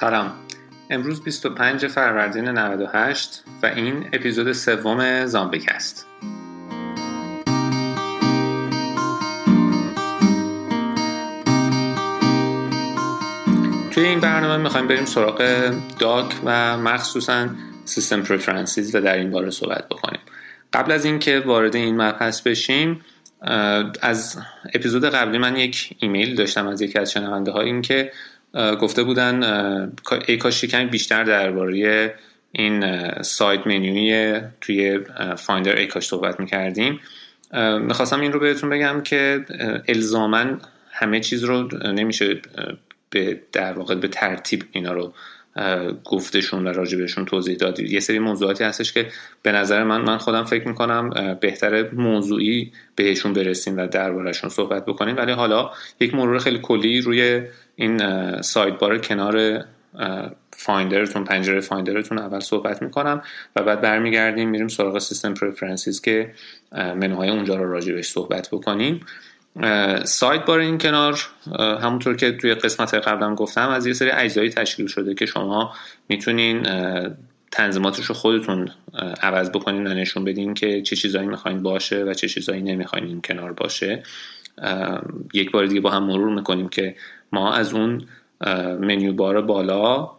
سلام. 0.00 0.32
امروز 0.90 1.22
25 1.22 1.86
فروردین 1.86 2.48
98 2.48 3.44
و 3.62 3.66
این 3.66 4.08
اپیزود 4.12 4.52
سوم 4.52 5.26
زامبیک 5.26 5.68
است 5.68 6.06
توی 13.90 14.04
این 14.04 14.20
برنامه 14.20 14.56
می‌خوایم 14.62 14.88
بریم 14.88 15.04
سراغ 15.04 15.70
Dock 15.98 16.34
و 16.44 16.78
مخصوصا 16.78 17.48
System 17.84 18.22
Preferences 18.22 18.94
و 18.94 19.00
در 19.00 19.16
این 19.16 19.30
باره 19.30 19.50
صحبت 19.50 19.88
بکنیم. 19.88 20.20
قبل 20.72 20.92
از 20.92 21.04
اینکه 21.04 21.40
وارد 21.40 21.76
این 21.76 22.02
مبحث 22.02 22.40
بشیم 22.40 23.00
از 24.02 24.38
اپیزود 24.74 25.04
قبلی 25.04 25.38
من 25.38 25.56
یک 25.56 25.96
ایمیل 25.98 26.34
داشتم 26.34 26.66
از 26.66 26.82
یکی 26.82 26.98
از 26.98 27.12
شنونده 27.12 27.50
ها 27.50 27.60
این 27.60 27.82
که 27.82 28.12
گفته 28.54 29.02
بودن 29.02 29.42
ای 30.28 30.36
کاش 30.36 30.64
کمی 30.64 30.84
بیشتر 30.84 31.24
درباره 31.24 32.14
این 32.52 32.84
سایت 33.22 33.66
منیوی 33.66 34.40
توی 34.60 34.98
فایندر 35.38 35.76
ای 35.76 35.86
کاش 35.86 36.06
صحبت 36.06 36.40
می‌کردیم. 36.40 37.00
می‌خواستم 37.80 38.20
این 38.20 38.32
رو 38.32 38.40
بهتون 38.40 38.70
بگم 38.70 39.00
که 39.00 39.44
الزامن 39.88 40.60
همه 40.92 41.20
چیز 41.20 41.44
رو 41.44 41.68
نمیشه 41.92 42.40
به 43.10 43.40
در 43.52 43.72
واقع 43.72 43.94
به 43.94 44.08
ترتیب 44.08 44.64
اینا 44.72 44.92
رو 44.92 45.14
گفتشون 46.04 46.66
و 46.66 46.72
راجبشون 46.72 47.24
توضیح 47.24 47.56
داد 47.56 47.80
یه 47.80 48.00
سری 48.00 48.18
موضوعاتی 48.18 48.64
هستش 48.64 48.92
که 48.92 49.06
به 49.42 49.52
نظر 49.52 49.84
من 49.84 50.00
من 50.00 50.18
خودم 50.18 50.44
فکر 50.44 50.68
می‌کنم 50.68 51.36
بهتر 51.40 51.90
موضوعی 51.90 52.72
بهشون 52.96 53.32
برسیم 53.32 53.76
و 53.76 53.86
دربارهشون 53.86 54.50
صحبت 54.50 54.84
بکنیم. 54.84 55.16
ولی 55.16 55.32
حالا 55.32 55.70
یک 56.00 56.14
مرور 56.14 56.38
خیلی 56.38 56.58
کلی 56.62 57.00
روی 57.00 57.42
این 57.80 58.42
sidebar 58.42 58.98
کنار 58.98 59.64
Finder 60.52 61.00
تون 61.00 61.24
پنجره 61.24 61.60
Finder 61.60 61.99
تون 61.99 62.18
اول 62.18 62.40
صحبت 62.40 62.82
می‌کنم 62.82 63.22
و 63.56 63.62
بعد 63.62 63.80
برمیگردیم 63.80 64.48
میریم 64.48 64.68
سراغ 64.68 64.98
System 64.98 65.34
Preferences 65.34 66.00
که 66.00 66.32
منوهای 66.72 67.30
اونجا 67.30 67.56
رو 67.56 67.72
راجبش 67.72 68.08
صحبت 68.08 68.48
بکنیم. 68.52 69.00
sidebar 70.04 70.58
این 70.58 70.78
کنار 70.78 71.20
همونطور 71.58 72.16
که 72.16 72.32
توی 72.32 72.54
قسمت 72.54 72.94
قبلم 72.94 73.34
گفتم 73.34 73.68
از 73.68 73.86
یه 73.86 73.92
سری 73.92 74.10
اجزایی 74.10 74.50
تشکیل 74.50 74.86
شده 74.86 75.14
که 75.14 75.26
شما 75.26 75.74
می‌تونین 76.08 76.66
تنظیماتش 77.52 78.04
رو 78.04 78.14
خودتون 78.14 78.68
عوض 79.22 79.50
بکنین 79.50 79.86
و 79.86 79.94
نشون 79.94 80.24
بدین 80.24 80.54
که 80.54 80.82
چه 80.82 80.96
چیزایی 80.96 81.26
می‌خواین 81.26 81.62
باشه 81.62 82.04
و 82.04 82.14
چه 82.14 82.28
چیزایی 82.28 82.62
نمی‌خواین 82.62 83.06
این 83.06 83.20
کنار 83.20 83.52
باشه. 83.52 84.02
یک 85.34 85.50
بار 85.50 85.66
دیگه 85.66 85.80
با 85.80 85.90
هم 85.90 86.04
مرور 86.04 86.34
می‌کنیم 86.34 86.68
که 86.68 86.94
ما 87.32 87.52
از 87.52 87.72
اون 87.72 88.08
menu 88.80 89.12
bar 89.12 89.42
بالا 89.42 90.10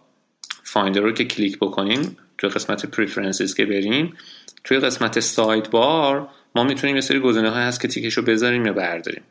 Finder 0.63 1.01
رو 1.01 1.11
که 1.11 1.25
کلیک 1.25 1.57
بکنیم 1.59 2.17
توی 2.37 2.49
قسمت 2.49 2.85
Preferences 2.85 3.53
که 3.53 3.65
بریم 3.65 4.13
توی 4.63 4.79
قسمت 4.79 5.19
sidebar 5.19 6.29
ما 6.55 6.63
می‌تونیم 6.63 6.95
یه 6.95 7.01
سری 7.01 7.19
گزینه 7.19 7.49
های 7.49 7.63
هست 7.63 7.81
که 7.81 7.87
تیکش 7.87 8.13
رو 8.13 8.23
بذاریم 8.23 8.65
یا 8.65 8.73
برداریم. 8.73 9.23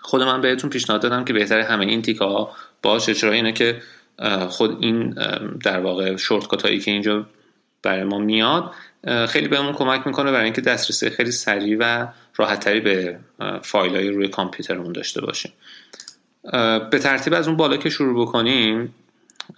خود 0.00 0.22
من 0.22 0.40
بهتون 0.40 0.70
پیشنهاد 0.70 1.02
دادم 1.02 1.24
که 1.24 1.32
بهتره 1.32 1.64
همه 1.64 1.86
این 1.86 2.02
تیک 2.02 2.16
ها 2.16 2.52
باشه 2.82 3.14
چرا 3.14 3.32
اینه 3.32 3.52
که 3.52 3.82
خود 4.48 4.82
این 4.82 5.14
در 5.64 5.80
واقع 5.80 6.16
shortcut 6.16 6.62
هایی 6.62 6.80
که 6.80 6.90
اینجا 6.90 7.26
برای 7.82 8.04
ما 8.04 8.18
میاد 8.18 8.72
خیلی 9.28 9.48
بهمون 9.48 9.72
کمک 9.72 10.06
می‌کنه 10.06 10.32
برای 10.32 10.44
اینکه 10.44 10.60
دسترسی 10.60 11.10
خیلی 11.10 11.30
سریع 11.30 11.76
و 11.80 12.06
راحتتری 12.36 12.80
به 12.80 13.18
فایل 13.62 13.96
های 13.96 14.08
روی 14.08 14.28
کامپیوترمون 14.28 14.92
داشته 14.92 15.20
باشیم. 15.20 15.52
به 16.90 16.98
ترتیب 17.02 17.34
از 17.34 17.48
اون 17.48 17.56
بالا 17.56 17.76
که 17.76 17.90
شروع 17.90 18.26
بکنیم 18.26 18.94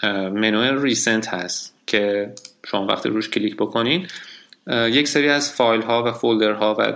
منو 0.03 0.83
recent 0.83 1.29
هست 1.29 1.75
که 1.87 2.33
شما 2.67 2.87
وقتی 2.87 3.09
روش 3.09 3.31
کلیک 3.31 3.57
بکنین 3.57 4.07
یک 4.67 5.09
سری 5.09 5.29
از 5.29 5.53
فایل 5.53 5.83
ها 5.83 6.03
و 6.03 6.13
فولدر 6.13 6.53
ها 6.53 6.77
و 6.79 6.93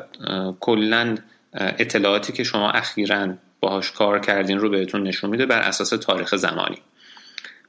کلا 0.60 1.14
اطلاعاتی 1.54 2.32
که 2.32 2.44
شما 2.44 2.70
اخیرا 2.70 3.34
باهاش 3.60 3.92
کار 3.92 4.18
کردین 4.18 4.58
رو 4.58 4.70
بهتون 4.70 5.02
نشون 5.02 5.30
میده 5.30 5.46
بر 5.46 5.60
اساس 5.60 5.88
تاریخ 5.88 6.36
زمانی. 6.36 6.78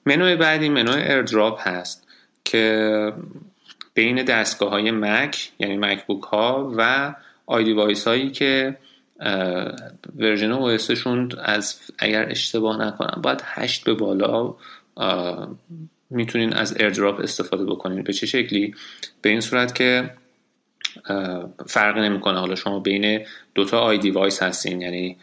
منوی 0.06 0.35
بعدی 0.35 0.69
منوی 0.69 1.02
AirDrop 1.01 1.67
هست 1.68 2.08
که 2.46 3.13
بین 3.94 4.24
دستگاه 4.24 4.69
های 4.69 4.91
مک 4.91 5.52
یعنی 5.59 5.78
مکبوک 5.78 6.24
ها 6.24 6.74
و 6.78 7.13
iDevice 7.45 8.07
هایی 8.08 8.31
که 8.31 8.78
version 10.17 10.51
OS 10.51 11.79
اگر 12.00 12.30
اشتباه 12.30 12.81
نکنم 12.81 13.22
باید 13.22 13.41
هشت 13.46 13.84
به 13.84 13.94
بالا 13.94 14.56
می‌تونین 16.09 16.53
از 16.53 16.78
AirDrop 16.78 17.19
استفاده 17.19 17.66
بکنین. 17.66 18.03
به 18.03 18.13
چه 18.13 18.25
شکلی؟ 18.25 18.75
به 19.22 19.29
این 19.29 19.41
صورت 19.41 19.75
که 19.75 20.09
فرق 21.68 21.97
نمی‌کنه. 21.97 22.40
حالا 22.40 22.56
شما 22.56 22.79
بین 22.79 23.25
دوتا 23.56 23.79
iDevice 23.79 24.44
هستین 24.44 24.81
یعنی 24.81 25.18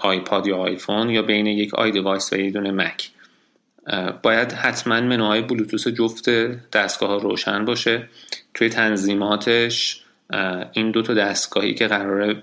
آیپاد 0.00 0.46
یا 0.46 0.56
آیفون 0.56 1.10
یا 1.10 1.22
بین 1.22 1.46
یک 1.46 1.74
iDevice 1.74 2.32
و 2.32 2.36
یه 2.36 2.50
دونه 2.50 2.70
مک. 2.70 3.10
باید 4.22 4.52
حتما 4.52 5.00
منوهای 5.00 5.42
بلوتوس 5.42 5.88
جفت 5.88 6.30
دستگاه 6.70 7.08
ها 7.08 7.16
روشن 7.16 7.64
باشه. 7.64 8.08
توی 8.54 8.68
تنظیماتش 8.68 10.02
این 10.72 10.90
دو 10.90 11.02
تا 11.02 11.14
دستگاهی 11.14 11.74
که 11.74 11.86
قراره 11.86 12.42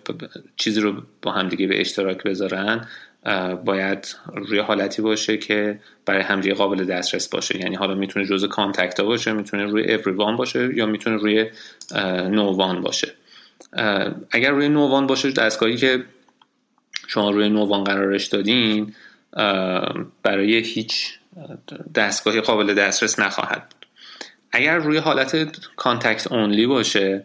چیزی 0.55 0.81
رو 0.81 1.01
با 1.21 1.31
همدیگه 1.31 1.67
به 1.67 1.81
اشتراک 1.81 2.23
بذارن 2.23 2.87
باید 3.65 4.15
روی 4.35 4.59
حالتی 4.59 5.01
باشه 5.01 5.37
که 5.37 5.79
برای 6.05 6.21
همدیگه 6.21 6.55
قابل 6.55 6.85
دسترس 6.85 7.29
باشه. 7.29 7.59
یعنی 7.59 7.75
حالا 7.75 7.95
می‌تونه 7.95 8.25
جزء 8.25 8.47
کانتکت 8.47 8.99
ها 8.99 9.05
باشه 9.05 9.31
می‌تونه 9.31 9.65
روی 9.65 9.97
everyone 9.97 10.37
باشه 10.37 10.75
یا 10.75 10.85
می‌تونه 10.85 11.15
روی 11.15 11.49
نووان 12.29 12.81
باشه. 12.81 13.13
اگر 14.31 14.51
روی 14.51 14.69
نووان 14.69 15.07
باشه 15.07 15.31
دستگاهی 15.31 15.77
که 15.77 16.03
شما 17.07 17.29
روی 17.29 17.49
no 17.49 17.63
one 17.63 17.83
قرارش 17.83 18.25
دادین 18.25 18.93
برای 20.23 20.57
هیچ 20.57 21.19
دستگاهی 21.95 22.41
قابل 22.41 22.73
دسترس 22.73 23.19
نخواهد 23.19 23.69
بود. 23.69 23.85
اگر 24.51 24.77
روی 24.77 24.97
حالت 24.97 25.57
contact 25.75 26.31
only 26.31 26.67
باشه 26.67 27.23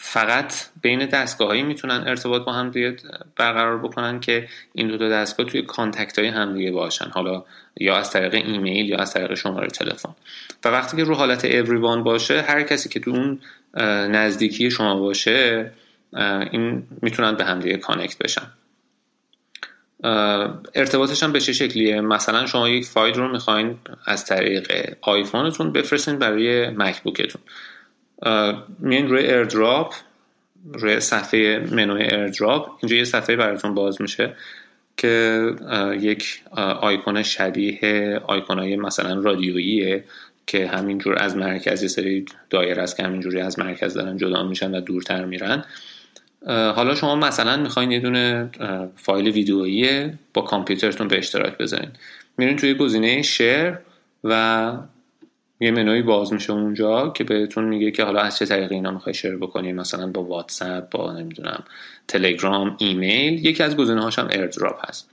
فقط 0.00 0.54
بین 0.82 1.06
دستگاه 1.06 1.48
هایی 1.48 1.62
می‌تونن 1.62 2.04
ارتباط 2.06 2.44
با 2.44 2.52
هم 2.52 2.70
دیگه 2.70 2.96
برقرار 3.36 3.78
بکنن 3.78 4.20
که 4.20 4.48
این 4.72 4.88
دو 4.88 4.98
تا 4.98 5.08
دستگاه 5.08 5.46
توی 5.46 5.62
contact 5.62 6.18
های 6.18 6.28
هم 6.28 6.54
دیگه 6.54 6.72
باشن. 6.72 7.10
حالا 7.10 7.44
یا 7.80 7.96
از 7.96 8.10
طریق 8.10 8.34
ایمیل 8.34 8.88
یا 8.88 8.98
از 8.98 9.14
طریق 9.14 9.34
شماره 9.34 9.68
تلفن. 9.68 10.14
و 10.64 10.68
وقتی 10.68 10.96
که 10.96 11.04
رو 11.04 11.14
حالت 11.14 11.64
everyone 11.64 12.04
باشه 12.04 12.42
هر 12.42 12.62
کسی 12.62 12.88
که 12.88 13.00
تو 13.00 13.10
اون 13.10 13.40
نزدیکی 14.10 14.70
شما 14.70 15.00
باشه 15.00 15.70
این 16.52 16.86
می‌تونن 17.02 17.32
به 17.32 17.44
هم 17.44 17.60
دیگه 17.60 17.76
connect 17.76 18.18
بشن. 18.18 18.46
ارتباطش 20.74 21.22
هم 21.22 21.32
به 21.32 21.40
چه 21.40 21.52
شکلیه؟ 21.52 22.00
مثلا 22.00 22.46
شما 22.46 22.68
یک 22.68 22.84
فایل 22.84 23.14
رو 23.14 23.32
می‌خواین 23.32 23.78
از 24.06 24.24
طریق 24.24 24.96
آیفونتون 25.00 25.72
بفرستین 25.72 26.18
برای 26.18 26.70
مکبوکتون 26.70 27.42
میین 28.78 29.08
روی 29.08 29.26
AirDrop 29.26 29.94
روی 30.72 31.00
صفحه 31.00 31.58
منوی 31.72 32.02
AirDrop 32.02 32.70
اینجا 32.82 32.96
یه 32.96 33.04
صفحه 33.04 33.36
براتون 33.36 33.74
باز 33.74 34.02
میشه 34.02 34.34
که 34.96 35.42
یک 36.00 36.42
آیکون 36.80 37.22
شبیه 37.22 38.20
آیکون 38.26 38.76
مثلا 38.76 39.20
رادیوییه 39.20 40.04
که 40.46 40.66
همینجور 40.66 41.22
از 41.22 41.36
مرکز 41.36 41.82
یه 41.82 41.88
سری 41.88 42.24
دایره 42.50 42.82
است 42.82 42.96
که 42.96 43.02
همینجوری 43.02 43.40
از 43.40 43.58
مرکز 43.58 43.94
دارن 43.94 44.16
جدا 44.16 44.42
میشن 44.42 44.74
و 44.74 44.80
دورتر 44.80 45.24
میرن. 45.24 45.64
حالا 46.46 46.94
شما 46.94 47.16
مثلا 47.16 47.56
می‌خواین 47.56 47.90
یه 47.90 48.00
دونه 48.00 48.50
فایل 48.96 49.28
ویدیویی 49.28 50.12
با 50.34 50.42
کامپیوترتون 50.42 51.08
به 51.08 51.18
اشتراک 51.18 51.58
بذارین. 51.58 51.90
میرین 52.38 52.56
توی 52.56 52.74
گزینه 52.74 53.22
share 53.22 53.78
و 54.24 54.72
یه 55.60 55.70
منوی 55.70 56.02
باز 56.02 56.32
میشه 56.32 56.52
اونجا 56.52 57.08
که 57.08 57.24
بهتون 57.24 57.64
میگه 57.64 57.90
که 57.90 58.04
حالا 58.04 58.20
از 58.20 58.38
چه 58.38 58.46
طریقی 58.46 58.74
اینا 58.74 58.90
می‌خوای 58.90 59.14
share 59.14 59.36
بکنی؟ 59.36 59.72
مثلا 59.72 60.06
با 60.06 60.22
واتساپ 60.22 60.90
با 60.90 61.12
نمی‌دونم 61.12 61.64
تلگرام 62.08 62.76
ایمیل. 62.78 63.46
یکی 63.46 63.62
از 63.62 63.76
گزینه 63.76 64.02
هاش 64.02 64.18
هم 64.18 64.28
AirDrop 64.28 64.88
هست. 64.88 65.10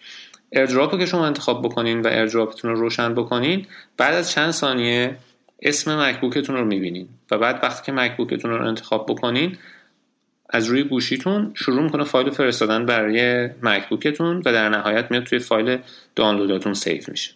AirDrop 0.49 0.99
که 0.99 1.05
شما 1.05 1.25
انتخاب 1.25 1.65
بکنین 1.65 2.01
و 2.01 2.07
AirDrop 2.07 2.52
تون 2.52 2.71
رو 2.71 2.79
روشن 2.79 3.13
بکنین 3.13 3.67
بعد 3.97 4.13
از 4.13 4.31
چند 4.31 4.51
ثانیه 4.51 5.17
اسم 5.61 6.01
مکبوکتون 6.01 6.55
رو 6.55 6.65
می‌بینین 6.65 7.07
و 7.31 7.37
بعد 7.37 7.59
وقتی 7.63 7.85
که 7.85 7.91
مکبوکتون 7.91 8.51
رو 8.51 8.67
انتخاب 8.67 9.05
بکنین 9.09 9.57
از 10.49 10.67
روی 10.67 10.83
گوشیتون 10.83 11.51
شروع 11.55 11.83
می‌کنه 11.83 12.03
فایل 12.03 12.29
فرستادن 12.29 12.85
برای 12.85 13.49
مکبوکتون 13.61 14.37
و 14.37 14.53
در 14.53 14.69
نهایت 14.69 15.11
میاد 15.11 15.23
توی 15.23 15.39
فایل 15.39 15.77
دانلوداتون 16.15 16.73
save 16.73 17.09
میشه. 17.09 17.31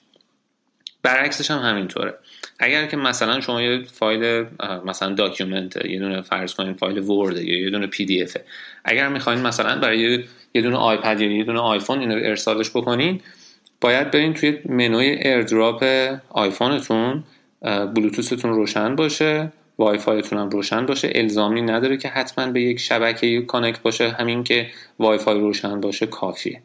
برعکسش 1.03 1.51
هم 1.51 1.59
همینطوره. 1.59 2.13
اگر 2.59 2.85
که 2.85 2.97
مثلا 2.97 3.41
شما 3.41 3.61
یه 3.61 3.83
فایل 3.83 4.45
مثلا 4.85 5.13
document 5.13 5.85
یه 5.85 5.99
دونه 5.99 6.21
فرض 6.21 6.53
کنین 6.53 6.73
فایل 6.73 6.99
Word 6.99 7.37
یا 7.37 7.59
یه 7.59 7.69
دونه 7.69 7.87
PDF 7.87 8.37
اگر 8.85 9.07
می‌خواین 9.09 9.41
مثلا 9.41 9.79
برای 9.79 10.25
یه 10.53 10.61
دونه 10.61 10.77
آیپد 10.77 11.21
یا 11.21 11.31
یه 11.31 11.43
دونه 11.43 11.59
آیفون 11.59 11.99
اینو 11.99 12.15
ارسالش 12.15 12.69
بکنین 12.69 13.21
باید 13.81 14.11
برین 14.11 14.33
توی 14.33 14.57
منوی 14.65 15.05
AirDrop 15.05 15.83
آیفونتون 16.29 17.23
بلوتوثتون 17.95 18.53
روشن 18.53 18.95
باشه 18.95 19.51
وای 19.77 19.97
فایتون 19.97 20.39
هم 20.39 20.49
روشن 20.49 20.85
باشه. 20.85 21.11
الزامی 21.15 21.61
نداره 21.61 21.97
که 21.97 22.07
حتما 22.07 22.51
به 22.51 22.61
یک 22.61 22.79
شبکه 22.79 23.41
connect 23.41 23.81
باشه. 23.81 24.09
همین 24.09 24.43
که 24.43 24.67
وای 24.99 25.17
فای 25.17 25.39
روشن 25.39 25.81
باشه 25.81 26.05
کافیه. 26.05 26.61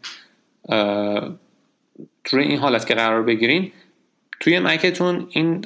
توی 2.25 2.43
این 2.43 2.59
حالت 2.59 2.87
که 2.87 2.95
قرار 2.95 3.23
بگیرین 3.23 3.73
توی 4.45 4.59
مکتون 4.59 5.27
این 5.31 5.65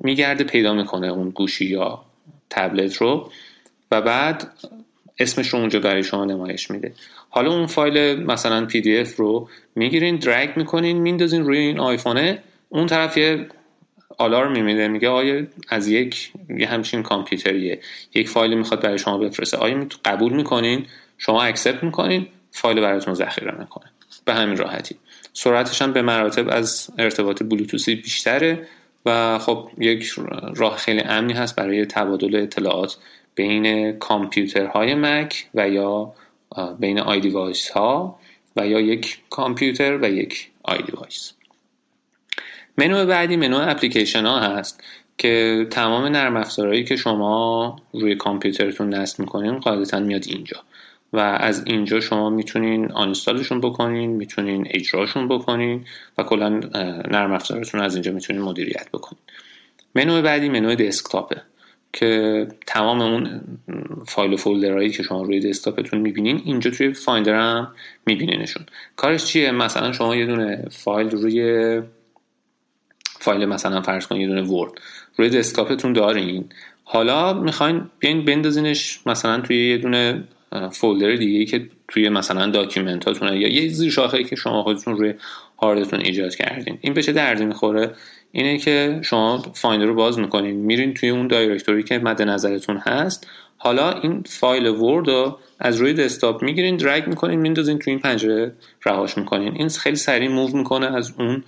میگرده 0.00 0.44
پیدا 0.44 0.74
می‌کنه 0.74 1.06
اون 1.06 1.30
گوشی 1.30 1.64
یا 1.64 2.04
تبلت 2.50 2.96
رو 2.96 3.30
و 3.90 4.02
بعد 4.02 4.48
اسمش 5.18 5.48
رو 5.48 5.58
اونجا 5.58 5.80
برای 5.80 6.02
شما 6.02 6.24
نمایش 6.24 6.70
میده. 6.70 6.92
حالا 7.30 7.52
اون 7.52 7.66
فایل 7.66 8.22
مثلا 8.22 8.66
PDF 8.66 9.16
رو 9.16 9.48
می‌گیرین 9.74 10.16
drag 10.16 10.56
می‌کنین 10.56 10.98
میندازین 10.98 11.44
روی 11.44 11.58
این 11.58 11.80
آیفونه. 11.80 12.42
اون 12.68 12.86
طرف 12.86 13.16
یه 13.16 13.46
آلارم 14.18 14.52
میده 14.52 14.88
میگه 14.88 15.08
آیا 15.08 15.46
از 15.68 15.88
یک 15.88 16.32
یه 16.58 16.66
همچین 16.68 17.02
کامپیوتریه. 17.02 17.80
یک 18.14 18.28
فایل 18.28 18.54
می‌خواد 18.54 18.82
برای 18.82 18.98
شما 18.98 19.18
بفرسته. 19.18 19.56
آیا 19.56 19.86
قبول 20.04 20.32
می‌کنین؟ 20.32 20.86
شما 21.18 21.42
accept 21.42 21.82
می‌کنین؟ 21.82 22.26
فایل 22.50 22.80
براتون 22.80 23.14
ذخیره 23.14 23.54
می‌کنه. 23.58 23.90
به 24.24 24.34
همین 24.34 24.56
راحتی. 24.56 24.96
سرعتش 25.38 25.82
هم 25.82 25.92
به 25.92 26.02
مراتب 26.02 26.48
از 26.48 26.90
ارتباط 26.98 27.42
بلوتوثی 27.42 27.94
بیشتره 27.94 28.68
و 29.06 29.38
خب 29.38 29.70
یک 29.78 30.14
راه 30.56 30.76
خیلی 30.76 31.00
امنی 31.00 31.32
هست 31.32 31.56
برای 31.56 31.86
تبادل 31.86 32.36
اطلاعات 32.36 32.96
بین 33.34 33.92
کامپیوترهای 33.92 34.94
مک 34.94 35.46
و 35.54 35.68
یا 35.68 36.12
بین 36.78 37.00
iDevice 37.00 37.70
ها 37.70 38.18
و 38.56 38.66
یا 38.66 38.80
یک 38.80 39.18
کامپیوتر 39.30 39.98
و 40.02 40.10
یک 40.10 40.50
iDevice. 40.62 41.32
منو 42.78 43.06
بعدی 43.06 43.36
منو 43.36 43.70
اپلیکیشن 43.70 44.26
ها 44.26 44.40
هست 44.40 44.84
که 45.18 45.66
تمام 45.70 46.04
نرم 46.04 46.36
افزارهایی 46.36 46.84
که 46.84 46.96
شما 46.96 47.76
روی 47.92 48.14
کامپیوترتون 48.14 48.94
نصب 48.94 49.20
می‌کنین 49.20 49.58
قاعدتا 49.58 50.00
میاد 50.00 50.24
اینجا. 50.26 50.62
و 51.16 51.18
از 51.18 51.62
اینجا 51.66 52.00
شما 52.00 52.30
می‌تونین 52.30 52.92
آنستالشون 52.92 53.60
بکنین 53.60 54.10
می‌تونین 54.10 54.66
اجراشون 54.70 55.28
بکنین 55.28 55.84
و 56.18 56.22
کلا 56.22 56.48
نرم 57.10 57.32
افزارتون 57.32 57.80
از 57.80 57.94
اینجا 57.94 58.12
می‌تونین 58.12 58.42
مدیریت 58.42 58.88
بکنین. 58.92 59.22
منو 59.94 60.22
بعدی 60.22 60.48
منو 60.48 60.74
desktopه 60.74 61.42
که 61.92 62.46
تمام 62.66 63.00
اون 63.00 63.40
فایل 64.06 64.32
و 64.32 64.36
folder 64.36 64.72
هایی 64.72 64.90
که 64.90 65.02
شما 65.02 65.22
روی 65.22 65.40
desktop 65.40 65.82
تون 65.82 66.00
می‌بینین 66.00 66.42
اینجا 66.44 66.70
توی 66.70 66.92
Finder 66.92 67.34
هم 67.34 67.68
میبینینشون. 68.06 68.66
کارش 68.96 69.24
چیه؟ 69.24 69.50
مثلا 69.50 69.92
شما 69.92 70.16
یه 70.16 70.26
دونه 70.26 70.64
فایل 70.70 71.10
روی 71.10 71.82
فایل 73.04 73.44
مثلا 73.44 73.82
فرض 73.82 74.06
کنید 74.06 74.20
یه 74.20 74.28
دونه 74.28 74.42
Word 74.42 74.72
روی 75.16 75.30
desktop 75.30 75.73
تون 75.73 75.92
دارین. 75.92 76.44
حالا 76.84 77.32
می‌خواین 77.32 77.82
بیاین 77.98 78.24
بندازینش 78.24 79.00
مثلا 79.06 79.40
توی 79.40 79.70
یه 79.70 79.78
دونه 79.78 80.24
folder 80.72 81.16
دیگه 81.16 81.44
که 81.44 81.68
توی 81.88 82.08
مثلا 82.08 82.46
document 82.50 83.10
اتون 83.10 83.32
یا 83.32 83.48
یه 83.48 83.68
زیر 83.68 83.90
شاخه‌ای 83.90 84.24
که 84.24 84.36
شما 84.36 84.62
خودتون 84.62 84.96
روی 84.96 85.14
هاردتون 85.58 86.00
ایجاد 86.00 86.34
کردین. 86.34 86.78
این 86.80 86.94
به 86.94 87.02
چه 87.02 87.12
دردی 87.12 87.44
می‌خوره؟ 87.44 87.94
اینه 88.32 88.58
که 88.58 89.00
شما 89.02 89.38
Finder 89.54 89.86
رو 89.86 89.94
باز 89.94 90.18
می‌کنین 90.18 90.56
میرین 90.56 90.94
توی 90.94 91.08
اون 91.08 91.26
directory 91.26 91.82
که 91.82 91.98
مد 91.98 92.22
نظرتون 92.22 92.76
هست. 92.76 93.26
حالا 93.58 93.92
این 93.92 94.22
فایل 94.26 94.66
Word 94.66 95.08
رو 95.08 95.38
از 95.58 95.76
روی 95.76 95.92
desktop 95.92 96.42
می‌گیرین 96.42 96.76
drag 96.76 97.06
می‌کنین 97.06 97.40
میندازین 97.40 97.78
توی 97.78 97.90
این 97.90 98.00
پنجره 98.00 98.52
رهاش 98.84 99.18
می‌کنین. 99.18 99.54
این 99.56 99.68
خیلی 99.68 99.96
سریع 99.96 100.28
move 100.28 100.56
می‌کنه 100.56 100.96
از 100.96 101.12
اون 101.18 101.44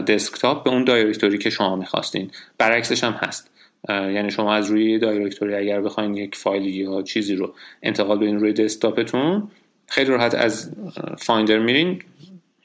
desktop 0.00 0.64
به 0.64 0.70
اون 0.70 0.84
directory 0.84 1.38
که 1.38 1.50
شما 1.50 1.76
می‌خواستین. 1.76 2.30
برعکسش 2.58 3.04
هم 3.04 3.12
هست. 3.12 3.50
یعنی 3.88 4.30
شما 4.30 4.54
از 4.54 4.70
روی 4.70 4.98
directory 4.98 5.54
اگر 5.54 5.80
بخواین 5.80 6.14
یک 6.14 6.36
فایل 6.36 6.66
یا 6.66 7.02
چیزی 7.02 7.34
رو 7.34 7.54
انتقال 7.82 8.18
بدین 8.18 8.40
روی 8.40 8.52
desktop 8.52 9.19
تون 9.19 9.48
خیلی 9.86 10.10
راحت 10.10 10.34
از 10.34 10.76
Finder 11.18 11.58
میرین 11.58 12.02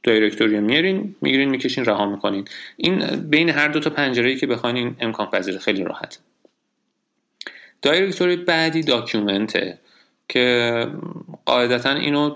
directory 0.04 0.60
میارین 0.60 1.16
می‌گیرین 1.22 1.50
می‌کشین 1.50 1.86
رها 1.86 2.06
می‌کنین. 2.06 2.46
این 2.78 3.06
بین 3.06 3.50
هر 3.50 3.68
دو 3.68 3.80
تا 3.80 3.90
پنجره 3.90 4.36
که 4.36 4.48
بخواین 4.48 4.78
این 4.78 4.96
امکان 5.00 5.30
پذیر 5.30 5.58
خیلی 5.58 5.84
راحت. 5.84 6.20
directory 7.82 8.36
بعدی 8.36 8.82
document 8.82 9.67
ه 9.67 9.78
که 10.30 10.88
قاعدتا 11.46 11.94
اینو 11.94 12.34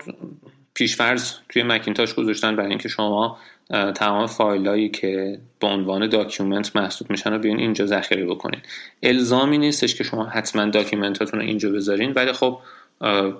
پیشفرض 0.74 1.32
توی 1.48 1.62
مکینتاش 1.62 2.14
گذاشتن 2.14 2.56
برای 2.56 2.70
اینکه 2.70 2.88
شما 2.88 3.38
تمام 3.70 4.26
فایلایی 4.26 4.88
که 4.88 5.38
به 5.60 5.66
عنوان 5.66 6.08
document 6.08 6.76
محسوب 6.76 7.10
میشن 7.10 7.32
رو 7.32 7.38
بیاین 7.38 7.58
اینجا 7.58 7.86
ذخیره 7.86 8.24
بکنین. 8.24 8.60
الزامی 9.02 9.58
نیستش 9.58 9.94
که 9.94 10.04
شما 10.04 10.24
حتما 10.26 10.64
document 10.66 11.20
اتون 11.20 11.40
رو 11.40 11.46
اینجا 11.46 11.70
بذارین 11.70 12.12
ولی 12.12 12.32
خب 12.32 12.58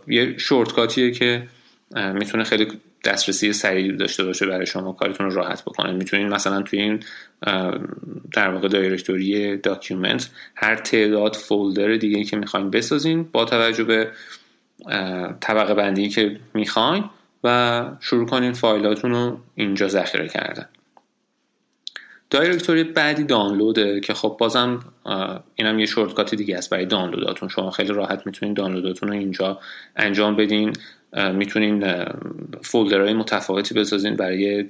یه 0.09 0.39
shortcut 0.39 0.96
یه 0.96 1.11
که 1.11 1.43
می‌تونه 2.15 2.45
خیلی 2.45 2.69
دسترسی 3.05 3.53
سریع 3.53 3.93
داشته 3.93 4.25
باشه 4.25 4.47
برای 4.47 4.67
شما 4.67 4.93
کارتون 4.93 5.31
رو 5.31 5.35
راحت 5.35 5.63
بکنین 5.63 5.97
می‌تونین 5.97 6.29
مثلا 6.29 6.63
توی 6.63 6.81
این 6.81 7.01
در 8.33 8.49
واقع 8.51 8.69
directory 8.69 9.57
document 9.57 10.31
هر 10.55 10.77
تعداد 10.77 11.35
folder 11.35 11.97
دیگه 11.97 12.25
که 12.25 12.37
می‌خواین 12.37 12.71
بسازین 12.71 13.23
با 13.33 13.45
توجه 13.45 13.85
به 13.85 14.11
طبقه 15.41 15.75
بندی 15.75 16.09
که 16.09 16.41
می‌خواین. 16.55 17.05
و 17.45 17.85
شروع 18.01 18.27
کنین 18.27 18.53
فایلاتون 18.53 19.11
رو 19.11 19.39
اینجا 19.55 19.89
ذخیره 19.89 20.29
کردن. 20.29 20.69
directory 22.31 22.85
بعدی 22.85 23.25
دانلوده 23.25 24.01
که 24.01 24.15
خب 24.15 24.37
بازم 24.41 24.81
اینم 25.55 25.79
یه 25.79 25.87
شورتکات 25.87 26.35
دیگه 26.35 26.59
است 26.59 26.71
برای 26.71 26.87
دانلوداتون. 26.87 27.49
شما 27.49 27.71
خیلی 27.71 27.93
راحت 27.93 28.27
می‌تونین 28.27 28.55
دانلوداتون 28.55 29.09
رو 29.09 29.15
اینجا 29.15 29.59
انجام 29.97 30.37
بدین. 30.37 30.73
می‌تونین 31.33 32.05
فولدرهای 32.63 33.13
متفاوتی 33.13 33.75
بسازین 33.75 34.17
برای 34.17 34.69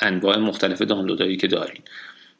انواع 0.00 0.38
مختلف 0.38 0.82
دانلودهایی 0.82 1.36
که 1.36 1.46
دارین. 1.46 1.82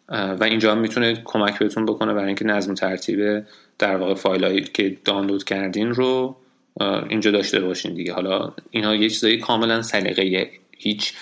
و 0.08 0.44
اینجا 0.44 0.72
هم 0.72 0.78
می‌تونه 0.78 1.22
کمک 1.24 1.58
بهتون 1.58 1.86
بکنه 1.86 2.12
برای 2.14 2.26
اینکه 2.26 2.44
نظم 2.44 2.74
ترتیب 2.74 3.44
در 3.78 3.96
واقع 3.96 4.14
فایلهایی 4.14 4.60
که 4.60 4.96
دانلود 5.04 5.44
کردین 5.44 5.90
رو 5.90 6.36
اینجا 6.80 7.30
داشته 7.30 7.60
باشین 7.60 7.94
دیگه. 7.94 8.12
حالا 8.12 8.52
اینها 8.70 8.94
یه 8.94 9.08
چیزایی 9.08 9.38
کاملا 9.38 9.82
سلیقه 9.82 10.50
هیچ 10.78 11.12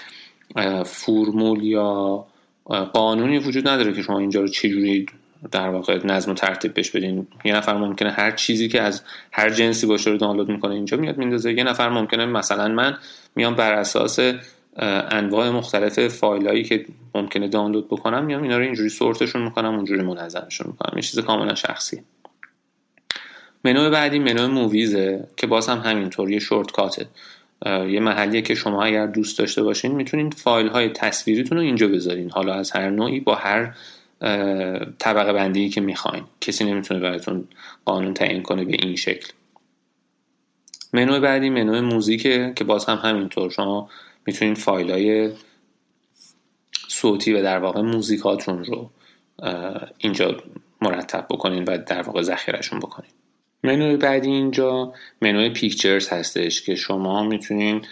فرمول 0.85 1.63
یا 1.63 2.27
قانونی 2.93 3.39
وجود 3.39 3.69
نداره 3.69 3.93
که 3.93 4.03
شما 4.03 4.19
اینجا 4.19 4.41
رو 4.41 4.49
چجوری 4.49 5.07
در 5.53 5.69
واقع 5.69 6.07
نظم 6.07 6.31
و 6.31 6.35
ترتیب 6.35 6.79
بش 6.79 6.91
بدین. 6.91 7.27
یه 7.45 7.57
نفر 7.57 7.77
ممکنه 7.77 8.11
هر 8.11 8.31
چیزی 8.31 8.69
که 8.69 8.81
از 8.81 9.03
هر 9.33 9.51
جنسی 9.51 9.87
باشه 9.87 10.11
رو 10.11 10.17
دانلود 10.17 10.49
می‌کنه 10.49 10.75
اینجا 10.75 10.97
میاد 10.97 11.17
میندازه. 11.17 11.53
یه 11.53 11.65
نفر 11.65 11.89
ممکنه 11.89 12.27
مثلا 12.27 12.69
من 12.69 12.97
میام 13.37 13.55
بر 13.55 13.73
اساس 13.73 14.19
انواع 14.77 15.51
مختلف 15.51 16.09
فایلایی 16.09 16.65
که 16.65 16.87
ممکنه 17.15 17.49
دانلود 17.49 17.89
بکنم 17.89 18.25
میام 18.25 18.43
اینا 18.43 18.59
رو 18.59 18.65
اینجوری 18.65 18.89
سورتشون 18.89 19.43
می‌کنم 19.43 19.75
اونجوری 19.75 20.03
منظمشون 20.03 20.67
می‌کنم. 20.67 20.93
این 20.93 21.03
چیز 21.03 21.19
کاملا 21.19 21.55
شخصی. 21.55 22.03
منو 23.65 23.91
بعدی 23.91 24.19
منو 24.19 24.49
موویزه 24.49 25.29
که 25.37 25.47
باز 25.47 25.69
هم 25.69 25.79
همینطور 25.79 26.31
یه 26.31 26.39
شورتکاته. 26.39 27.07
یه 27.67 28.01
محلیه 28.01 28.43
که 28.43 28.55
شما 28.55 28.85
اگر 28.85 29.07
دوست 29.07 29.39
داشته 29.39 29.63
باشین 29.63 29.93
می‌تونین 29.93 30.31
فایل 30.31 30.69
های 30.69 30.89
تصویریتون 30.89 31.59
رو 31.59 31.65
اینجا 31.65 31.89
بذارین. 31.89 32.31
حالا 32.31 32.55
از 32.55 32.71
هر 32.71 32.91
نوعی 32.91 33.21
با 33.21 33.35
هر 33.35 33.77
طبقه 34.99 35.33
بندی 35.33 35.69
که 35.69 35.81
می‌خواین. 35.81 36.25
کسی 36.41 36.65
نمی‌تونه 36.65 37.01
براتون 37.01 37.49
قانون 37.85 38.15
تعیین 38.15 38.43
کنه 38.43 38.65
به 38.65 38.77
این 38.83 38.97
شکل. 38.97 39.33
منو 40.93 41.21
بعدی 41.21 41.51
منو 41.51 41.83
موزیکه 41.83 42.53
که 42.57 42.65
باز 42.65 42.85
هم 42.85 42.97
همینطور. 42.97 43.51
شما 43.51 43.89
می‌تونین 44.27 44.55
فایل 44.55 44.91
های 44.91 45.33
صوتی 46.89 47.33
و 47.33 47.43
در 47.43 47.59
واقع 47.59 47.81
موزیکاتون 47.81 48.65
رو 48.65 48.91
اینجا 49.99 50.37
مرتب 50.83 51.27
بکنین 51.31 51.65
و 51.65 51.79
در 51.79 52.03
واقع 52.03 52.23
ذخیرهشون 52.23 52.79
بکنین. 52.79 53.11
منوی 53.65 53.97
بعدی 53.97 54.31
اینجا 54.31 54.93
منوی 55.23 55.51
پیکچرز 55.51 56.09
هستش 56.09 56.63
که 56.63 56.75
شما 56.75 57.23
می‌تونین 57.23 57.83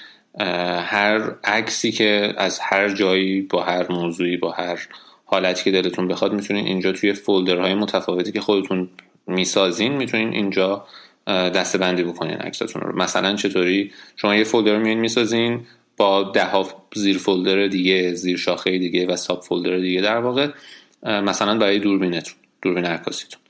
هر 0.80 1.34
عکسی 1.44 1.92
که 1.92 2.34
از 2.36 2.58
هر 2.62 2.88
جایی 2.88 3.40
با 3.42 3.62
هر 3.62 3.92
موضوعی 3.92 4.36
با 4.36 4.50
هر 4.50 4.78
حالتی 5.24 5.64
که 5.64 5.70
دلتون 5.70 6.08
بخواد 6.08 6.32
می‌تونین 6.32 6.66
اینجا 6.66 6.92
توی 6.92 7.12
فولدرهای 7.12 7.74
متفاوتی 7.74 8.32
که 8.32 8.40
خودتون 8.40 8.88
می‌سازین 9.26 9.92
می‌تونین 9.92 10.32
اینجا 10.32 10.86
دسته 11.26 11.78
بندی 11.78 12.02
بکنین 12.02 12.36
عکساتون 12.36 12.82
رو. 12.82 12.96
مثلا 12.96 13.36
چطوری؟ 13.36 13.92
شما 14.16 14.36
یه 14.36 14.44
فولدر 14.44 14.78
میین 14.78 14.98
می‌سازین 14.98 15.60
با 15.96 16.22
ده 16.22 16.64
زیر 16.94 17.18
فولدر 17.18 17.66
دیگه 17.66 18.14
زیر 18.14 18.36
شاخه 18.36 18.78
دیگه 18.78 19.06
و 19.06 19.16
ساب 19.16 19.40
فولدر 19.40 19.76
دیگه 19.76 20.00
در 20.00 20.18
واقع 20.18 20.48
مثلا 21.02 21.58
برای 21.58 21.78
دوربینتون 21.78 22.34
دوربین 22.62 22.84
عکاسیتون. 22.84 23.40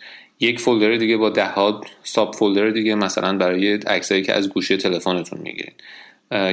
یک 0.42 0.60
فولدر 0.60 0.96
دیگه 0.96 1.16
با 1.16 1.30
ده 1.30 1.46
ها 1.46 1.80
ساب 2.02 2.34
فولدر 2.34 2.70
دیگه 2.70 2.94
مثلا 2.94 3.36
برای 3.38 3.72
عکسایی 3.72 4.22
که 4.22 4.32
از 4.32 4.48
گوشه 4.48 4.76
تلفنتون 4.76 5.40
می‌گیرین. 5.40 5.74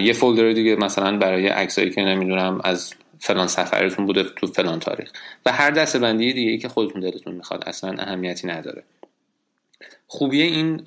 یه 0.05 0.13
فولدر 0.13 0.51
دیگه 0.51 0.75
مثلا 0.75 1.17
برای 1.17 1.47
عکسایی 1.47 1.89
که 1.89 2.01
نمی‌دونم 2.01 2.61
از 2.63 2.93
فلان 3.19 3.47
سفرتون 3.47 4.05
بوده 4.05 4.23
تو 4.23 4.47
فلان 4.47 4.79
تاریخ. 4.79 5.11
و 5.45 5.51
هر 5.51 5.71
دسته 5.71 5.99
بندی 5.99 6.33
دیگه 6.33 6.51
ای 6.51 6.57
که 6.57 6.67
خودتون 6.67 7.01
دلتون 7.01 7.35
می‌خواد 7.35 7.63
اصلا 7.67 7.95
اهمیتی 7.99 8.47
نداره. 8.47 8.83
خوبی 10.07 10.41
این 10.41 10.81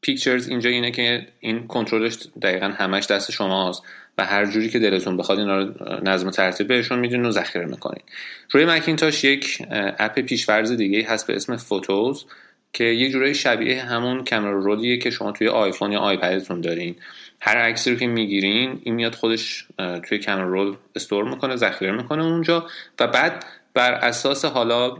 پیکچرز 0.00 0.48
اینجا 0.48 0.70
اینه 0.70 0.90
که 0.90 1.26
این 1.40 1.66
کنترلش 1.66 2.18
دقیقا 2.42 2.66
همش 2.66 3.06
دست 3.06 3.30
شماست. 3.30 3.82
و 4.20 4.24
هر 4.24 4.46
جوری 4.46 4.68
که 4.68 4.78
دلتون 4.78 5.16
بخواد 5.16 5.38
اینا 5.38 5.58
رو 5.58 5.72
نظم 6.02 6.30
ترتیب 6.30 6.68
بهشون 6.68 6.98
میدین 6.98 7.24
و 7.24 7.30
ذخیره 7.30 7.64
می‌کنید 7.64 8.02
روی 8.50 8.64
مکینتاش 8.64 9.24
یک 9.24 9.62
اپ 9.70 10.20
پیشورز 10.20 10.72
دیگه 10.72 11.06
هست 11.08 11.26
به 11.26 11.36
اسم 11.36 11.56
فوتوز 11.56 12.24
که 12.72 12.84
یه 12.84 13.10
جورایی 13.10 13.34
شبیه 13.34 13.82
همون 13.82 14.24
کامرا 14.24 14.52
رولیه 14.52 14.98
که 14.98 15.10
شما 15.10 15.32
توی 15.32 15.48
آیفون 15.48 15.92
یا 15.92 15.98
آیپدتون 15.98 16.60
دارین. 16.60 16.96
هر 17.40 17.56
عکسی 17.56 17.90
رو 17.90 17.96
که 17.96 18.06
می‌گیرین 18.06 18.80
این 18.84 18.94
میاد 18.94 19.14
خودش 19.14 19.66
توی 20.08 20.18
کامرا 20.18 20.48
رول 20.48 20.76
استور 20.96 21.24
می‌کنه 21.24 21.56
ذخیره 21.56 21.92
می‌کنه 21.92 22.24
اونجا 22.24 22.66
و 23.00 23.06
بعد 23.06 23.44
بر 23.74 23.92
اساس 23.92 24.44
حالا 24.44 24.96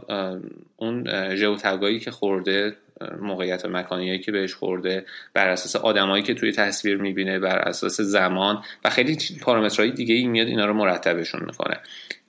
اون 0.77 1.35
ژئوتگایی 1.35 1.99
که 1.99 2.11
خورده 2.11 2.75
موقعیت 3.21 3.65
مکانیایی 3.65 4.19
که 4.19 4.31
بهش 4.31 4.53
خورده 4.53 5.05
بر 5.33 5.49
اساس 5.49 5.75
آدمایی 5.75 6.23
که 6.23 6.33
توی 6.33 6.51
تصویر 6.51 6.97
می‌بینه 6.97 7.39
بر 7.39 7.59
اساس 7.59 8.01
زمان 8.01 8.63
و 8.85 8.89
خیلی 8.89 9.17
پارامترهای 9.41 9.91
دیگه 9.91 10.15
ای 10.15 10.27
میاد 10.27 10.47
اینا 10.47 10.65
رو 10.65 10.73
مرتبشون 10.73 11.43
می‌کنه. 11.45 11.77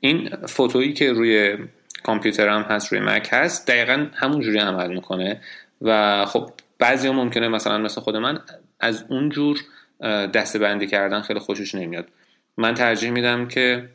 این 0.00 0.31
فوتویی 0.47 0.93
که 0.93 1.12
روی 1.12 1.57
کامپیوتر 2.02 2.49
هم 2.49 2.62
هست 2.62 2.93
روی 2.93 3.00
مک 3.00 3.29
هست 3.33 3.67
دقیقا 3.67 4.07
همون 4.14 4.41
جوری 4.41 4.59
عمل 4.59 4.95
می‌کنه 4.95 5.41
و 5.83 6.25
خب 6.25 6.50
بعضی 6.79 7.09
هم 7.09 7.14
ممکنه 7.14 7.49
مثلا 7.49 7.79
مثل 7.79 8.00
خود 8.00 8.17
من 8.17 8.41
از 8.81 9.05
اون 9.09 9.29
جور 9.29 9.59
دسته 10.35 10.59
بندی 10.59 10.87
کردن 10.87 11.21
خیلی 11.21 11.41
خوشش 11.41 11.75
نمیاد. 11.75 12.09
من 12.57 12.75
ترجیح 12.75 13.11
میدم 13.11 13.49
که 13.49 13.88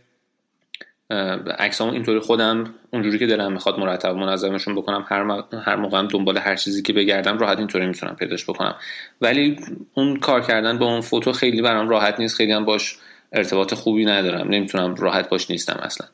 عکسامو 1.59 1.93
اینطوری 1.93 2.19
خودم 2.19 2.73
اونجوری 2.93 3.19
که 3.19 3.27
دلم 3.27 3.53
می‌خواد 3.53 3.79
مرتب 3.79 4.15
منظمشون 4.15 4.75
بکنم 4.75 5.05
هر, 5.09 5.43
هر 5.65 5.75
موقع 5.75 6.07
دنبال 6.07 6.37
هر 6.37 6.55
چیزی 6.55 6.81
که 6.81 6.93
بگردم 6.93 7.37
راحت 7.37 7.57
اینطوری 7.57 7.87
می‌تونم 7.87 8.15
پیداش 8.15 8.49
بکنم. 8.49 8.75
ولی 9.21 9.59
اون 9.93 10.19
کار 10.19 10.41
کردن 10.41 10.77
با 10.77 10.85
اون 10.85 11.01
فوتو 11.01 11.31
خیلی 11.31 11.61
برام 11.61 11.89
راحت 11.89 12.19
نیست 12.19 12.35
خیلی 12.35 12.51
هم 12.51 12.65
باش 12.65 12.97
ارتباط 13.31 13.73
خوبی 13.73 14.05
ندارم. 14.05 14.47
نمی‌تونم 14.47 14.95
راحت 14.95 15.29
باش 15.29 15.51
نیستم 15.51 15.79
اصلا. 15.83 16.07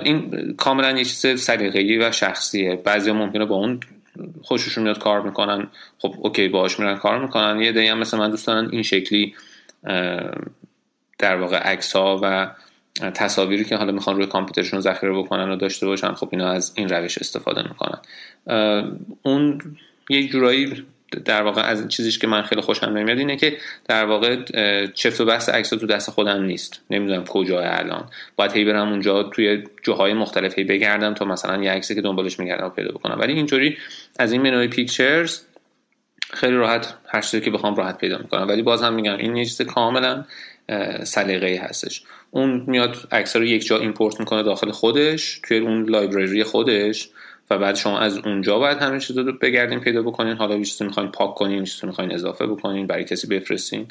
این 0.00 0.54
کاملا 0.56 0.98
یه 0.98 1.04
چیز 1.04 1.40
سلیقه‌ای 1.40 1.98
و 1.98 2.12
شخصیه. 2.12 2.76
بعضی 2.76 3.12
ممکنه 3.12 3.44
با 3.44 3.54
اون 3.54 3.80
خوششون 4.42 4.84
میاد 4.84 4.98
کار 4.98 5.22
می‌کنن. 5.22 5.66
خب 5.98 6.14
اوکی 6.18 6.48
باهاش 6.48 6.80
میرن 6.80 6.96
کار 6.96 7.18
می‌کنن. 7.22 7.60
یه 7.60 7.72
دی 7.72 7.86
هم 7.86 7.98
مثل 7.98 8.18
من 8.18 8.30
دوست 8.30 8.48
این 8.48 8.82
شکلی 8.82 9.34
در 11.18 11.36
واقع 11.36 11.56
عکس 11.56 11.96
ها 11.96 12.20
و 12.22 12.50
تصاویری 13.14 13.64
که 13.64 13.76
حالا 13.76 13.92
می‌خوان 13.92 14.16
روی 14.16 14.26
کامپیوترشون 14.26 14.80
ذخیره 14.80 15.12
بکنن 15.12 15.50
و 15.50 15.56
داشته 15.56 15.86
باشن 15.86 16.12
خب 16.12 16.28
اینا 16.32 16.48
از 16.48 16.72
این 16.76 16.88
روش 16.88 17.18
استفاده 17.18 17.62
می‌کنن. 17.62 17.98
اون 19.22 19.60
یک 20.10 20.30
جورایی 20.30 20.86
در 21.24 21.42
واقع 21.42 21.62
از 21.62 21.88
چیزیش 21.88 22.18
که 22.18 22.26
من 22.26 22.42
خیلی 22.42 22.60
خوشم 22.60 22.86
نمیاد 22.86 23.18
اینه 23.18 23.36
که 23.36 23.56
در 23.88 24.04
واقع 24.04 24.36
چفت 24.86 25.20
و 25.20 25.24
بحث 25.24 25.48
عکس 25.48 25.68
تو 25.68 25.86
دست 25.86 26.10
خودم 26.10 26.42
نیست. 26.42 26.80
نمی‌دونم 26.90 27.24
کجا 27.24 27.60
الان. 27.60 28.10
باید 28.36 28.52
هی 28.52 28.64
برم 28.64 28.88
اونجا 28.88 29.22
توی 29.22 29.64
جاهای 29.82 30.14
مختلف 30.14 30.58
هی 30.58 30.64
بگردم 30.64 31.14
تا 31.14 31.24
مثلا 31.24 31.62
یه 31.62 31.70
عکسی 31.70 31.94
که 31.94 32.00
دنبالش 32.00 32.38
میگردم 32.38 32.68
پیدا 32.68 32.90
بکنم. 32.90 33.16
ولی 33.20 33.32
اینطوری 33.32 33.78
از 34.18 34.32
این 34.32 34.42
منوی 34.42 34.68
pictures 34.68 35.40
خیلی 36.30 36.56
راحت 36.56 36.94
هر 37.06 37.20
چیزی 37.20 37.40
که 37.40 37.50
بخوام 37.50 37.74
راحت 37.74 37.98
پیدا 37.98 38.18
می‌کنم. 38.18 38.48
ولی 38.48 38.62
باز 38.62 38.82
هم 38.82 38.94
میگم 38.94 39.16
این 39.16 39.36
یه 39.36 39.44
چیز 39.44 39.62
کاملا 39.62 40.24
سلیقه‌ای 41.04 41.56
هستش. 41.56 42.02
اون 42.30 42.64
میاد 42.66 42.96
عکس 43.12 43.36
رو 43.36 43.44
یک 43.44 43.66
جا 43.66 43.78
import 43.78 44.20
می‌کنه 44.20 44.42
داخل 44.42 44.70
خودش 44.70 45.40
توی 45.44 45.58
اون 45.58 45.90
library 45.90 46.44
خودش 46.44 47.08
و 47.50 47.58
بعد 47.58 47.76
شما 47.76 47.98
از 47.98 48.18
اونجا 48.18 48.58
باید 48.58 48.78
همه 48.78 49.00
چیز 49.00 49.18
رو 49.18 49.32
بگردین 49.32 49.80
پیدا 49.80 50.02
بکنین. 50.02 50.36
حالا 50.36 50.56
یه 50.56 50.64
چیزی 50.64 50.84
می‌خواین 50.84 51.10
پاک 51.10 51.34
کنین 51.34 51.64
چیزی 51.64 51.86
می‌خواین 51.86 52.12
اضافه 52.12 52.46
بکنین 52.46 52.86
برای 52.86 53.04
کسی 53.04 53.26
بفرستین. 53.26 53.88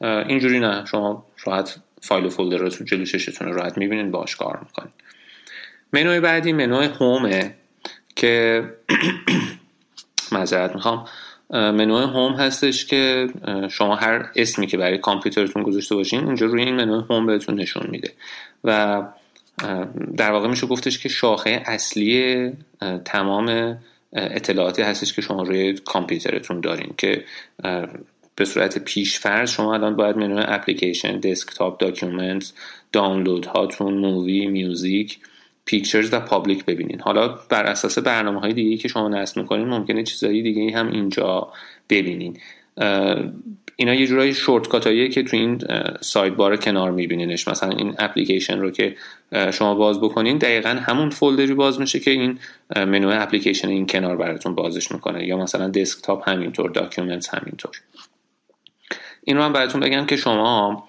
اینجوری 0.00 0.60
نه 0.60 0.84
شما 0.84 1.26
راحت 1.44 1.76
فایل 2.00 2.24
و 2.24 2.30
folder 2.30 2.56
رو 2.56 2.68
تو 2.68 2.84
جلو 2.84 3.04
چشتون 3.04 3.52
راحت 3.52 3.78
می‌بینین 3.78 4.10
باش 4.10 4.36
کار 4.36 4.60
می‌کنین. 4.62 4.92
منوی 5.92 6.20
بعدی 6.20 6.52
منوی 6.52 6.86
home 6.86 7.40
ه 7.40 7.54
که 8.16 8.64
معذرت 10.32 10.74
می‌خوام. 10.74 11.06
منوی 11.50 12.04
home 12.04 12.32
هستش 12.32 12.86
که 12.86 13.28
شما 13.70 13.96
هر 13.96 14.30
اسمی 14.36 14.66
که 14.66 14.76
برای 14.76 14.98
کامپیوترتون 14.98 15.62
گذاشته 15.62 15.94
باشین 15.94 16.26
اینجا 16.26 16.46
روی 16.46 16.62
این 16.62 16.74
منوی 16.74 17.02
home 17.10 17.26
بهتون 17.26 17.60
نشون 17.60 17.86
میده. 17.90 18.12
و 18.64 19.02
در 20.16 20.30
واقع 20.30 20.48
میشه 20.48 20.66
گفتش 20.66 20.98
که 20.98 21.08
شاخه 21.08 21.62
اصلی 21.66 22.52
تمام 23.04 23.78
اطلاعاتی 24.12 24.82
هستش 24.82 25.12
که 25.12 25.22
شما 25.22 25.42
روی 25.42 25.72
کامپیوترتون 25.72 26.60
دارین 26.60 26.94
که 26.98 27.24
به 28.36 28.44
صورت 28.44 28.78
پیش 28.78 29.18
فرض 29.18 29.50
شما 29.50 29.74
الان 29.74 29.96
باید 29.96 30.16
منوی 30.16 30.44
application 30.46 31.20
desktop 31.20 31.80
document 31.80 32.52
دانلود 32.92 33.46
هاتون 33.46 33.94
movie 33.94 34.46
music 34.46 35.18
pictures 35.68 36.12
و 36.12 36.20
public 36.20 36.64
ببینین. 36.64 37.00
حالا 37.00 37.38
بر 37.48 37.64
اساس 37.64 37.98
برنامه 37.98 38.40
های 38.40 38.52
دیگه 38.52 38.76
که 38.76 38.88
شما 38.88 39.08
نصب 39.08 39.36
می‌کنین 39.36 39.68
ممکنه 39.68 40.02
چیزهای 40.02 40.42
دیگه 40.42 40.78
هم 40.78 40.90
اینجا 40.90 41.48
ببینین. 41.90 42.36
اینا 43.76 43.94
یه 43.94 44.06
جورایی 44.06 44.34
shortcut 44.34 44.86
هاییه 44.86 45.08
که 45.08 45.22
تو 45.22 45.36
این 45.36 45.60
sidebar 46.00 46.56
کنار 46.56 46.90
میبینینش. 46.90 47.48
مثلا 47.48 47.70
این 47.70 47.94
اپلیکیشن 47.98 48.58
رو 48.58 48.70
که 48.70 48.96
شما 49.52 49.74
باز 49.74 50.00
بکنین 50.00 50.38
دقیقا 50.38 50.68
همون 50.68 51.10
folder 51.10 51.48
ی 51.48 51.54
باز 51.54 51.80
میشه 51.80 52.00
که 52.00 52.10
این 52.10 52.38
منو 52.76 53.22
اپلیکیشن 53.22 53.68
این 53.68 53.86
کنار 53.86 54.16
براتون 54.16 54.54
بازش 54.54 54.92
می‌کنه. 54.92 55.26
یا 55.26 55.36
مثلا 55.36 55.68
desktop 55.68 56.28
همینطور 56.28 56.70
document 56.70 57.34
همینطور. 57.34 57.80
این 59.24 59.36
رو 59.36 59.42
هم 59.42 59.52
براتون 59.52 59.80
بگم 59.80 60.06
که 60.06 60.16
شما 60.16 60.84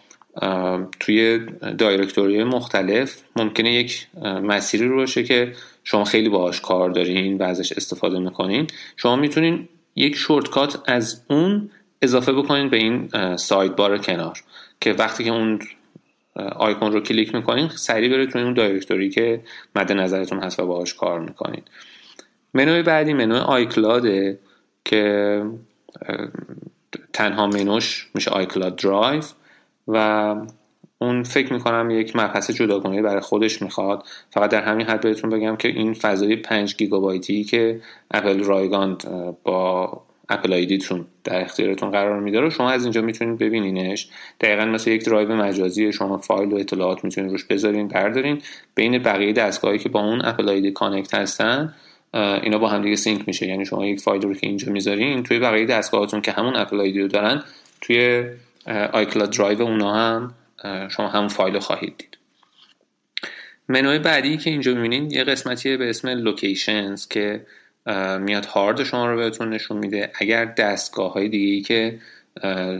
توی 0.99 1.39
دایرکتوری 1.77 2.43
مختلف 2.43 3.21
ممکنه 3.35 3.73
یک 3.73 4.07
مسیری 4.23 4.87
رو 4.87 4.95
باشه 4.95 5.23
که 5.23 5.53
شما 5.83 6.03
خیلی 6.03 6.29
باهاش 6.29 6.61
کار 6.61 6.89
دارین 6.89 7.37
و 7.37 7.43
ازش 7.43 7.71
استفاده 7.71 8.19
می‌کنین. 8.19 8.67
شما 8.97 9.15
می‌تونین 9.15 9.69
یک 9.95 10.15
شورتکات 10.15 10.89
از 10.89 11.21
اون 11.29 11.69
اضافه 12.01 12.33
بکنین 12.33 12.69
به 12.69 12.77
این 12.77 13.09
سایت 13.37 13.71
بار 13.71 13.97
کنار 13.97 14.39
که 14.81 14.93
وقتی 14.93 15.23
که 15.23 15.29
اون 15.29 15.59
آیکون 16.55 16.91
رو 16.91 16.99
کلیک 16.99 17.35
می‌کنین 17.35 17.67
سریع 17.67 18.09
بره 18.09 18.25
توی 18.25 18.41
اون 18.41 18.53
دایرکتوری 18.53 19.09
که 19.09 19.41
مد 19.75 19.91
نظرتون 19.91 20.39
هست 20.39 20.59
و 20.59 20.67
باهاش 20.67 20.93
کار 20.93 21.19
می‌کنین. 21.19 21.61
منوی 22.53 22.83
بعدی 22.83 23.13
منوی 23.13 23.39
آیکلاده 23.39 24.39
که 24.85 25.43
تنها 27.13 27.47
منوش 27.47 28.09
میشه 28.15 28.31
iCloud 28.31 28.75
Drive. 28.75 29.21
و 29.93 30.35
اون 31.01 31.23
فکر 31.23 31.53
می‌کنم 31.53 31.91
یک 31.91 32.15
مبحث 32.15 32.51
جداگانه 32.51 33.01
برای 33.01 33.21
خودش 33.21 33.61
می‌خواد. 33.61 34.03
فقط 34.29 34.49
در 34.49 34.61
همین 34.61 34.87
حد 34.87 35.01
بهتون 35.01 35.29
بگم 35.29 35.55
که 35.55 35.67
این 35.67 35.93
فضای 35.93 36.35
5 36.35 36.75
گیگابایتی 36.75 37.43
که 37.43 37.81
اپل 38.11 38.43
رایگان 38.43 38.97
با 39.43 39.91
Apple 40.29 40.53
ID 40.53 40.74
تون 40.74 41.05
در 41.23 41.41
اختیارتون 41.41 41.91
قرار 41.91 42.19
میده 42.19 42.39
رو 42.39 42.49
شما 42.49 42.69
از 42.69 42.83
اینجا 42.83 43.01
می‌تونید 43.01 43.37
ببینینش. 43.37 44.09
دقیقا 44.41 44.65
مثل 44.65 44.91
یک 44.91 45.05
درایو 45.05 45.35
مجازی 45.35 45.93
شما 45.93 46.17
فایل 46.17 46.53
و 46.53 46.55
اطلاعات 46.55 47.03
می‌تونید 47.03 47.31
روش 47.31 47.45
بذارین 47.45 47.87
بردارین. 47.87 48.41
بین 48.75 48.97
بقیه 48.97 49.33
دستگاهی 49.33 49.77
که 49.77 49.89
با 49.89 49.99
اون 49.99 50.25
Apple 50.25 50.49
ID 50.49 50.71
connect 50.71 51.13
هستن 51.13 51.73
اینا 52.13 52.57
با 52.57 52.67
هم 52.67 52.81
دیگه 52.81 52.95
sync 52.95 53.27
میشه. 53.27 53.47
یعنی 53.47 53.65
شما 53.65 53.85
یک 53.85 53.99
فایل 53.99 54.21
رو 54.21 54.33
که 54.33 54.47
اینجا 54.47 54.71
می‌ذارین 54.71 55.23
توی 55.23 55.39
بقیه 55.39 55.65
دستگاهاتون 55.65 56.21
که 56.21 56.31
همون 56.31 56.55
Apple 56.55 56.79
ID 56.79 57.01
رو 57.01 57.07
دارن 57.07 57.43
توی 57.81 58.23
iCloud 58.67 59.37
Drive 59.37 59.61
اونا 59.61 59.93
هم 59.95 60.33
شما 60.89 61.07
همون 61.07 61.27
فایل 61.27 61.53
رو 61.53 61.59
خواهید 61.59 61.97
دید. 61.97 62.17
منوی 63.67 63.99
بعدی 63.99 64.37
که 64.37 64.49
اینجا 64.49 64.73
می‌بینین 64.73 65.11
یه 65.11 65.23
قسمتیه 65.23 65.77
به 65.77 65.89
اسم 65.89 66.09
locations 66.09 67.07
که 67.07 67.45
میاد 68.19 68.45
هارد 68.45 68.83
شما 68.83 69.07
رو 69.07 69.17
بهتون 69.17 69.49
نشون 69.49 69.77
میده. 69.77 70.11
اگر 70.15 70.45
دستگاه 70.45 71.13
های 71.13 71.29
دیگه 71.29 71.53
ای 71.53 71.61
که 71.61 71.99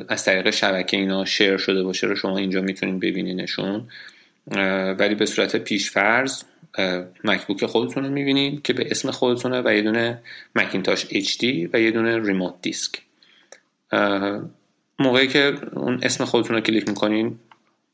از 0.10 0.26
طریق 0.26 0.50
شبکه 0.50 0.98
اینا 0.98 1.26
share 1.26 1.58
شده 1.58 1.84
باشه 1.84 2.08
رو 2.08 2.16
شما 2.16 2.38
اینجا 2.38 2.62
می‌تونید 2.62 3.00
ببینینشون. 3.00 3.88
ولی 5.00 5.16
به 5.16 5.26
صورت 5.26 5.56
پیشفرض 5.56 6.44
MacBook 7.24 7.66
خودتون 7.66 8.04
رو 8.04 8.10
می‌بینید 8.10 8.62
که 8.62 8.74
به 8.74 8.88
اسم 8.92 9.12
خودتونه 9.12 9.62
و 9.66 9.74
یه 9.76 9.82
دونه 9.82 10.22
Macintosh 10.56 11.06
HD 11.06 11.44
و 11.74 11.80
یه 11.80 11.92
دونه 11.92 12.28
remote 12.28 12.54
disc. 12.62 13.02
موقعی 15.00 15.28
که 15.28 15.56
اون 15.74 16.00
اسم 16.04 16.26
خودتون 16.26 16.56
رو 16.56 16.62
کلیک 16.62 16.88
می‌کنین 16.88 17.40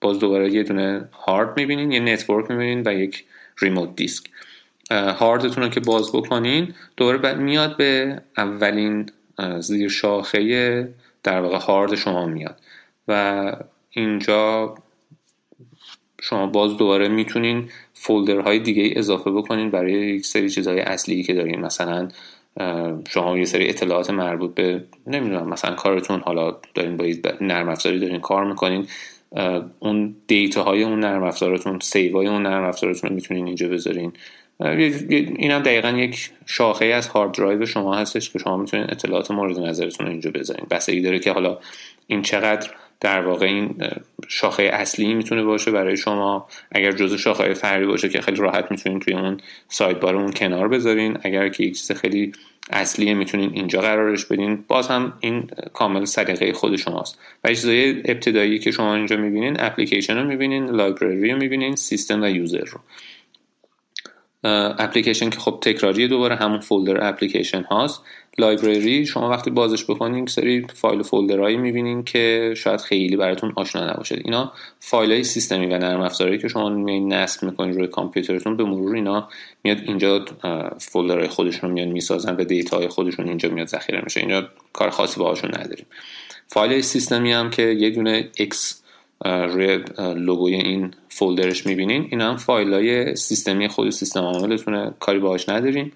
باز 0.01 0.19
دوباره 0.19 0.51
یه 0.51 0.63
دونه 0.63 1.09
هارد 1.11 1.57
می‌بینین 1.57 1.91
یه 1.91 1.99
network 1.99 2.51
می‌بینین 2.51 2.83
و 2.85 2.93
یک 2.93 3.25
remote 3.59 3.95
disc. 3.95 4.29
هاردتون 4.91 5.63
رو 5.63 5.69
که 5.69 5.79
باز 5.79 6.11
بکنین 6.11 6.73
دوباره 6.97 7.33
میاد 7.33 7.77
به 7.77 8.21
اولین 8.37 9.09
زیر 9.59 9.89
شاخه 9.89 10.93
در 11.23 11.41
واقع 11.41 11.57
هارد 11.57 11.95
شما 11.95 12.25
میاد. 12.25 12.59
و 13.07 13.51
اینجا 13.89 14.75
شما 16.21 16.47
باز 16.47 16.77
دوباره 16.77 17.07
می‌تونین 17.07 17.69
folder 17.93 18.43
های 18.43 18.59
دیگه 18.59 18.93
اضافه 18.95 19.31
بکنین 19.31 19.71
برای 19.71 19.93
یک 19.93 20.25
سری 20.25 20.49
چیزهای 20.49 20.79
اصلی 20.79 21.23
که 21.23 21.33
دارین. 21.33 21.59
مثلا 21.61 22.07
شما 23.09 23.37
یه 23.37 23.45
سری 23.45 23.69
اطلاعات 23.69 24.09
مربوط 24.09 24.53
به 24.53 24.83
نمی‌دونم 25.07 25.49
مثلا 25.49 25.75
کارتون 25.75 26.19
حالا 26.19 26.57
دارین 26.73 26.97
با 26.97 27.05
نرم 27.41 27.69
افزاری 27.69 27.99
دارین 27.99 28.19
کار 28.19 28.45
می‌کنین 28.45 28.87
اون 29.79 30.15
data 30.27 30.63
های 30.63 30.83
اون 30.83 30.99
نرم 30.99 31.23
افزارتون 31.23 31.79
save 31.79 32.17
های 32.17 32.27
اون 32.27 32.41
نرم 32.41 32.63
افزارتون 32.63 33.13
می‌تونین 33.13 33.45
اینجا 33.45 33.69
بذارین. 33.69 34.13
این 34.59 35.51
هم 35.51 35.61
دقیقا 35.61 35.89
یک 35.89 36.31
شاخه 36.45 36.85
از 36.85 37.07
hard 37.07 37.31
drive 37.31 37.65
شما 37.65 37.95
هستش 37.95 38.29
که 38.29 38.39
شما 38.39 38.57
می‌تونین 38.57 38.85
اطلاعات 38.89 39.31
مورد 39.31 39.59
نظرتون 39.59 40.05
رو 40.05 40.11
اینجا 40.11 40.31
بذارین. 40.31 40.65
بستگی 40.71 41.01
داره 41.01 41.19
که 41.19 41.31
حالا 41.31 41.57
این 42.07 42.21
چقدر 42.21 42.69
در 42.99 43.21
واقع 43.21 43.45
این 43.45 43.75
شاخه 44.27 44.63
اصلی 44.63 45.13
می‌تونه 45.13 45.43
باشه 45.43 45.71
برای 45.71 45.97
شما. 45.97 46.47
اگر 46.71 46.91
جزء 46.91 47.17
شاخه 47.17 47.53
فرعی 47.53 47.85
باشه 47.85 48.09
که 48.09 48.21
خیلی 48.21 48.37
راحت 48.37 48.71
می‌تونین 48.71 48.99
توی 48.99 49.13
اون 49.13 49.37
سایت 49.67 49.99
بار 49.99 50.15
اون 50.15 50.31
کنار 50.31 50.67
بذارین. 50.67 51.17
اگر 51.23 51.49
که 51.49 51.63
یک 51.63 51.77
چیز 51.77 51.91
خیلی 51.91 52.31
اصلیه 52.69 53.13
می‌تونین 53.13 53.51
اینجا 53.53 53.81
قرارش 53.81 54.25
بدین. 54.25 54.63
باز 54.67 54.87
هم 54.87 55.13
این 55.19 55.49
کامل 55.73 56.05
سلیقه 56.05 56.53
خود 56.53 56.75
شماست. 56.75 57.19
و 57.43 57.47
چیزای 57.47 57.89
ابتدایی 58.05 58.59
که 58.59 58.71
شما 58.71 58.95
اینجا 58.95 59.17
می‌بینین 59.17 59.55
اپلیکیشن 59.59 60.17
رو 60.17 60.23
می‌بینین 60.23 60.65
لایبرری 60.65 61.31
رو 61.31 61.37
می‌بینین 61.37 61.75
سیستم 61.75 62.21
و 62.21 62.29
یوزر 62.29 62.65
رو. 62.65 62.79
اپلیکیشن 64.79 65.29
که 65.29 65.39
خب 65.39 65.57
تکراری 65.61 66.07
دوباره 66.07 66.35
همون 66.35 66.59
فولدر 66.59 67.07
اپلیکیشن 67.07 67.61
هاست. 67.61 68.01
library 68.37 69.05
شما 69.05 69.29
وقتی 69.29 69.51
بازش 69.51 69.83
بکنین 69.83 70.25
سری 70.25 70.67
فایل 70.73 70.99
و 70.99 71.03
folder 71.03 71.39
هایی 71.39 71.57
می‌بینین 71.57 72.03
که 72.03 72.53
شاید 72.57 72.81
خیلی 72.81 73.15
براتون 73.15 73.53
آشنا 73.55 73.91
نباشه. 73.93 74.21
اینا 74.25 74.51
فایل 74.79 75.11
های 75.11 75.23
سیستمی 75.23 75.65
و 75.65 75.77
نرم 75.77 76.01
افزاری 76.01 76.37
که 76.37 76.47
شما 76.47 76.69
میایین 76.69 77.13
نصب 77.13 77.43
می‌کنین 77.43 77.73
روی 77.73 77.87
کامپیوترتون 77.87 78.57
به 78.57 78.63
مرور 78.63 78.95
اینا 78.95 79.29
میاد 79.63 79.77
اینجا 79.85 80.25
folder 80.79 81.15
های 81.15 81.27
خودشون 81.27 81.71
میاد 81.71 81.87
می‌سازن 81.87 82.35
و 82.35 82.43
data 82.43 82.77
های 82.77 82.87
خودشون 82.87 83.27
اینجا 83.27 83.49
میاد 83.49 83.67
ذخیره 83.67 84.01
میشه. 84.03 84.19
اینجا 84.19 84.49
کار 84.73 84.89
خاصی 84.89 85.19
باهاشون 85.19 85.51
نداریم. 85.59 85.85
فایل 86.47 86.81
سیستمی 86.81 87.31
هم 87.31 87.49
که 87.49 87.61
یه 87.61 87.89
دونه 87.89 88.29
X 88.39 88.55
روی 89.25 89.79
لوگوی 90.15 90.53
این 90.55 90.91
folder 91.09 91.51
ش 91.51 91.65
می‌بینین. 91.65 92.07
این 92.11 92.21
هم 92.21 92.37
فایل 92.37 92.73
های 92.73 93.15
سیستمی 93.15 93.67
خود 93.67 93.89
سیستم 93.89 94.19
عاملتونه. 94.19 94.93
کاری 94.99 95.19
باهاش 95.19 95.49
نداریم. 95.49 95.91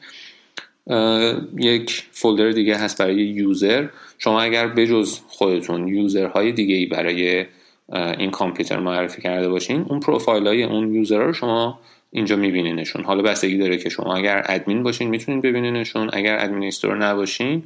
یک 1.57 2.03
folder 2.11 2.51
دیگه 2.51 2.77
هست 2.77 3.01
برای 3.01 3.15
user. 3.15 3.87
شما 4.17 4.41
اگر 4.41 4.67
بجز 4.67 5.19
خودتون 5.27 5.87
user 5.87 6.30
های 6.30 6.51
دیگه 6.51 6.75
ای 6.75 6.85
برای 6.85 7.45
این 7.93 8.31
کامپیوتر 8.31 8.79
معرفی 8.79 9.21
کرده 9.21 9.49
باشین 9.49 9.85
اون 9.89 9.99
پروفایل 9.99 10.47
های 10.47 10.63
اون 10.63 10.95
user 10.95 11.23
رو 11.23 11.33
شما 11.33 11.79
اینجا 12.11 12.35
میبینینشون. 12.35 13.03
حالا 13.03 13.21
بستگی 13.21 13.57
داره 13.57 13.77
که 13.77 13.89
شما 13.89 14.15
اگر 14.15 14.45
ادمین 14.45 14.83
باشین 14.83 15.09
می‌تونین 15.09 15.41
ببینینشون. 15.41 16.09
اگر 16.13 16.37
administrator 16.39 16.97
نباشین 16.97 17.63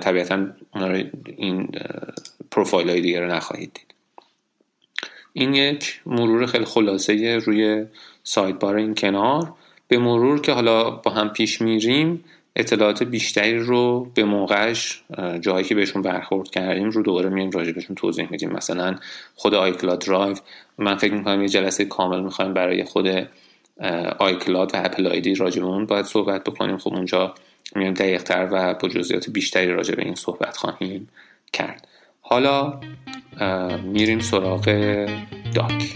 طبیعتا 0.00 0.46
این 1.36 1.68
پروفایل 2.50 2.88
های 2.88 3.00
دیگه 3.00 3.20
رو 3.20 3.26
نخواهید 3.26 3.72
دید. 3.74 3.97
این 5.38 5.54
یک 5.54 6.00
مرور 6.06 6.46
خیلی 6.46 6.64
خلاصه 6.64 7.38
روی 7.38 7.84
sidebar 8.22 8.76
این 8.76 8.94
کنار. 8.94 9.52
به 9.88 9.98
مرور 9.98 10.40
که 10.40 10.52
حالا 10.52 10.90
با 10.90 11.10
هم 11.10 11.28
پیش 11.28 11.60
میریم 11.60 12.24
اطلاعات 12.56 13.02
بیشتری 13.02 13.58
رو 13.58 14.10
به 14.14 14.24
موقعش 14.24 15.02
جایی 15.40 15.64
که 15.64 15.74
بهشون 15.74 16.02
برخورد 16.02 16.50
کردیم 16.50 16.90
رو 16.90 17.02
دوباره 17.02 17.28
میایم 17.28 17.50
بهشون 17.50 17.96
توضیح 17.96 18.28
میدیم. 18.30 18.50
مثلا 18.50 18.96
خود 19.34 19.54
iCloud 19.54 19.98
Drive 20.06 20.36
من 20.78 20.96
فکر 20.96 21.14
می‌کنم 21.14 21.42
یه 21.42 21.48
جلسه 21.48 21.84
کامل 21.84 22.20
می‌خوایم 22.20 22.54
برای 22.54 22.84
خود 22.84 23.28
iCloud 24.18 24.74
و 24.74 24.76
Apple 24.84 25.06
ID 25.06 25.34
راجع 25.34 25.60
به 25.60 25.66
اون 25.66 25.86
باید 25.86 26.04
صحبت 26.04 26.44
بکنیم. 26.44 26.78
خب 26.78 26.94
اونجا 26.94 27.34
میایم 27.76 27.94
دقیقتر 27.94 28.48
و 28.52 28.74
با 28.74 28.88
جزئیات 28.88 29.30
بیشتری 29.30 29.66
راجع 29.66 29.94
به 29.94 30.04
این 30.04 30.14
صحبت 30.14 30.56
خواهیم 30.56 31.08
کرد. 31.52 31.88
حالا 32.30 32.80
میریم 33.82 34.20
سراغ 34.20 34.64
Dock. 35.54 35.94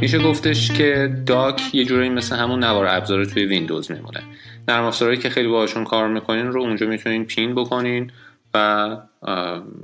میشه 0.00 0.18
گفتش 0.18 0.72
که 0.72 1.22
Dock 1.26 1.74
یه 1.74 1.84
جورایی 1.84 2.08
مثل 2.08 2.36
همون 2.36 2.64
نوار 2.64 2.86
ابزار 2.86 3.24
توی 3.24 3.44
ویندوز 3.44 3.90
میمونه. 3.90 4.22
نرم 4.68 4.84
افزارهایی 4.84 5.20
که 5.20 5.30
خیلی 5.30 5.48
باهاشون 5.48 5.84
کار 5.84 6.08
می‌کنین 6.08 6.46
رو 6.46 6.62
اونجا 6.62 6.86
می‌تونین 6.86 7.24
pin 7.24 7.54
بکنین 7.54 8.10
و 8.54 8.96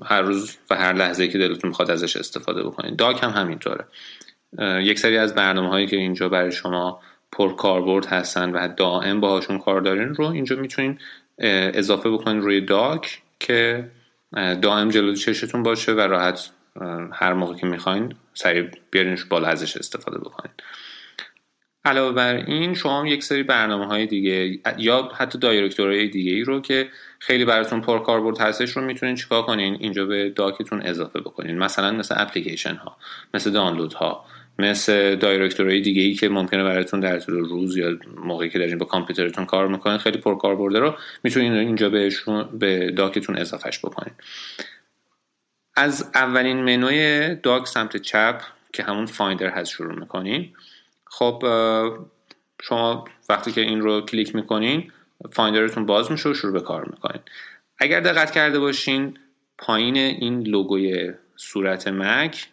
هر 0.05 0.23
روز 0.23 0.57
و 0.71 0.75
هر 0.75 0.93
لحظه 0.93 1.29
که 1.29 1.39
دلتون 1.39 1.69
می‌خواد 1.69 1.91
ازش 1.91 2.17
استفاده 2.17 2.63
بکنین. 2.63 2.97
Dock 2.97 3.23
هم 3.23 3.31
همینطوره. 3.31 3.85
یک 4.83 4.99
سری 4.99 5.19
از 5.19 5.35
برنامه 5.35 5.69
هایی 5.69 5.87
که 5.87 5.97
اینجا 5.97 6.29
برای 6.29 6.53
شما 6.53 7.01
پر 7.35 7.55
کاربرد 7.55 8.07
هستن 8.07 8.51
و 8.51 8.69
دائم 8.77 9.21
باهاشون 9.21 9.59
کار 9.59 9.81
دارین 9.81 10.15
رو 10.15 10.25
اینجا 10.27 10.57
می‌تونین 10.57 10.99
اضافه 11.39 12.11
بکنین 12.11 12.43
روی 12.43 12.61
داک 12.61 13.23
که 13.41 13.91
دائم 14.63 14.89
جلوی 14.89 15.17
چشتون 15.17 15.63
باشه 15.63 15.93
و 15.93 16.01
راحت 16.01 16.51
هر 17.13 17.33
موقع 17.33 17.55
که 17.55 17.67
می‌خواین 17.67 18.15
سریع 18.35 18.71
بیارینش 18.91 19.25
بالا 19.25 19.49
ازش 19.49 19.77
استفاده 19.77 20.19
بکنین. 20.19 20.53
علاوه 21.85 22.13
بر 22.13 22.35
این 22.35 22.75
شما 22.75 23.07
یک 23.07 23.25
سری 23.25 23.43
برنامه 23.43 23.87
های 23.87 24.07
دیگه 24.07 24.59
یا 24.79 25.09
حتی 25.17 25.39
دایرکتورهای 25.39 26.09
دیگه 26.09 26.33
ای 26.33 26.43
رو 26.43 26.61
که 26.61 26.89
خیلی 27.19 27.45
براتون 27.45 27.81
پر 27.81 27.99
کاربرد 27.99 28.39
هستش 28.39 28.71
رو 28.71 28.83
می‌تونین 28.83 29.15
چیکار 29.15 29.43
کنین؟ 29.43 29.77
اینجا 29.81 30.07
به 30.07 30.31
داکتون 30.31 30.83
اضافه 30.83 31.21
بکنین. 31.21 31.59
مثلا 31.59 31.91
مثل 31.91 32.15
اپلیکیشن 32.19 32.75
ها 32.75 32.97
مثل 33.35 33.51
دانلود 33.51 33.93
ها 33.93 34.25
مثل 34.59 35.17
directory 35.17 35.69
های 35.69 35.81
دیگه 35.81 36.03
ای 36.03 36.15
که 36.15 36.29
ممکنه 36.29 36.65
براتون 36.65 37.01
در 37.01 37.19
طول 37.19 37.35
روز 37.35 37.77
یا 37.77 37.99
موقعی 38.17 38.51
که 38.51 38.59
دارین 38.59 38.79
با 38.79 38.87
کامپیوترتون 38.87 39.45
کار 39.45 39.69
می‌کنین 39.69 39.99
خیلی 39.99 40.19
پر 40.19 40.39
کاربرده 40.39 40.79
رو 40.79 40.95
می‌تونین 41.25 41.53
اینجا 41.53 41.89
بهشون 41.89 42.59
به 42.59 42.91
Dock 42.91 43.18
تون 43.18 43.39
اضافهش 43.39 43.79
بکنین. 43.79 44.15
از 45.77 46.11
اولین 46.15 46.57
منوی 46.57 47.35
Dock 47.35 47.65
سمت 47.65 47.97
چپ 47.97 48.41
که 48.73 48.83
همون 48.83 49.07
Finder 49.07 49.49
هست 49.49 49.71
شروع 49.71 49.99
می‌کنین 49.99 50.53
خب 51.07 51.43
شما 52.63 53.05
وقتی 53.29 53.53
که 53.53 53.61
این 53.61 53.81
رو 53.81 54.01
کلیک 54.01 54.35
می‌کنین 54.35 54.93
Finder 55.33 55.69
تون 55.69 55.87
باز 55.87 56.13
میشه 56.13 56.29
و 56.29 56.35
شروع 56.35 56.53
به 56.53 56.61
کار 56.61 56.85
می‌کنین. 56.85 57.23
اگر 57.79 58.01
دقت 58.01 58.31
کرده 58.31 58.59
باشین 58.59 59.19
پایین 59.59 59.97
این 59.97 60.43
لوگوی 60.43 61.13
صورت 61.37 61.89
مک 61.89 62.49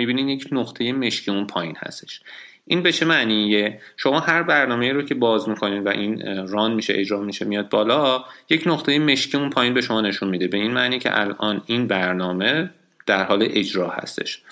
می‌بینین 0.00 0.28
یک 0.28 0.48
نقطه 0.52 0.92
مشکی 0.92 1.30
اون 1.30 1.46
پایین 1.46 1.76
هستش. 1.78 2.20
این 2.66 2.82
به 2.82 2.92
چه 2.92 3.06
معنیه؟ 3.06 3.80
شما 3.96 4.20
هر 4.20 4.42
برنامه 4.42 4.92
رو 4.92 5.02
که 5.02 5.14
باز 5.14 5.48
می‌کنید 5.48 5.86
و 5.86 5.88
این 5.88 6.46
ران 6.48 6.74
میشه 6.74 6.94
اجرا 6.96 7.20
میشه 7.20 7.44
میاد 7.44 7.68
بالا 7.68 8.24
یک 8.50 8.62
نقطه 8.66 8.98
مشکی 8.98 9.36
اون 9.36 9.50
پایین 9.50 9.74
به 9.74 9.80
شما 9.80 10.00
نشون 10.00 10.28
میده. 10.28 10.48
به 10.48 10.56
این 10.56 10.70
معنی 10.70 10.98
که 10.98 11.20
الان 11.20 11.62
این 11.66 11.86
برنامه 11.86 12.70
در 13.06 13.24
حال 13.24 13.48
اجرا 13.50 13.88
هستش. 13.88 14.42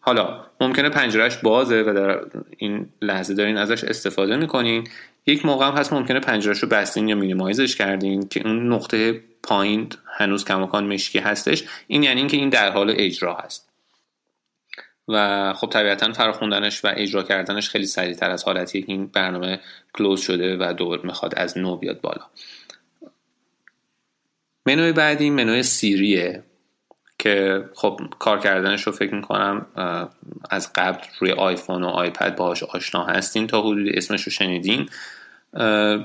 حالا 0.00 0.44
ممکنه 0.60 0.88
پنجرهش 0.88 1.36
بازه 1.36 1.82
و 1.82 1.94
در 1.94 2.20
این 2.56 2.86
لحظه 3.02 3.34
دارین 3.34 3.56
ازش 3.56 3.84
استفاده 3.84 4.36
می‌کنین. 4.36 4.88
یک 5.26 5.46
موقع 5.46 5.66
هم 5.66 5.74
هست 5.74 5.92
ممکنه 5.92 6.20
پنجرهش 6.20 6.58
رو 6.58 6.68
بستین 6.68 7.08
یا 7.08 7.16
مینیمایزش 7.16 7.76
کردین 7.76 8.28
که 8.28 8.46
اون 8.46 8.72
نقطه 8.72 9.20
پایین 9.42 9.88
هنوز 10.18 10.44
کماکان 10.44 10.86
مشکی 10.92 11.18
هستش. 11.18 11.64
این 11.86 12.02
یعنی 12.02 12.20
اینکه 12.20 12.36
این 12.36 12.48
در 12.48 12.70
حال 12.70 12.94
اجرا 12.96 13.34
هست. 13.34 13.67
و 15.08 15.52
خب 15.52 15.68
طبیعتا 15.70 16.12
فراخوندنش 16.12 16.84
و 16.84 16.92
اجرا 16.96 17.22
کردنش 17.22 17.68
خیلی 17.68 17.86
سریعتر 17.86 18.30
از 18.30 18.44
حالتی 18.44 18.84
این 18.88 19.06
برنامه 19.06 19.60
کلوز 19.94 20.20
شده 20.20 20.56
و 20.60 20.72
دوباره 20.72 21.02
می‌خواد 21.04 21.34
از 21.34 21.58
نو 21.58 21.76
بیاد 21.76 22.00
بالا. 22.00 22.26
منوی 24.66 24.92
بعدی 24.92 25.30
منوی 25.30 25.62
سیریه 25.62 26.42
که 27.18 27.64
خب 27.74 28.00
کار 28.18 28.38
کردنش 28.38 28.82
رو 28.82 28.92
فکر 28.92 29.14
می‌کنم 29.14 29.66
از 30.50 30.72
قبل 30.74 30.98
روی 31.18 31.32
آیفون 31.32 31.84
و 31.84 31.86
آیپد 31.86 32.36
باهاش 32.36 32.62
آشنا 32.62 33.04
هستین 33.04 33.46
تا 33.46 33.62
حدودی 33.62 33.90
اسمش 33.90 34.22
رو 34.22 34.32
شنیدین. 34.32 34.88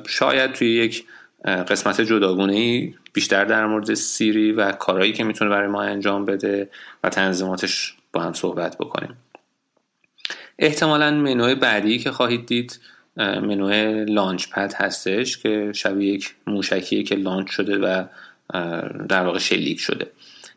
شاید 0.07 0.53
توی 0.53 0.75
یک 0.75 1.05
قسمت 1.45 2.01
جداگونه 2.01 2.53
ای 2.53 2.93
بیشتر 3.13 3.45
در 3.45 3.65
مورد 3.65 3.93
Siri 3.93 4.51
و 4.51 4.71
کارهایی 4.71 5.13
که 5.13 5.23
می‌تونه 5.23 5.49
برای 5.51 5.67
ما 5.67 5.81
انجام 5.81 6.25
بده 6.25 6.69
و 7.03 7.09
تنظیماتش 7.09 7.95
با 8.13 8.21
هم 8.21 8.33
صحبت 8.33 8.77
بکنیم. 8.77 9.17
احتمالا 10.59 11.11
منوی 11.11 11.55
بعدی 11.55 11.99
که 11.99 12.11
خواهید 12.11 12.45
دید 12.45 12.79
منوی 13.17 14.05
Launchpad 14.05 14.73
هستش 14.77 15.37
که 15.37 15.71
شبیه 15.75 16.13
یک 16.13 16.35
موشکیه 16.47 17.03
که 17.03 17.15
launch 17.15 17.49
شده 17.49 17.77
و 17.77 18.05
در 19.09 19.25
واقع 19.25 19.39
شلیک 19.39 19.79
شده. 19.79 20.11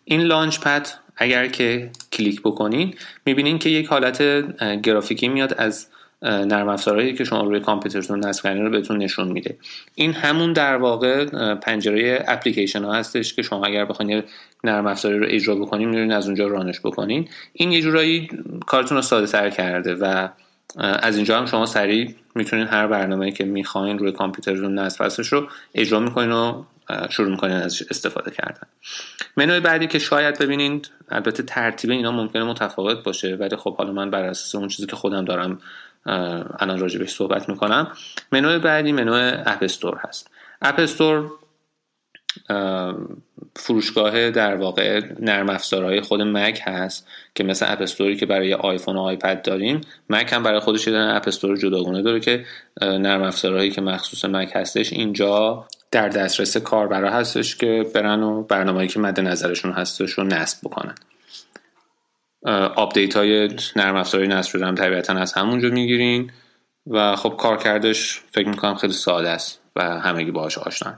این 0.05 0.21
Launchpad 0.21 0.89
اگر 1.17 1.47
که 1.47 1.91
کلیک 2.13 2.43
بکنین 2.43 2.95
می‌بینین 3.25 3.59
که 3.59 3.71
یک 3.71 3.87
حالت 3.87 4.23
گرافیکی 4.83 5.29
میاد 5.29 5.55
از 5.59 5.87
نرم 6.23 6.69
افزارهایی 6.69 7.15
که 7.15 7.25
شما 7.25 7.43
روی 7.43 7.61
کامپیوترتون 7.61 8.25
نصب 8.25 8.43
کردین 8.43 8.65
رو 8.65 8.71
بهتون 8.71 8.99
نشون 8.99 9.29
میده. 9.29 9.57
این 9.95 10.13
همون 10.13 10.53
در 10.53 10.77
واقع 10.77 11.25
پنجره 11.55 12.25
اپلیکیشن 12.29 12.85
ها 12.85 12.93
هستش 12.93 13.35
که 13.35 13.43
شما 13.43 13.67
اگر 13.67 13.85
بخواید 13.85 14.25
نرم 14.65 14.87
افزاری 14.87 15.19
رو 15.19 15.27
اجرا 15.29 15.55
بکنین 15.55 15.89
میرین 15.89 16.13
از 16.13 16.27
اونجا 16.27 16.47
رانش 16.47 16.81
بکنین. 16.81 17.29
این 17.53 17.73
یه 17.73 17.81
جورایی 17.81 18.29
کارتون 18.67 18.97
رو 18.97 19.03
ساده 19.03 19.27
تر 19.27 19.51
کرده 19.51 19.95
و 19.95 20.29
از 20.79 21.17
اینجا 21.17 21.39
هم 21.39 21.47
شما 21.47 21.67
سریع 21.67 22.15
می‌تونین 22.35 22.67
هر 22.67 22.87
برنامه‌ای 22.87 23.33
که 23.33 23.45
می‌خواین 23.45 23.99
روی 23.99 24.13
کامپیوترتون 24.13 24.79
نصب 24.79 25.05
هستش 25.05 25.33
رو 25.33 25.49
اجرا 25.75 26.01
می‌کنین 26.01 26.33
و 26.33 26.65
شروع 27.11 27.31
می‌کنین 27.31 27.57
ازش 27.57 27.83
استفاده 27.91 28.31
کردن. 28.31 28.69
منوی 29.37 29.61
بعدی 29.61 29.87
که 29.87 29.99
شاید 29.99 30.39
ببینید 30.39 30.91
البته 31.09 31.43
ترتیب 31.43 31.91
اینا 31.91 32.13
ممکنه 32.13 32.45
متفاوت 32.45 33.03
باشه 33.05 33.35
ولی 33.35 33.57
خب 33.57 33.77
حالا 33.77 33.93
من 33.93 34.11
بر 34.11 34.23
اساس 34.23 34.55
اون 34.55 34.69
چیزی 34.69 34.87
که 34.87 34.97
خودم 34.97 35.25
دارم 35.25 35.59
الان 36.07 36.79
راجبش 36.79 37.15
صحبت 37.15 37.49
می‌کنم. 37.49 37.93
منوی 38.33 38.59
بعدی 38.59 38.93
منو 38.93 39.43
App 39.47 39.59
Store 39.63 40.01
هست. 40.09 40.31
App 40.63 40.75
Store 40.79 41.31
فروشگاه 43.57 44.31
در 44.31 44.55
واقع 44.55 45.01
نرم 45.21 45.49
افزارهای 45.49 46.01
خود 46.01 46.23
Mac 46.23 46.61
هست 46.65 47.09
که 47.35 47.45
مثل 47.45 47.67
App 47.69 47.83
Store 47.83 48.11
ی 48.11 48.17
که 48.17 48.27
برای 48.27 48.55
آیفون 48.55 48.97
و 48.97 49.01
iPad 49.01 49.43
داریم 49.43 49.81
Mac 50.11 50.33
هم 50.33 50.43
برای 50.43 50.61
خودش 50.61 50.87
یه 50.87 50.99
App 50.99 51.29
Store 51.29 51.57
جداگونه 51.57 52.03
داره 52.03 52.21
که 52.21 52.45
نرم 52.83 53.23
افزارهایی 53.23 53.71
که 53.71 53.81
مخصوص 53.81 54.25
Mac 54.25 54.53
هستش 54.55 54.93
اینجا 54.93 55.67
در 55.91 56.09
دسترس 56.09 56.57
کاربرا 56.57 57.11
هستش 57.11 57.57
که 57.57 57.87
برن 57.95 58.23
و 58.23 58.43
برنامه‌ای 58.43 58.89
که 58.89 59.01
مد 59.01 59.21
نظرشون 59.21 59.73
هستش 59.73 60.11
رو 60.11 60.25
نصب 60.25 60.59
بکنن. 60.69 60.95
آپدیت 62.77 63.17
های 63.17 63.49
نرم 63.77 63.97
افزاری 63.97 64.29
نصب 64.29 64.63
هم 64.63 64.75
طبیعتا 64.75 65.13
از 65.13 65.33
همونجا 65.33 65.69
می‌گیرین 65.69 66.31
و 66.87 67.17
خب 67.17 67.37
کارکردش 67.39 68.21
فکر 68.33 68.49
می‌کنم 68.49 68.75
خیلی 68.75 68.93
ساده 68.93 69.29
است 69.29 69.61
و 69.77 70.01
همگی 70.01 70.31
باهاش 70.31 70.59
آشنا 70.59 70.95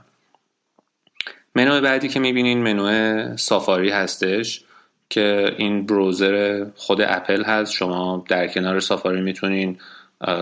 منو 1.55 1.81
بعدی 1.81 2.07
که 2.07 2.19
می‌بینین 2.19 2.63
منو 2.63 3.37
Safari 3.37 3.89
هستش 3.89 4.63
که 5.09 5.55
این 5.57 5.85
browser 5.85 6.65
خود 6.75 7.01
اپل 7.01 7.43
هست. 7.43 7.73
شما 7.73 8.25
در 8.29 8.47
کنار 8.47 8.79
Safari 8.79 9.21
می‌تونین 9.21 9.77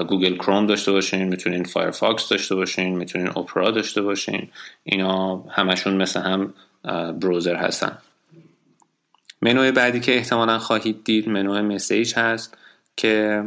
Google 0.08 0.36
Chrome 0.36 0.66
داشته 0.66 0.92
باشین 0.92 1.24
می‌تونین 1.24 1.64
Firefox 1.64 2.30
داشته 2.30 2.56
باشین 2.56 2.98
می‌تونین 2.98 3.28
Opera 3.28 3.72
داشته 3.72 4.02
باشین. 4.02 4.50
اینا 4.84 5.38
همشون 5.38 5.94
مثل 5.94 6.22
هم 6.22 6.54
بروزر 7.20 7.56
هستن. 7.56 7.98
منوی 9.42 9.72
بعدی 9.72 10.00
که 10.00 10.16
احتمالا 10.16 10.60
خواهید 10.60 11.04
دید 11.04 11.30
منو 11.30 11.62
مسیج 11.62 12.14
هست 12.16 12.58
که 12.98 13.44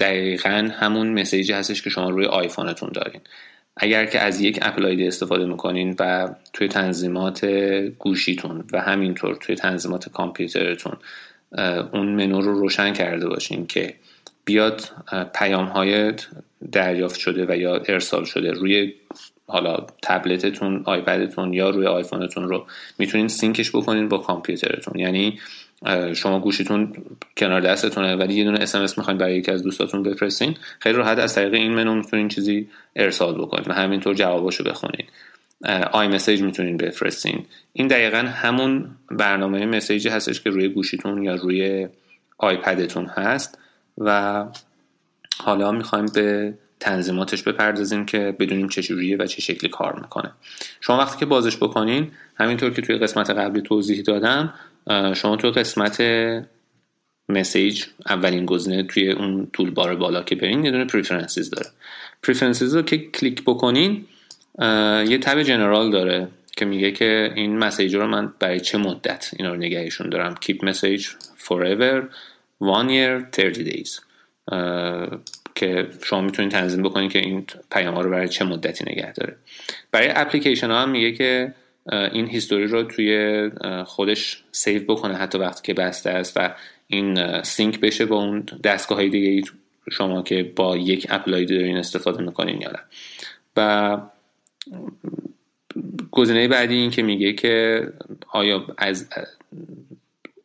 دقیقا 0.00 0.70
همون 0.72 1.20
مسیجی 1.20 1.52
هستش 1.52 1.82
که 1.82 1.90
شما 1.90 2.10
روی 2.10 2.26
آیفونتون 2.26 2.90
دارین. 2.92 3.20
اگر 3.76 4.06
که 4.06 4.20
از 4.20 4.40
یک 4.40 4.58
اپل 4.62 4.86
آیدی 4.86 5.06
استفاده 5.06 5.44
می‌کنین 5.44 5.96
و 5.98 6.28
توی 6.52 6.68
تنظیمات 6.68 7.44
گوشیتون 7.98 8.64
و 8.72 8.80
همینطور 8.80 9.34
توی 9.34 9.54
تنظیمات 9.54 10.08
کامپیوترتون 10.08 10.96
اون 11.92 12.08
منو 12.08 12.40
رو 12.40 12.58
روشن 12.58 12.92
کرده 12.92 13.28
باشین 13.28 13.66
که 13.66 13.94
بیاد 14.44 14.82
پیام 15.34 15.64
های 15.64 16.12
دریافت 16.72 17.18
شده 17.18 17.46
و 17.48 17.56
یا 17.56 17.76
ارسال 17.76 18.24
شده 18.24 18.50
روی 18.50 18.92
حالا 19.50 19.86
تبلتتون 20.02 20.82
iPad 20.84 21.23
تون 21.23 21.52
یا 21.52 21.70
روی 21.70 21.86
آیفونتون 21.86 22.48
رو 22.48 22.66
می‌تونین 22.98 23.28
sync 23.28 23.56
ش 23.56 23.70
بکنین 23.70 24.08
با 24.08 24.18
کامپیوترتون. 24.18 25.00
یعنی 25.00 25.38
شما 26.14 26.40
گوشیتون 26.40 26.92
کنار 27.36 27.60
دستتونه 27.60 28.16
ولی 28.16 28.34
یه 28.34 28.44
دونه 28.44 28.60
اس 28.60 28.98
می‌خواین 28.98 29.18
برای 29.18 29.36
یکی 29.36 29.50
از 29.50 29.62
دوستاتون 29.62 30.02
بفرستین 30.02 30.56
خیلی 30.78 30.96
راحت 30.96 31.18
از 31.18 31.34
طریق 31.34 31.54
این 31.54 31.72
منو 31.72 31.94
می‌تونین 31.94 32.28
چیزی 32.28 32.68
ارسال 32.96 33.34
بکنین 33.34 33.64
و 33.66 33.72
همینطور 33.72 34.14
جواباشو 34.14 34.64
بخونین. 34.64 35.06
iMessage 35.92 36.42
می‌تونین 36.42 36.76
بفرستین. 36.76 37.46
این 37.72 37.88
دقیقا 37.88 38.18
همون 38.18 38.90
برنامه 39.10 39.66
message 39.66 40.03
ی 40.03 40.08
هستش 40.08 40.40
که 40.40 40.50
روی 40.50 40.68
گوشیتون 40.68 41.22
یا 41.22 41.34
روی 41.34 41.88
iPad 42.38 42.77
تون 42.77 43.06
هست 43.06 43.58
و 43.98 44.44
حالا 45.38 45.72
می‌خوایم 45.72 46.06
به 46.14 46.54
تنظیماتش 46.80 47.42
بپردازیم 47.42 48.06
که 48.06 48.36
بدونیم 48.38 48.68
چه 48.68 48.82
جوریه 48.82 49.16
و 49.16 49.26
چه 49.26 49.40
شکلی 49.40 49.70
کار 49.70 50.00
می‌کنه. 50.00 50.32
شما 50.80 50.98
وقتی 50.98 51.18
که 51.18 51.26
بازش 51.26 51.56
بکنین 51.56 52.10
همینطور 52.36 52.70
که 52.70 52.82
توی 52.82 52.96
قسمت 52.96 53.30
قبلی 53.30 53.62
توضیح 53.62 54.02
دادم 54.02 54.54
شما 55.14 55.36
توی 55.36 55.50
قسمت 55.50 56.02
message 57.28 57.84
اولین 58.06 58.46
گزینه 58.46 58.82
توی 58.82 59.10
اون 59.10 59.48
toolbar 59.52 59.96
بالا 59.96 60.22
که 60.22 60.34
برین 60.34 60.64
یه 60.64 60.70
دونه 60.70 60.84
preferences 60.84 61.50
داره. 61.50 61.66
preferences 62.22 62.76
رو 62.76 62.82
که 62.82 62.98
کلیک 62.98 63.42
بکنین 63.42 64.06
یه 65.08 65.18
tab 65.18 65.42
general 65.42 65.90
داره 65.90 66.28
که 66.56 66.64
میگه 66.64 66.92
که 66.92 67.32
این 67.34 67.58
message 67.58 67.94
رو 67.94 68.06
من 68.06 68.32
برای 68.38 68.60
چه 68.60 68.78
مدت 68.78 69.30
اینا 69.36 69.50
رو 69.50 69.56
نگهشون 69.56 70.08
دارم. 70.08 70.34
keep 70.34 70.56
message 70.56 71.04
forever 71.38 72.02
one 72.62 72.88
year 72.88 73.22
30 73.32 73.64
days. 73.64 74.00
که 75.54 75.88
شما 76.02 76.20
می‌تونید 76.20 76.52
تنظیم 76.52 76.82
بکنید 76.82 77.12
که 77.12 77.18
این 77.18 77.44
پیام 77.70 77.94
ها 77.94 78.00
رو 78.00 78.10
برای 78.10 78.28
چه 78.28 78.44
مدتی 78.44 78.84
نگه 78.84 79.12
داره. 79.12 79.36
برای 79.92 80.08
اپلیکیشن 80.14 80.70
ها 80.70 80.82
هم 80.82 80.90
میگه 80.90 81.12
که 81.12 81.54
این 82.12 82.28
history 82.28 82.66
رو 82.66 82.82
توی 82.82 83.50
خودش 83.86 84.44
save 84.52 84.84
بکنه 84.94 85.14
حتی 85.14 85.38
وقتی 85.38 85.62
که 85.62 85.74
بسته 85.74 86.10
است 86.10 86.36
و 86.36 86.54
این 86.86 87.42
sync 87.42 87.80
بشه 87.80 88.06
با 88.06 88.16
اون 88.16 88.46
دستگاه 88.64 88.98
های 88.98 89.08
دیگه 89.08 89.48
شما 89.90 90.22
که 90.22 90.52
با 90.56 90.76
یک 90.76 91.06
Apple 91.10 91.34
ID 91.34 91.44
دارین 91.44 91.76
استفاده 91.76 92.22
می‌کنین 92.22 92.60
یا 92.60 92.70
نه. 92.70 92.80
و 93.56 93.98
گزینه 96.10 96.48
بعدی 96.48 96.74
این 96.74 96.90
که 96.90 97.02
میگه 97.02 97.32
که 97.32 97.82
آیا 98.32 98.66
از 98.78 99.08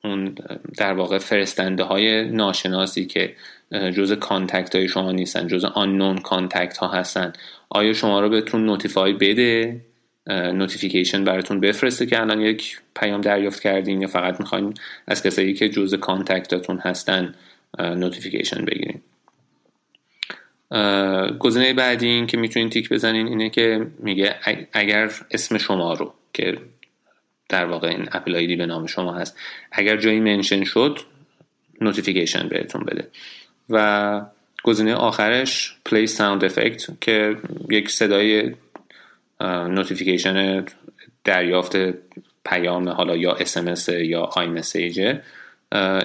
اون 0.03 0.35
در 0.77 0.93
واقع 0.93 1.17
فرستنده 1.17 1.83
های 1.83 2.29
ناشناسی 2.29 3.05
که 3.05 3.35
جز 3.75 4.11
contact 4.11 4.75
های 4.75 4.87
شما 4.87 5.11
نیستن 5.11 5.47
جز 5.47 5.65
unknown 5.65 6.17
contact 6.17 6.77
ها 6.77 6.87
هستن. 6.87 7.33
آیا 7.69 7.93
شما 7.93 8.19
رو 8.19 8.29
بهتون 8.29 8.65
notify 8.65 9.13
بده؟ 9.13 9.81
notification 10.27 11.23
براتون 11.23 11.59
بفرسته 11.59 12.05
که 12.05 12.21
الان 12.21 12.41
یک 12.41 12.79
پیام 12.95 13.21
دریافت 13.21 13.61
کردین 13.61 14.01
یا 14.01 14.07
فقط 14.07 14.39
می‌خواین 14.39 14.73
از 15.07 15.23
کسایی 15.23 15.53
که 15.53 15.69
جز 15.69 15.93
contact 15.93 16.52
اتون 16.52 16.77
هستن 16.77 17.35
notification 17.79 18.65
بگیرین. 18.65 19.01
گزینه 21.39 21.73
بعدی 21.73 22.07
این 22.07 22.27
که 22.27 22.37
می‌تونین 22.37 22.69
تیک 22.69 22.89
بزنین 22.89 23.27
اینه 23.27 23.49
که 23.49 23.87
میگه 23.99 24.35
اگر 24.73 25.11
اسم 25.31 25.57
شما 25.57 25.93
رو 25.93 26.13
که 26.33 26.57
در 27.49 27.65
واقع 27.65 27.87
این 27.87 28.07
Apple 28.11 28.35
ID 28.35 28.55
به 28.55 28.65
نام 28.65 28.85
شما 28.85 29.13
هست 29.13 29.37
اگر 29.71 29.97
جایی 29.97 30.19
mention 30.19 30.63
شد 30.63 30.99
notification 31.81 32.47
بهتون 32.47 32.83
بده. 32.83 33.07
و 33.69 34.21
گزینه 34.63 34.93
آخرش 34.93 35.75
play 35.85 36.07
sound 36.07 36.45
effect 36.45 37.01
که 37.01 37.37
یک 37.69 37.89
صدای 37.89 38.55
notification 39.41 40.65
دریافت 41.23 41.77
پیام 42.45 42.89
حالا 42.89 43.15
یا 43.15 43.33
SMS 43.33 43.89
یا 43.89 44.21
iMessage 44.21 44.47
ه 44.47 45.21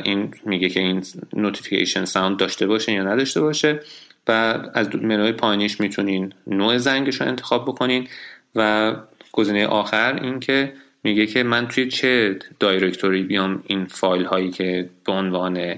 این 0.05 0.35
میگه 0.47 0.69
که 0.69 0.81
این 0.81 1.05
notification 1.33 2.05
sound 2.05 2.37
داشته 2.37 2.67
باشه 2.67 2.93
یا 2.93 3.03
نداشته 3.03 3.41
باشه 3.41 3.81
و 4.29 4.59
از 4.75 4.97
منوی 4.97 5.33
پایینیش 5.33 5.81
می‌تونین 5.81 6.33
نوع 6.47 6.79
زنگش 6.79 7.21
رو 7.21 7.27
انتخاب 7.27 7.65
بکنین 7.65 8.09
و 8.55 8.95
گزینه 9.33 9.67
آخر 9.67 10.23
این 10.23 10.41
که 10.41 10.73
میگه 11.05 11.27
که 11.27 11.43
من 11.43 11.69
توی 11.69 11.89
چه 11.89 12.39
directory 12.61 13.23
بیام 13.23 13.63
این 13.67 13.87
فایل 13.87 14.25
هایی 14.25 14.51
که 14.51 14.91
به 15.05 15.13
عنوان 15.13 15.75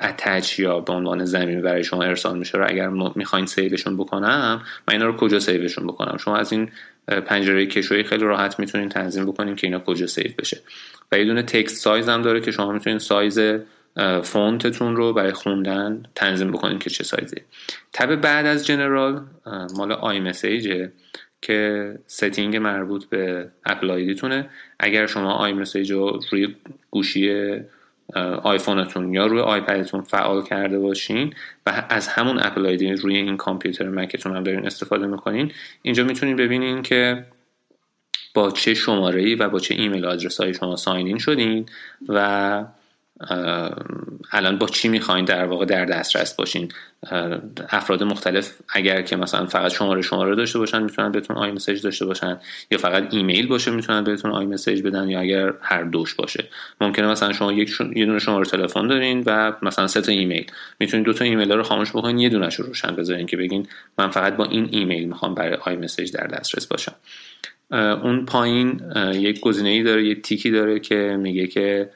attach 0.00 0.58
یا 0.58 0.80
به 0.80 0.92
عنوان 0.92 1.24
ضمیمه 1.24 1.62
برای 1.62 1.84
شما 1.84 2.02
ارسال 2.02 2.38
میشه 2.38 2.58
رو 2.58 2.66
اگر 2.68 2.88
می‌خواین 2.88 3.46
save 3.46 3.71
شون 3.71 3.96
بکنم 3.96 4.62
من 4.88 4.94
اینا 4.94 5.06
رو 5.06 5.16
کجا 5.16 5.40
save 5.40 5.63
شون 5.63 5.86
بکنم؟ 5.86 6.16
شما 6.16 6.36
از 6.36 6.52
این 6.52 6.68
پنجره 7.06 7.66
کشوی 7.66 8.02
خیلی 8.02 8.24
راحت 8.24 8.58
می‌تونین 8.58 8.88
تنظیم 8.88 9.26
بکنین 9.26 9.56
که 9.56 9.66
اینا 9.66 9.78
کجا 9.78 10.06
save 10.06 10.32
بشه. 10.38 10.60
و 11.12 11.18
یه 11.18 11.24
دونه 11.24 11.42
text 11.42 11.76
size 11.76 12.08
هم 12.08 12.22
داره 12.22 12.40
که 12.40 12.50
شما 12.50 12.72
می‌تونین 12.72 12.98
سایز 12.98 13.40
فونتتون 14.22 14.96
رو 14.96 15.12
برای 15.12 15.32
خوندن 15.32 16.02
تنظیم 16.14 16.50
بکنین 16.50 16.78
که 16.78 16.90
چه 16.90 17.04
سایزی. 17.04 17.36
tab 17.92 18.16
بعد 18.16 18.46
از 18.46 18.66
General 18.66 19.24
مال 19.76 19.92
iMessage 19.92 20.20
ه 20.20 20.92
که 21.42 21.92
setting 22.06 22.56
مربوط 22.56 23.04
به 23.04 23.48
Apple 23.64 23.90
ID 23.90 24.10
تونه 24.10 24.50
اگر 24.78 25.06
شما 25.06 25.32
iMessage 25.32 25.92
رو 25.92 26.20
روی 26.30 26.54
گوشی 26.90 27.30
آیفونتون 28.42 29.14
یا 29.14 29.26
روی 29.26 29.40
iPad 29.40 29.74
تون 29.74 30.00
فعال 30.00 30.42
کرده 30.42 30.78
باشین 30.78 31.34
و 31.66 31.86
از 31.88 32.08
همون 32.08 32.38
Apple 32.38 32.66
ID 32.66 32.92
روی 32.92 33.16
این 33.16 33.36
کامپیوتر 33.36 33.88
Mac 33.88 34.12
تون 34.12 34.36
هم 34.36 34.42
دارین 34.42 34.66
استفاده 34.66 35.06
می‌کنین. 35.06 35.52
اینجا 35.82 36.04
می‌تونین 36.04 36.36
ببینین 36.36 36.82
که 36.82 37.24
با 38.34 38.50
چه 38.50 38.74
شماره 38.74 39.36
و 39.36 39.48
با 39.48 39.58
چه 39.58 39.74
email 39.74 40.06
address 40.06 40.40
های 40.40 40.54
شما 40.54 40.76
sign 40.76 41.06
in 41.06 41.18
شدین 41.18 41.66
و 42.08 42.64
الان 44.32 44.58
با 44.58 44.66
چی 44.66 44.88
می‌خواین 44.88 45.24
در 45.24 45.44
واقع 45.44 45.64
در 45.64 45.84
دسترس 45.84 46.34
باشین؟ 46.34 46.68
افراد 47.70 48.02
مختلف 48.02 48.54
اگر 48.68 49.02
که 49.02 49.16
مثلا 49.16 49.46
فقط 49.46 49.72
شماره 49.72 50.02
شماره 50.02 50.34
داشته 50.34 50.58
باشن 50.58 50.82
می‌تونن 50.82 51.12
بهتون 51.12 51.36
iMessage 51.36 51.82
داشته 51.82 52.06
باشن. 52.06 52.38
یا 52.70 52.78
فقط 52.78 53.14
ایمیل 53.14 53.46
باشه 53.46 53.70
می‌تونن 53.70 54.04
بهتون 54.04 54.30
iMessage 54.30 54.82
بدن 54.82 55.08
یا 55.08 55.20
اگر 55.20 55.52
هر 55.62 55.82
دوش 55.82 56.14
باشه. 56.14 56.44
ممکنه 56.80 57.06
مثلا 57.06 57.32
شما 57.32 57.52
یک 57.52 57.80
یه 57.96 58.06
دونه 58.06 58.18
شماره 58.18 58.44
تلفن 58.44 58.86
دارین 58.86 59.22
و 59.26 59.52
مثلا 59.62 59.86
سه 59.86 60.00
تا 60.00 60.12
ایمیل. 60.12 60.46
می‌تونید 60.80 61.06
دو 61.06 61.12
تا 61.12 61.24
ایمیل 61.24 61.52
رو 61.52 61.62
خاموش 61.62 61.90
بکنین 61.90 62.18
یه 62.18 62.28
دونش 62.28 62.54
رو 62.54 62.66
روشن 62.66 62.96
بذارین 62.96 63.26
که 63.26 63.36
بگین 63.36 63.68
من 63.98 64.10
فقط 64.10 64.36
با 64.36 64.44
این 64.44 64.68
ایمیل 64.70 65.08
می‌خوام 65.08 65.34
برای 65.34 65.58
iMessage 65.60 66.12
در 66.12 66.26
دسترس 66.26 66.66
باشم. 66.66 66.94
اون 68.02 68.24
پایین 68.24 68.80
یک 69.14 69.40
گزینه 69.40 69.68
ای 69.68 69.82
داره 69.82 70.06
یه 70.06 70.14
تیکی 70.14 70.50
داره 70.50 70.80
که 70.80 71.16
میگه 71.20 71.46
که 71.46 71.90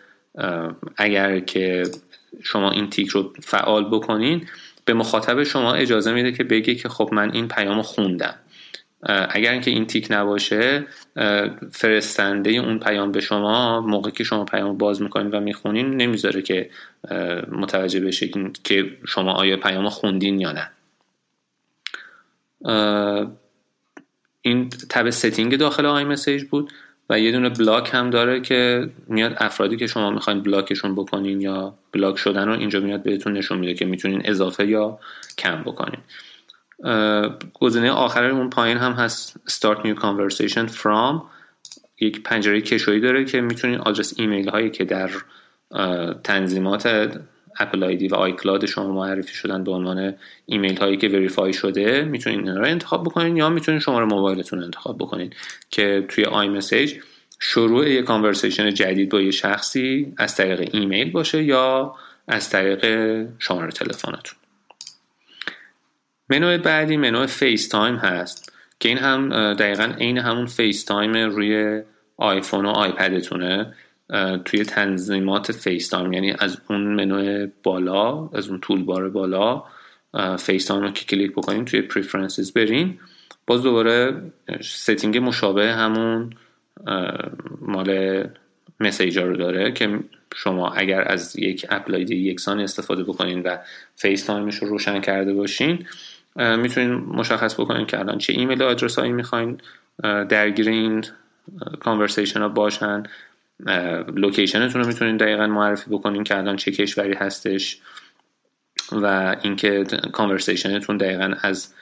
اگر 0.97 1.41
که 1.41 1.83
شما 2.43 2.71
این 2.71 2.91
تیک 2.91 3.09
رو 3.09 3.33
فعال 3.43 3.85
بکنین 3.85 4.47
به 4.85 4.95
مخاطب 4.95 5.43
شما 5.43 5.75
اجازه 5.75 6.13
میده 6.13 6.33
که 6.33 6.45
بگه 6.45 6.75
که 6.75 6.89
خب 6.89 7.09
من 7.13 7.33
این 7.33 7.49
پیام 7.49 7.83
خوندم. 7.83 8.35
اگر 9.31 9.53
اینکه 9.53 9.71
این 9.71 9.87
تیک 9.87 10.07
نباشه 10.11 10.87
فرستنده 11.73 12.51
اون 12.51 12.79
پیام 12.79 13.13
به 13.13 13.21
شما 13.21 13.81
موقعی 13.81 14.13
که 14.13 14.25
شما 14.25 14.45
پیام 14.45 14.79
باز 14.79 15.03
می‌کنین 15.03 15.31
و 15.31 15.41
می‌خونین 15.41 15.97
نمی‌ذاره 15.97 16.43
که 16.43 16.71
متوجه 17.53 18.01
بشه 18.01 18.31
که 18.65 18.97
شما 19.07 19.33
آیا 19.33 19.57
پیام 19.57 19.89
خوندین 19.89 20.41
یا 20.41 20.53
نه. 20.53 20.71
این 24.43 24.69
tab 24.69 25.11
setting 25.11 25.57
داخل 25.57 25.87
iMessage 25.87 26.45
بود. 26.45 26.73
و 27.11 27.21
یه 27.21 27.33
دونه 27.33 27.49
block 27.49 27.91
هم 27.93 28.11
داره 28.11 28.41
که 28.41 28.91
میاد 29.09 29.35
افرادی 29.39 29.77
که 29.77 29.87
شما 29.87 30.11
می‌خواین 30.11 30.43
block 30.43 30.71
شون 30.71 30.95
بکنین 30.95 31.41
یا 31.41 31.75
block 31.93 32.19
شدن 32.19 32.49
رو 32.49 32.53
اینجا 32.53 32.81
میاد 32.81 33.03
بهتون 33.03 33.33
نشون 33.33 33.59
میده 33.59 33.75
که 33.75 33.85
می‌تونین 33.85 34.23
اضافه 34.25 34.67
یا 34.67 34.99
کم 35.39 35.63
بکنین. 35.63 36.01
گزینه 37.55 37.91
آخر 37.91 38.25
اون 38.25 38.51
پایین 38.51 38.79
هم 38.79 38.93
هست 38.93 39.37
start 39.49 39.79
new 39.79 40.01
conversation 40.01 40.69
from. 40.73 41.23
یک 42.01 42.23
پنجره 42.23 42.61
کشویی 42.61 43.01
داره 43.01 43.25
که 43.25 43.41
می‌تونین 43.41 43.79
آدرس 43.79 44.15
ایمیل 44.17 44.49
هایی 44.49 44.71
که 44.71 44.85
در 44.85 45.11
تنظیمات 46.25 47.11
Apple 47.59 47.85
ID 47.85 48.09
و 48.09 48.15
iCloud 48.15 48.67
شما 48.67 48.93
معرفی 48.93 49.35
شدن 49.35 49.65
به 49.65 49.71
عنوان 49.71 50.15
ایمیل 50.47 50.77
هایی 50.77 50.97
که 50.97 51.09
verify 51.09 51.53
شده 51.53 52.05
می‌تونید 52.05 52.49
این 52.49 52.57
رو 52.57 52.65
انتخاب 52.65 53.05
بکنید 53.05 53.37
یا 53.37 53.49
می‌تونید 53.49 53.81
شماره 53.81 54.05
موبایلتون 54.05 54.63
انتخاب 54.63 54.99
بکنید 54.99 55.37
که 55.71 56.05
توی 56.09 56.25
iMessage 56.25 56.95
شروع 57.39 57.91
یک 57.91 58.05
conversation 58.05 58.75
جدید 58.75 59.09
با 59.09 59.21
یه 59.21 59.31
شخصی 59.31 60.15
از 60.17 60.37
طریق 60.37 60.71
ایمیل 60.73 61.11
باشه 61.11 61.43
یا 61.43 61.95
از 62.29 62.51
طریق 62.51 62.85
شماره 63.39 63.71
تلفنتون. 63.71 64.39
منوی 66.29 66.59
بعدی 66.59 66.97
منوی 66.97 67.27
FaceTime 67.27 67.97
هست 67.97 68.53
که 68.81 68.89
این 68.89 68.99
هم 68.99 69.55
دقیقا 69.55 69.93
عین 69.99 70.19
همون 70.19 70.47
FaceTime 70.47 71.17
روی 71.17 71.83
آیفون 72.17 72.67
و 72.67 72.69
iPad 72.69 73.22
تونه 73.22 73.75
توی 74.45 74.65
تنظیمات 74.65 75.53
FaceTime 75.53 76.13
یعنی 76.13 76.35
از 76.39 76.61
اون 76.71 76.81
منو 76.81 77.47
بالا 77.63 78.29
از 78.29 78.49
اون 78.49 78.59
toolbar 78.61 79.11
بالا 79.11 79.65
FaceTime 80.39 80.83
رو 80.83 80.91
که 80.91 81.05
کلیک 81.05 81.33
بکنیم 81.33 81.65
توی 81.65 81.83
preferences 81.83 82.53
برین. 82.53 82.99
باز 83.47 83.63
دوباره 83.63 84.23
setting 84.61 85.19
مشابه 85.19 85.73
همون 85.73 86.31
مال 87.61 88.25
message 88.81 89.21
ا 89.21 89.27
رو 89.27 89.37
داره 89.37 89.73
که 89.73 89.99
شما 90.35 90.71
اگر 90.71 91.13
از 91.13 91.39
یک 91.39 91.67
Apple 91.71 91.99
ID 91.99 92.11
یکسان 92.11 92.61
استفاده 92.61 93.05
بکنین 93.05 93.43
و 93.43 93.57
FaceTime 93.97 94.25
ش 94.25 94.57
رو 94.57 94.69
روشن 94.69 95.01
کرده 95.01 95.35
باشین 95.35 95.87
می‌تونین 96.37 96.93
مشخص 96.93 97.61
بکنین 97.61 97.87
که 97.87 97.99
الان 97.99 98.19
چه 98.19 98.33
email 98.33 98.63
address 98.63 98.99
هایی 98.99 99.13
می‌خواین 99.13 99.61
درگیر 100.03 100.69
این 100.69 101.05
conversation 101.81 102.41
ها 102.41 102.49
باشن. 102.49 103.03
location 104.15 104.64
تون 104.64 104.83
رو 104.83 104.87
می‌تونین 104.87 105.17
دقیقا 105.17 105.47
معرفی 105.47 105.91
بکنین 105.91 106.25
که 106.25 106.39
الان 106.39 106.57
چه 106.57 106.71
کشوری 106.71 107.15
هستش 107.15 107.81
و 108.93 109.37
اینکه 109.43 109.85
conversation 110.13 110.80
تون 110.80 110.97
دقیقا 110.97 111.35
از 111.43 111.75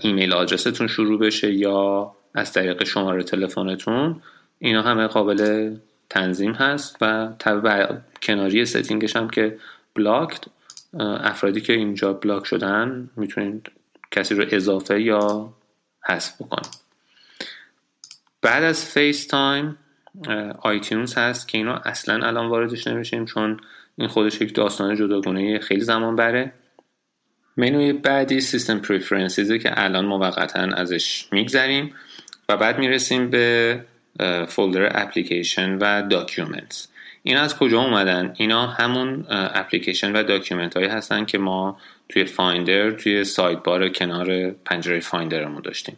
email 0.00 0.32
address 0.32 0.70
تون 0.70 0.86
شروع 0.86 1.20
بشه 1.20 1.52
یا 1.52 2.12
از 2.34 2.52
طریق 2.52 2.84
شماره 2.84 3.22
تلفنتون. 3.22 4.22
اینا 4.58 4.82
همه 4.82 5.06
قابل 5.06 5.70
تنظیم 6.10 6.52
هست 6.52 6.96
و 7.00 7.32
tab 7.38 7.96
کناری 8.22 8.66
setting 8.66 9.05
ش 9.05 9.16
هم 9.16 9.30
که 9.30 9.58
blocked 9.94 10.44
افرادی 11.00 11.60
که 11.60 11.72
اینجا 11.72 12.12
بلاک 12.12 12.46
شدن 12.46 13.10
می‌تونید 13.16 13.70
کسی 14.10 14.34
رو 14.34 14.44
اضافه 14.50 15.02
یا 15.02 15.52
حذف 16.08 16.42
بکنید 16.42 16.80
بعد 18.42 18.64
از 18.64 18.84
FaceTime, 18.84 19.76
iTunes 20.62 21.14
هست 21.14 21.48
که 21.48 21.58
اینا 21.58 21.74
اصلا 21.74 22.26
الان 22.26 22.46
واردش 22.46 22.86
نمیشیم 22.86 23.24
چون 23.24 23.60
این 23.98 24.08
خودش 24.08 24.40
یک 24.40 24.54
داستان 24.54 24.96
جداگونه 24.96 25.58
خیلی 25.58 25.80
زمان 25.80 26.16
بره. 26.16 26.52
منوی 27.56 27.92
بعدی 27.92 28.40
System 28.40 28.78
Preferences 28.78 29.51
ه 29.51 29.58
که 29.58 29.84
الان 29.84 30.04
موقتا 30.04 30.60
ازش 30.60 31.28
میگذریم 31.32 31.94
و 32.48 32.56
بعد 32.56 32.78
می‌رسیم 32.78 33.30
به 33.30 33.80
folder 34.48 35.02
application 35.02 35.78
و 35.78 36.08
document 36.08 36.88
این 37.22 37.36
از 37.36 37.56
کجا 37.56 37.80
اومدن؟ 37.80 38.34
اینا 38.36 38.66
همون 38.66 39.26
اپلیکیشن 39.28 40.12
و 40.12 40.22
document 40.22 40.76
هایی 40.76 40.88
هستن 40.88 41.24
که 41.24 41.38
ما 41.38 41.78
توی 42.08 42.24
Finder 42.24 42.90
توی 42.90 43.24
sidebar 43.24 43.88
کنار 43.88 44.50
پنجره 44.50 45.00
Finder 45.00 45.41
مون 45.41 45.62
داشتیم. 45.62 45.96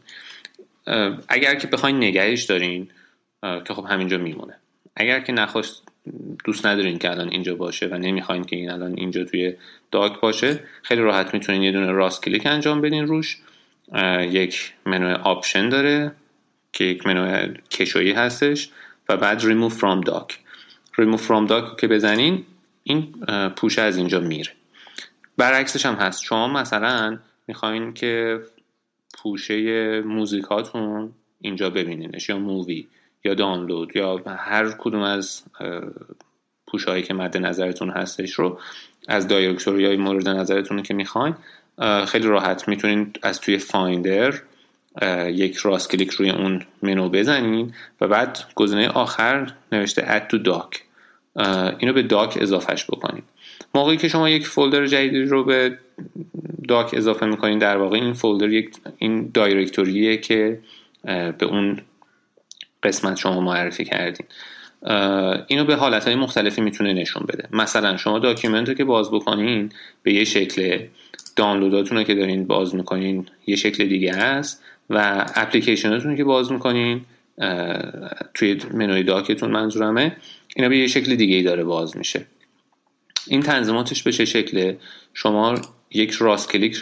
اگر 1.28 1.54
که 1.54 1.66
بخواین 1.66 1.96
نگهش 1.96 2.42
دارین 2.42 2.88
که 3.42 3.74
خب 3.74 3.86
همینجا 3.88 4.18
میمونه. 4.18 4.54
اگر 4.96 5.20
که 5.20 5.32
نخواست 5.32 5.82
دوست 6.44 6.66
ندارین 6.66 6.98
که 6.98 7.10
الان 7.10 7.28
اینجا 7.28 7.54
باشه 7.54 7.86
و 7.86 7.94
نمی‌خواین 7.94 8.44
که 8.44 8.56
این 8.56 8.70
الان 8.70 8.94
اینجا 8.96 9.24
توی 9.24 9.54
dock 9.90 10.20
باشه 10.20 10.60
خیلی 10.82 11.00
راحت 11.00 11.34
می‌تونین 11.34 11.62
یه 11.62 11.72
دونه 11.72 11.92
راست 11.92 12.22
کلیک 12.22 12.46
انجام 12.46 12.80
بدین 12.80 13.06
روش. 13.06 13.38
یک 14.20 14.72
منو 14.86 15.18
option 15.22 15.68
داره 15.68 16.12
که 16.72 16.84
یک 16.84 17.06
منو 17.06 17.54
کشویی 17.70 18.12
هستش 18.12 18.70
و 19.08 19.16
بعد 19.16 19.40
remove 19.40 19.72
from 19.72 20.08
dock. 20.08 20.32
remove 21.00 21.20
from 21.20 21.48
dock 21.50 21.80
که 21.80 21.88
بزنین 21.88 22.44
این 22.82 23.12
پوشه 23.56 23.82
از 23.82 23.96
اینجا 23.96 24.20
میره. 24.20 24.50
برعکسش 25.36 25.86
هم 25.86 25.94
هست. 25.94 26.22
شما 26.22 26.48
مثلا 26.48 27.18
می‌خواین 27.48 27.94
که 27.94 28.40
پوشه 29.18 30.00
موزیکاتون 30.00 31.12
اینجا 31.40 31.70
ببینینش 31.70 32.28
یا 32.28 32.38
movie. 32.38 32.86
یا 33.24 33.34
دانلود 33.34 33.96
یا 33.96 34.22
هر 34.26 34.68
کدوم 34.78 35.02
از 35.02 35.42
پوشهایی 36.66 37.02
که 37.02 37.14
مد 37.14 37.36
نظرتون 37.36 37.90
هستش 37.90 38.32
رو 38.32 38.58
از 39.08 39.28
directory 39.28 39.86
های 39.86 39.96
مورد 39.96 40.28
نظرتون 40.28 40.82
که 40.82 40.94
می‌خواین 40.94 41.34
خیلی 42.06 42.26
راحت 42.26 42.68
می‌تونید 42.68 43.18
از 43.22 43.40
توی 43.40 43.58
Finder 43.58 44.34
یک 45.26 45.56
راست 45.56 45.90
کلیک 45.90 46.10
روی 46.10 46.30
اون 46.30 46.62
منو 46.82 47.08
بزنین 47.08 47.74
و 48.00 48.08
بعد 48.08 48.38
گزینه 48.54 48.88
آخر 48.88 49.52
نوشته 49.72 50.02
add 50.02 50.34
to 50.34 50.44
dock 50.44 50.78
اینو 51.78 51.92
به 51.92 52.02
dock 52.02 52.38
اضافهش 52.40 52.84
بکنید 52.84 53.24
موقعی 53.74 53.96
که 53.96 54.08
شما 54.08 54.28
یک 54.28 54.46
folder 54.46 54.86
جدیدی 54.86 55.22
رو 55.22 55.44
به 55.44 55.78
dock 56.68 56.90
اضافه 56.94 57.26
می‌کنین 57.26 57.58
در 57.58 57.76
واقع 57.76 57.96
این 57.96 58.12
folder 58.12 58.48
یک 58.48 58.70
این 58.98 59.30
directory 59.34 60.08
ه 60.08 60.16
که 60.16 60.60
به 61.38 61.44
اون 61.46 61.80
قسمت 62.82 63.16
شما 63.16 63.40
معرفی 63.40 63.84
کردین 63.84 64.26
اینو 65.46 65.64
به 65.64 65.76
حالت 65.76 66.04
های 66.04 66.14
مختلفی 66.14 66.60
می‌تونه 66.60 66.92
نشون 66.92 67.26
بده. 67.28 67.48
مثلا 67.52 67.96
شما 67.96 68.18
document 68.18 68.68
رو 68.68 68.74
که 68.74 68.84
باز 68.84 69.10
بکنین 69.10 69.72
به 70.02 70.12
یه 70.12 70.24
شکل 70.24 70.78
دانلوداتون 71.36 71.98
رو 71.98 72.04
که 72.04 72.14
دارین 72.14 72.46
باز 72.46 72.74
می‌کنین 72.74 73.26
یه 73.46 73.56
شکل 73.56 73.84
دیگه 73.84 74.14
هست 74.14 74.64
و 74.90 75.26
اپلیکیشناتون 75.34 76.16
که 76.16 76.24
باز 76.24 76.52
می‌کنین 76.52 77.00
توی 78.34 78.60
منوی 78.74 79.02
dock 79.02 79.30
تون 79.30 79.50
منظورمه 79.50 80.16
اینا 80.56 80.68
به 80.68 80.78
یه 80.78 80.86
شکل 80.86 81.14
دیگه 81.14 81.36
ای 81.36 81.42
داره 81.42 81.64
باز 81.64 81.96
میشه. 81.96 82.26
این 83.26 83.40
تنظیماتش 83.40 84.02
به 84.02 84.12
چه 84.12 84.24
شکله 84.24 84.78
شما 85.14 85.54
یک 85.90 86.10
راست 86.10 86.52
کلیک 86.52 86.76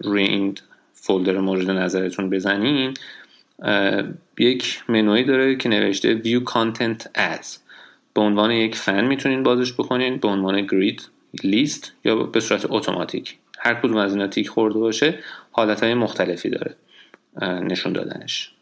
روی 0.00 0.22
این 0.22 0.54
فولدر 0.92 1.38
مورد 1.38 1.70
نظرتون 1.70 2.30
بزنین 2.30 2.94
یک 4.38 4.82
منوی 4.88 5.24
داره 5.24 5.56
که 5.56 5.68
نوشته 5.68 6.22
view 6.22 6.50
content 6.52 7.02
as. 7.16 7.46
به 8.14 8.20
عنوان 8.20 8.50
یک 8.50 8.76
فن 8.76 9.04
می‌تونین 9.04 9.42
بازش 9.42 9.72
بکنین 9.72 10.16
به 10.16 10.28
عنوان 10.28 10.66
گرید 10.66 11.08
لیست 11.42 11.92
یا 12.04 12.16
به 12.16 12.40
صورت 12.40 12.66
اتوماتیک 12.68 13.38
هر 13.58 13.74
کدوم 13.74 13.96
از 13.96 14.12
اینا 14.12 14.26
تیک 14.26 14.48
خورده 14.48 14.78
باشه 14.78 15.18
حالت 15.50 15.82
های 15.82 15.94
مختلفی 15.94 16.50
داره 16.50 16.74
نشون 17.42 17.92
دادنش. 17.92 18.52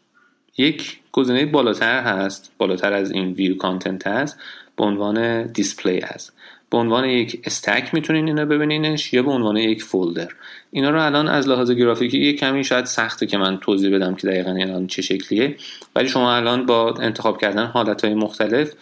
یک 0.57 0.99
گزینه 1.11 1.45
بالاتر 1.45 2.03
هست 2.03 2.51
بالاتر 2.57 2.93
از 2.93 3.11
این 3.11 3.33
ویو 3.33 3.57
کانتنت 3.57 4.07
هست 4.07 4.39
به 4.77 4.83
عنوان 4.83 5.47
دیسپلی 5.47 5.99
هست 5.99 6.33
به 6.73 6.79
عنوان 6.79 7.05
یک 7.05 7.41
استک 7.43 7.93
می‌تونین 7.93 8.27
اینا 8.27 8.45
ببینینش 8.45 9.13
یا 9.13 9.23
به 9.23 9.31
عنوان 9.31 9.57
یک 9.57 9.83
فولدر 9.83 10.27
اینا 10.71 10.89
رو 10.89 11.05
الان 11.05 11.27
از 11.27 11.47
لحاظ 11.47 11.71
گرافیکی 11.71 12.17
یک 12.17 12.39
کمی 12.39 12.63
شاید 12.63 12.85
سخته 12.85 13.25
که 13.25 13.37
من 13.37 13.57
توضیح 13.57 13.95
بدم 13.95 14.15
که 14.15 14.27
دقیقا 14.27 14.49
الان 14.49 14.87
چه 14.87 15.01
شکلیه. 15.01 15.55
ولی 15.95 16.09
شما 16.09 16.35
الان 16.35 16.65
با 16.65 16.93
انتخاب 16.93 17.41
کردن 17.41 17.65
حالتهای 17.65 18.13
مختلف 18.13 18.73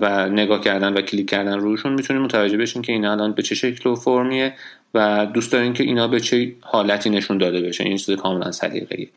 و 0.00 0.28
نگاه 0.28 0.60
کردن 0.60 0.92
و 0.92 1.00
کلیک 1.00 1.30
کردن 1.30 1.58
روشون 1.58 1.92
می‌تونید 1.92 2.22
متوجه 2.22 2.56
بشین 2.56 2.82
که 2.82 2.92
اینا 2.92 3.12
الان 3.12 3.32
به 3.32 3.42
چه 3.42 3.54
شکل 3.54 3.90
و 3.90 3.94
فرمیه 3.94 4.54
و 4.94 5.26
دوست 5.26 5.52
دارین 5.52 5.72
که 5.72 5.84
اینا 5.84 6.08
به 6.08 6.20
چه 6.20 6.52
حالتی 6.60 7.10
نشون 7.10 7.38
داده 7.38 7.60
بشه. 7.60 7.84
این 7.84 7.96
چیز 7.96 8.16
کاملا 8.16 8.52
سلیقه‌ای 8.52 9.08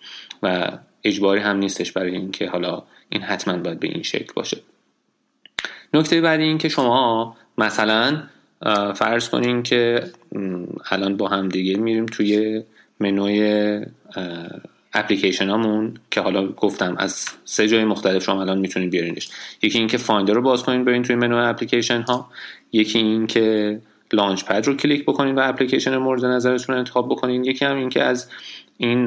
و 0.44 0.72
اجباری 1.04 1.42
هم 1.42 1.58
نیستش 1.58 1.92
برای 1.92 2.12
اینکه 2.12 2.50
حالا 2.50 2.84
این 3.10 3.22
حتما 3.22 3.58
باید 3.58 3.80
به 3.80 3.88
این 3.88 4.04
شکل 4.04 4.34
باشه. 4.36 4.58
نکته 5.94 6.22
بعدی 6.22 6.44
این 6.44 6.58
که 6.58 6.70
شما 6.70 7.36
مثلا 7.58 8.24
فرض 8.96 9.30
کنین 9.30 9.64
که 9.64 10.04
الان 10.92 11.18
با 11.18 11.28
هم 11.28 11.50
دیگه 11.50 11.78
میریم 11.78 12.06
توی 12.06 12.64
منوی 13.00 13.82
اپلیکیشن 14.94 15.50
هامون 15.50 15.94
که 16.12 16.22
حالا 16.22 16.48
گفتم 16.48 16.96
از 16.98 17.26
سه 17.46 17.68
جای 17.68 17.86
مختلف 17.86 18.24
شما 18.24 18.42
الان 18.42 18.58
می‌تونید 18.58 18.90
بیارینش. 18.90 19.30
یکی 19.62 19.78
اینکه 19.78 19.98
Finder 19.98 20.34
رو 20.34 20.42
باز 20.42 20.64
کنین 20.64 20.86
برین 20.86 21.04
توی 21.04 21.16
منو 21.16 21.50
اپلیکیشن 21.50 22.02
ها 22.02 22.30
یکی 22.72 23.00
اینکه 23.00 23.80
Launchpad 24.14 24.68
رو 24.68 24.76
کلیک 24.76 25.06
بکنین 25.06 25.36
و 25.36 25.42
اپلیکیشن 25.44 25.98
مورد 25.98 26.26
نظرتون 26.26 26.76
رو 26.76 26.80
انتخاب 26.80 27.10
بکنین. 27.10 27.44
یکی 27.44 27.66
هم 27.66 27.78
اینکه 27.78 28.04
از 28.04 28.30
این 28.78 29.06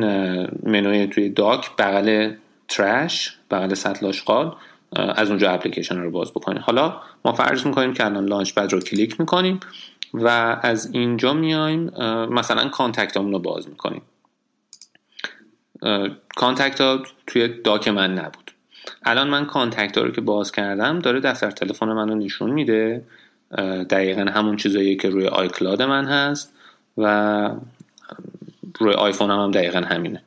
منوی 0.63 1.07
توی 1.07 1.29
Dock 1.29 1.71
بغل 1.79 2.33
ترش 2.69 3.37
بغل 3.51 3.75
سطل 3.75 4.07
آشغال 4.07 4.55
از 4.97 5.29
اونجا 5.29 5.51
اپلیکیشن 5.51 5.99
رو 5.99 6.11
باز 6.11 6.31
بکنین 6.31 6.59
حالا 6.59 7.01
ما 7.25 7.33
فرض 7.33 7.67
می‌کنیم 7.67 7.93
که 7.95 8.05
الان 8.05 8.27
Launchpad 8.27 8.73
رو 8.73 8.81
کلیک 8.81 9.21
می‌کنیم 9.21 9.61
و 10.15 10.29
از 10.63 10.91
اینجا 10.95 11.33
میایم 11.33 11.81
مثلا 12.31 12.69
contact 12.69 13.17
رو 13.17 13.39
باز 13.39 13.69
می‌کنیم. 13.69 14.03
contact 16.37 16.81
ها 16.81 17.03
توی 17.27 17.49
Dock 17.49 17.89
من 17.89 18.15
نبود. 18.15 18.51
الان 19.03 19.29
من 19.29 19.47
contact 19.47 19.99
ها 19.99 20.05
رو 20.05 20.11
که 20.11 20.21
باز 20.21 20.53
کردم 20.53 20.99
داره 20.99 21.21
دفتر 21.21 21.51
تلفن 21.51 21.87
من 21.87 22.09
رو 22.09 22.15
نشون 22.15 22.51
میده. 22.51 23.05
دقیقا 23.91 24.23
همون 24.23 24.57
چیزایی 24.57 24.97
که 24.97 25.09
روی 25.09 25.27
iCloud 25.27 25.83
من 25.83 26.05
هست 26.05 26.55
و 26.99 27.51
روی 28.79 28.95
آیفون 28.95 29.31
هم, 29.31 29.39
هم 29.39 29.51
دقیقا 29.51 29.79
همینه. 29.79 30.23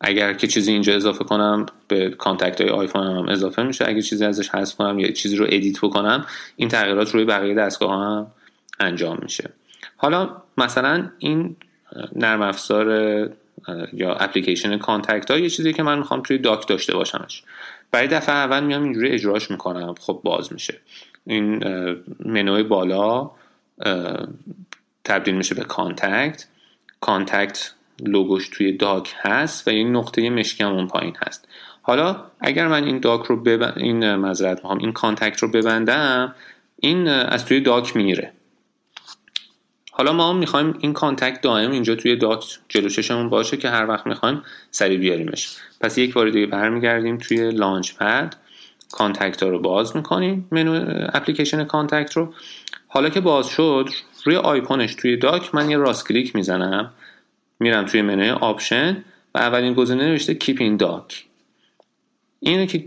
اگر 0.00 0.32
که 0.32 0.46
چیزی 0.46 0.72
اینجا 0.72 0.94
اضافه 0.94 1.24
کنم 1.24 1.66
به 1.88 2.10
contact 2.10 2.60
های 2.60 2.70
آیفون 2.70 3.06
هم 3.06 3.28
اضافه 3.28 3.62
میشه. 3.62 3.88
اگر 3.88 4.00
چیزی 4.00 4.24
ازش 4.24 4.48
حذف 4.48 4.76
کنم 4.76 4.98
یا 4.98 5.10
چیزی 5.10 5.36
رو 5.36 5.46
edit 5.48 5.80
بکنم 5.80 6.26
این 6.56 6.68
تغییرات 6.68 7.14
روی 7.14 7.24
بقیه 7.24 7.54
دستگاه 7.54 7.92
هم 7.92 8.26
انجام 8.80 9.18
میشه. 9.22 9.50
حالا 9.96 10.42
مثلا 10.58 11.10
این 11.18 11.56
نرم 12.16 12.42
افزار 12.42 12.86
یا 13.92 14.14
اپلیکیشن 14.14 14.78
contact 14.78 15.30
ها 15.30 15.38
یه 15.38 15.50
چیزی 15.50 15.72
که 15.72 15.82
من 15.82 15.98
می‌خوام 15.98 16.22
توی 16.22 16.38
Dock 16.38 16.68
داشته 16.68 16.94
باشمش. 16.94 17.42
برای 17.92 18.08
دفعه 18.08 18.34
اول 18.34 18.64
میام 18.64 18.82
اینجوری 18.82 19.08
اجراش 19.08 19.50
می‌کنم. 19.50 19.94
خب 20.00 20.20
باز 20.24 20.52
میشه. 20.52 20.80
این 21.26 21.64
منوی 22.20 22.62
بالا 22.62 23.30
تبدیل 25.04 25.34
میشه 25.34 25.54
به 25.54 25.64
contact. 25.64 26.46
contact 27.00 27.72
لوگوش 28.06 28.48
توی 28.48 28.72
Dock 28.72 29.14
هست 29.18 29.68
و 29.68 29.70
این 29.70 29.96
نقطه 29.96 30.30
مشکیم 30.30 30.72
اون 30.72 30.86
پایین 30.86 31.16
هست. 31.26 31.48
حالا 31.82 32.24
اگر 32.40 32.68
من 32.68 32.84
این 32.84 32.98
Dock 33.00 33.26
رو 33.26 33.36
ببندم 33.42 33.74
این 33.76 34.14
معذرت 34.14 34.56
می‌خوام 34.56 34.78
این 34.78 34.92
contact 34.92 35.42
رو 35.42 35.48
ببندم 35.48 36.34
این 36.76 37.08
از 37.08 37.46
توی 37.46 37.60
Dock 37.60 37.96
میره 37.96 38.32
حالا 39.92 40.12
ما 40.12 40.32
می‌خوایم 40.32 40.78
این 40.80 40.92
contact 40.92 41.40
دائم 41.40 41.70
اینجا 41.70 41.94
توی 41.94 42.16
Dock 42.16 42.44
جلو 42.68 42.88
چشمون 42.88 43.28
باشه 43.28 43.56
که 43.56 43.68
هر 43.68 43.86
وقت 43.86 44.06
می‌خوایم 44.06 44.42
سریع 44.70 44.98
بیاریمش. 44.98 45.56
پس 45.80 45.98
یک 45.98 46.14
بار 46.14 46.30
دیگه 46.30 46.46
برمیگردیم 46.46 47.18
توی 47.18 47.50
Launchpad. 47.50 48.36
contact 48.92 49.42
ها 49.42 49.48
رو 49.48 49.58
باز 49.58 49.96
می‌کنیم 49.96 50.48
منو 50.50 50.84
اپلیکیشن 51.12 51.64
contact 51.64 52.12
رو. 52.12 52.34
حالا 52.88 53.08
که 53.08 53.20
باز 53.20 53.48
شد 53.48 53.88
روی 54.24 54.36
آیکونش 54.36 54.94
توی 54.94 55.16
Dock 55.16 55.54
من 55.54 55.70
یه 55.70 55.76
راست 55.76 56.08
کلیک 56.08 56.36
می‌زنم. 56.36 56.92
میرم 57.60 57.84
توی 57.84 58.02
منوی 58.02 58.30
option 58.30 59.04
و 59.34 59.38
اولین 59.38 59.74
گزینه 59.74 60.04
نوشته 60.04 60.34
Keep 60.34 60.56
in 60.60 60.76
Dock 60.76 61.24
اینو 62.40 62.66
که 62.66 62.84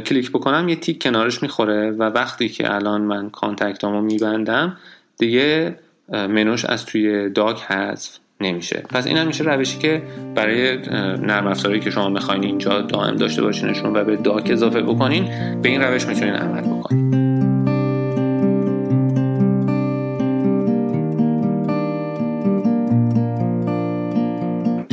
کلیک 0.00 0.30
بکنم 0.30 0.68
یه 0.68 0.76
تیک 0.76 1.02
کنارش 1.02 1.42
می‌خوره 1.42 1.90
و 1.90 2.02
وقتی 2.02 2.48
که 2.48 2.74
الان 2.74 3.02
من 3.02 3.30
contact 3.30 3.84
میبندم 3.84 4.76
دیگه 5.18 5.78
منوش 6.08 6.64
از 6.64 6.86
توی 6.86 7.30
Dock 7.30 7.62
حذف 7.62 8.18
نمیشه. 8.40 8.82
پس 8.90 9.06
این 9.06 9.16
هم 9.16 9.26
میشه 9.26 9.44
روشی 9.44 9.78
که 9.78 10.02
برای 10.34 10.76
نرم 11.16 11.46
افزاری 11.46 11.80
که 11.80 11.90
شما 11.90 12.08
می‌خواین 12.08 12.44
اینجا 12.44 12.80
دائم 12.80 13.16
داشته 13.16 13.42
باشینشون 13.42 13.96
و 13.96 14.04
به 14.04 14.16
Dock 14.16 14.50
اضافه 14.50 14.82
بکنین 14.82 15.24
به 15.62 15.68
این 15.68 15.82
روش 15.82 16.06
می‌تونین 16.06 16.34
عمل 16.34 16.60
بکنین. 16.60 17.33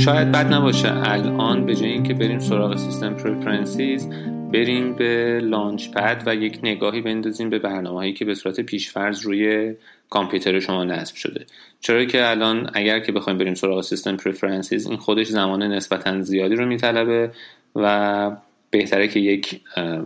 شاید 0.05 0.31
بد 0.31 0.53
نباشه. 0.53 1.09
الان 1.09 1.65
به 1.65 1.75
جای 1.75 1.89
اینکه 1.89 2.13
بریم 2.13 2.39
سراغ 2.39 2.77
System 2.77 3.13
Preferences 3.13 4.09
بریم 4.53 4.95
به 4.95 5.39
Launchpad 5.43 6.23
و 6.25 6.35
یک 6.35 6.59
نگاهی 6.63 7.01
بندازیم 7.01 7.49
به 7.49 7.59
برنامه‌هایی 7.59 8.13
که 8.13 8.25
به 8.25 8.35
صورت 8.35 8.59
پیشفرض 8.59 9.25
روی 9.25 9.73
کامپیوتر 10.09 10.59
شما 10.59 10.83
نصب 10.83 11.15
شده. 11.15 11.45
چرا 11.79 12.05
که 12.05 12.29
الان 12.29 12.69
اگر 12.73 12.99
که 12.99 13.11
بخوایم 13.11 13.39
بریم 13.39 13.53
سراغ 13.53 13.81
System 13.81 14.17
Preferences 14.17 14.87
این 14.87 14.97
خودش 14.97 15.27
زمان 15.27 15.63
نسبتا 15.63 16.21
زیادی 16.21 16.55
رو 16.55 16.65
میطلبه 16.65 17.31
و 17.75 18.31
بهتره 18.69 19.07
که 19.07 19.19
یک 19.19 19.61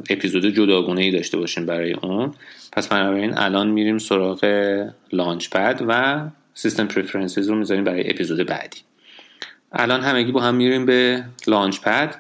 اپیزود 0.10 0.46
جداگونه 0.46 1.02
ای 1.02 1.12
داشته 1.12 1.38
باشیم 1.38 1.66
برای 1.66 1.94
اون. 1.94 2.34
پس 2.74 2.88
بنابراین 2.88 3.38
الان 3.38 3.68
میریم 3.68 3.98
سراغ 3.98 4.46
Launchpad 5.12 5.82
و 5.88 6.22
System 6.54 6.88
Preferences 6.88 7.50
رو 7.50 7.56
می‌ذاریم 7.56 7.84
برای 7.84 8.10
اپیزود 8.10 8.48
بعدی. 8.48 8.78
الان 9.76 10.02
همگی 10.02 10.32
با 10.32 10.42
هم 10.42 10.56
میریم 10.56 10.86
به 10.86 11.24
Launchpad 11.48 12.16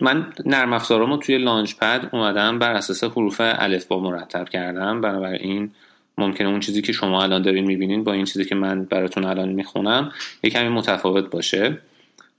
من 0.00 0.32
نرم 0.46 0.72
افزارامو 0.72 1.16
توی 1.16 1.38
Launchpad 1.38 2.08
اومدم 2.12 2.58
بر 2.58 2.72
اساس 2.72 3.04
حروف 3.04 3.36
الفبا 3.40 4.00
مرتب 4.00 4.48
کردم. 4.48 5.00
بنابراین 5.00 5.70
ممکنه 6.18 6.48
اون 6.48 6.60
چیزی 6.60 6.82
که 6.82 6.92
شما 6.92 7.22
الان 7.22 7.42
دارین 7.42 7.64
می‌بینین 7.64 8.04
با 8.04 8.12
این 8.12 8.24
چیزی 8.24 8.44
که 8.44 8.54
من 8.54 8.84
براتون 8.84 9.24
الان 9.24 9.48
می‌خونم 9.48 10.12
یه 10.42 10.50
کمی 10.50 10.68
متفاوت 10.68 11.30
باشه. 11.30 11.78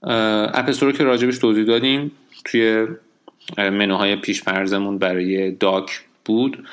اپستور 0.02 0.92
که 0.92 1.04
راجبش 1.04 1.38
توضیح 1.38 1.64
دادیم 1.64 2.12
توی 2.44 2.86
منوهای 3.58 4.16
پیش 4.16 4.42
فرزمون 4.42 4.98
برای 4.98 5.50
داک 5.50 6.00
بود. 6.24 6.68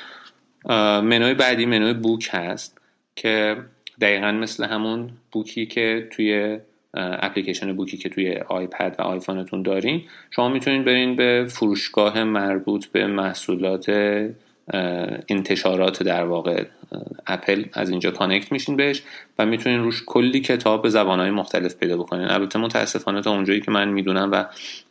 منوی 1.02 1.34
بعدی 1.34 1.66
منوی 1.66 1.94
بوک 1.94 2.28
هست 2.32 2.80
که 3.16 3.56
دقیقا 4.00 4.32
مثل 4.32 4.64
همون 4.64 5.10
بوکی 5.32 5.66
که 5.66 6.08
توی 6.12 6.58
اپلیکیشن 6.96 7.72
بوکی 7.72 7.96
که 7.96 8.08
توی 8.08 8.36
آیپد 8.48 8.96
و 8.98 9.02
آیفونتون 9.02 9.62
دارین 9.62 10.02
شما 10.30 10.48
می‌تونید 10.48 10.84
برین 10.84 11.16
به 11.16 11.46
فروشگاه 11.48 12.24
مربوط 12.24 12.86
به 12.86 13.06
محصولات 13.06 13.90
انتشارات 15.28 16.02
در 16.02 16.24
واقع 16.24 16.64
اپل. 17.26 17.64
از 17.72 17.90
اینجا 17.90 18.10
connect 18.10 18.52
میشین 18.52 18.76
بهش 18.76 19.02
و 19.38 19.46
می‌تونین 19.46 19.80
روش 19.80 20.02
کلی 20.06 20.40
کتاب 20.40 20.82
به 20.82 20.88
زبانهای 20.88 21.30
مختلف 21.30 21.76
پیدا 21.76 21.96
بکنین. 21.96 22.28
البته 22.28 22.58
متاسفانه 22.58 23.22
تا 23.22 23.30
اونجایی 23.30 23.60
که 23.60 23.70
من 23.70 23.88
می‌دونم 23.88 24.32
و 24.32 24.44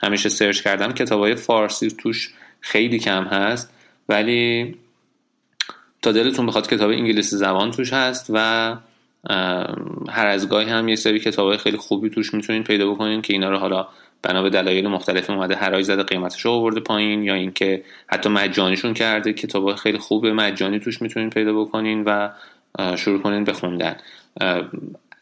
همیشه 0.03 0.29
search 0.29 0.61
کردم 0.61 0.91
کتابهای 0.91 1.35
فارسی 1.35 1.87
توش 1.87 2.33
خیلی 2.59 2.99
کم 2.99 3.23
هست 3.23 3.73
ولی 4.09 4.75
تا 6.01 6.11
دلتون 6.11 6.45
بخواد 6.45 6.69
کتاب 6.69 6.89
انگلیسی 6.89 7.35
زبان 7.35 7.71
توش 7.71 7.93
هست 7.93 8.25
و 8.33 8.75
هر 10.09 10.27
از 10.27 10.49
گاهی 10.49 10.69
هم 10.69 10.87
یه 10.87 10.95
سری 10.95 11.19
کتاب 11.19 11.57
خیلی 11.57 11.77
خوبی 11.77 12.09
توش 12.09 12.33
می‌تونین 12.33 12.63
پیدا 12.63 12.91
بکنین 12.91 13.21
که 13.21 13.33
اینا 13.33 13.49
رو 13.49 13.57
حالا 13.57 13.87
بنا 14.21 14.43
به 14.43 14.49
دلایل 14.49 14.87
مختلفی 14.87 15.33
اومده 15.33 15.55
حراج 15.55 15.85
زده 15.85 16.03
قیمتش 16.03 16.41
رو 16.41 16.51
آورده 16.51 16.79
پایین 16.79 17.23
یا 17.23 17.33
اینکه 17.33 17.83
حتی 18.07 18.29
مجانیشون 18.29 18.93
کرده 18.93 19.33
کتاب 19.33 19.75
خیلی 19.75 19.97
خوب 19.97 20.25
مجانی 20.27 20.79
توش 20.79 21.01
می‌تونین 21.01 21.29
پیدا 21.29 21.61
بکنین 21.61 22.03
و 22.03 22.29
شروع 22.95 23.21
کنین 23.21 23.43
به 23.43 23.53
خوندن. 23.53 23.95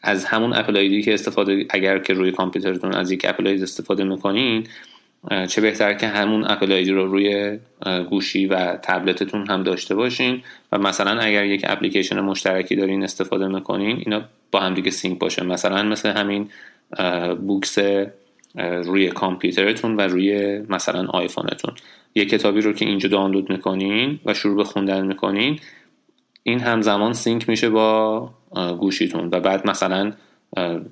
از 0.02 0.24
همون 0.24 0.52
اپل 0.52 1.00
که 1.00 1.14
استفاده 1.14 1.66
اگر 1.70 1.98
که 1.98 2.12
روی 2.12 2.32
کامپیوترتون 2.32 2.94
از 2.94 3.10
یک 3.10 3.24
اپل 3.28 3.46
استفاده 3.46 4.04
می‌کنین 4.04 4.66
چه 5.48 5.60
بهتر 5.60 5.94
که 5.94 6.08
همون 6.08 6.44
Apple 6.44 6.72
ID 6.72 6.90
رو 6.90 7.06
روی 7.06 7.58
گوشی 8.10 8.46
و 8.46 8.76
تبلتتون 8.76 9.46
هم 9.50 9.62
داشته 9.62 9.94
باشین 9.94 10.42
و 10.72 10.78
مثلا 10.78 11.20
اگر 11.20 11.44
یک 11.44 11.64
اپلیکیشن 11.68 12.20
مشترکی 12.20 12.76
دارین 12.76 13.04
استفاده 13.04 13.48
می‌کنین 13.48 14.02
اینا 14.06 14.22
با 14.52 14.60
هم 14.60 14.74
دیگه 14.74 14.90
sync 14.90 15.18
باشه 15.18 15.44
مثلا 15.44 15.82
مثل 15.82 16.08
همین 16.10 16.48
Books 17.46 17.78
روی 18.84 19.08
کامپیوترتون 19.08 19.96
و 19.96 20.00
روی 20.00 20.58
مثلا 20.68 21.06
آیفونتون. 21.06 21.74
یه 22.14 22.24
کتابی 22.24 22.60
رو 22.60 22.72
که 22.72 22.84
اینجا 22.84 23.08
دانلود 23.08 23.50
می‌کنین 23.50 24.20
و 24.24 24.34
شروع 24.34 24.56
به 24.56 24.64
خوندن 24.64 25.06
می‌کنین 25.06 25.58
این 26.42 26.60
همزمان 26.60 27.12
sync 27.12 27.48
میشه 27.48 27.70
با 27.70 28.30
گوشیتون. 28.80 29.28
و 29.32 29.40
بعد 29.40 29.66
مثلا 29.66 30.12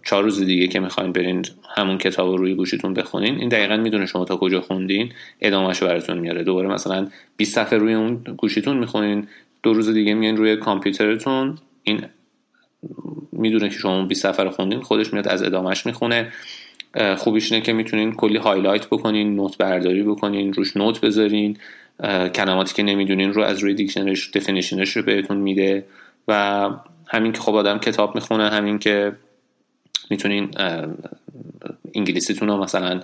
چهار 0.04 0.22
روز 0.22 0.40
دیگه 0.40 0.68
که 0.68 0.80
می‌خواین 0.80 1.12
برین 1.12 1.44
همون 1.76 1.98
کتاب 1.98 2.28
رو 2.30 2.36
روی 2.36 2.54
گوشیتون 2.54 2.94
بخونین. 2.94 3.38
این 3.38 3.48
دقیقا 3.48 3.76
می‌دونه 3.76 4.06
شما 4.06 4.24
تا 4.24 4.36
کجا 4.36 4.60
خوندین. 4.60 5.12
ادامهش 5.40 5.82
براتون 5.82 6.18
میاره. 6.18 6.44
دوباره 6.44 6.68
مثلا 6.68 7.08
20 7.36 7.54
صفحه 7.54 7.78
روی 7.78 7.94
اون 7.94 8.24
گوشیتون 8.36 8.76
می‌خونین. 8.76 9.28
دو 9.62 9.72
روز 9.72 9.88
دیگه 9.88 10.14
میان 10.14 10.36
روی 10.36 10.56
کامپیوترتون. 10.56 11.58
این 11.82 12.00
می‌دونه 13.32 13.68
که 13.68 13.74
شما 13.74 14.04
20 14.04 14.22
صفحه 14.22 14.44
رو 14.44 14.50
خوندین. 14.50 14.80
خودش 14.80 15.12
میاد 15.12 15.28
از 15.28 15.42
ادامهش 15.42 15.86
می‌خونه. 15.86 16.32
خوبیش 17.16 17.52
اینه 17.52 17.64
که 17.64 17.72
می‌تونین 17.72 18.12
کلی 18.12 18.36
highlight 18.36 18.86
بکنین 18.86 19.36
note 19.36 19.58
برداری 19.58 20.02
بکنین 20.02 20.52
روش 20.52 20.76
note 20.76 21.00
بذارین. 21.00 21.56
کلماتی 22.34 22.74
که 22.74 22.82
نمی‌دونین 22.82 23.32
رو 23.32 23.42
از 23.42 23.58
روی 23.58 23.74
dictionary 23.74 24.21
ش 24.21 24.30
definition 24.30 24.85
ش 24.85 24.96
رو 24.96 25.02
بهتون 25.02 25.36
میده. 25.36 25.84
و 26.28 26.70
همین 27.08 27.32
که 27.32 27.40
خب 27.40 27.54
آدم 27.54 27.78
کتاب 27.78 28.14
می‌خونه 28.14 28.50
همین 28.50 28.78
که 28.78 29.12
می‌تونین 30.12 30.50
انگلیسیتون 31.94 32.48
رو 32.48 32.56
مثلا 32.56 33.00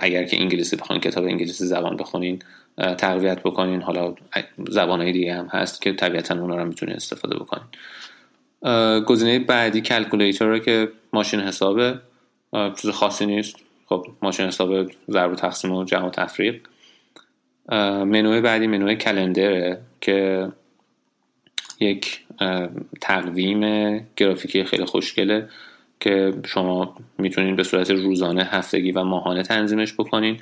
اگر 0.00 0.24
که 0.24 0.40
انگلیسی 0.40 0.76
بخواین 0.76 1.00
کتاب 1.00 1.24
انگلیسی 1.24 1.64
زبان 1.64 1.96
بخونین 1.96 2.38
تقویت 2.78 3.42
بکنین. 3.42 3.82
حالا 3.82 4.14
زبانهای 4.68 5.12
دیگه 5.12 5.34
هم 5.34 5.46
هست 5.46 5.82
که 5.82 5.92
طبیعتا 5.92 6.40
اونا 6.40 6.56
رو 6.56 6.64
می‌تونین 6.64 6.94
استفاده 6.94 7.36
بکنین. 7.36 7.64
گزینه 9.04 9.38
بعدی 9.38 9.80
Calculator 9.80 10.58
که 10.58 10.88
ماشین 11.12 11.40
حسابه 11.40 12.00
چیز 12.52 12.90
خاصی 12.90 13.26
نیست. 13.26 13.56
خب 13.86 14.06
ماشین 14.22 14.46
حساب 14.46 14.90
ضرب 15.10 15.32
و 15.32 15.34
تقسیم 15.34 15.72
و 15.72 15.84
جمع 15.84 16.06
و 16.06 16.10
تفریق. 16.10 16.66
منوی 18.04 18.40
بعدی 18.40 18.66
منوی 18.66 18.96
Calendar 18.96 19.71
ه 19.71 19.80
که 20.00 20.48
یک 21.80 22.20
تقویم 23.00 23.60
گرافیکی 24.16 24.64
خیلی 24.64 24.84
خوشگله. 24.84 25.48
که 26.00 26.34
شما 26.46 26.96
می‌تونین 27.18 27.56
به 27.56 27.62
صورت 27.62 27.90
روزانه 27.90 28.44
هفتگی 28.44 28.92
و 28.92 29.04
ماهانه 29.04 29.42
تنظیمش 29.42 29.92
بکنین. 29.92 30.40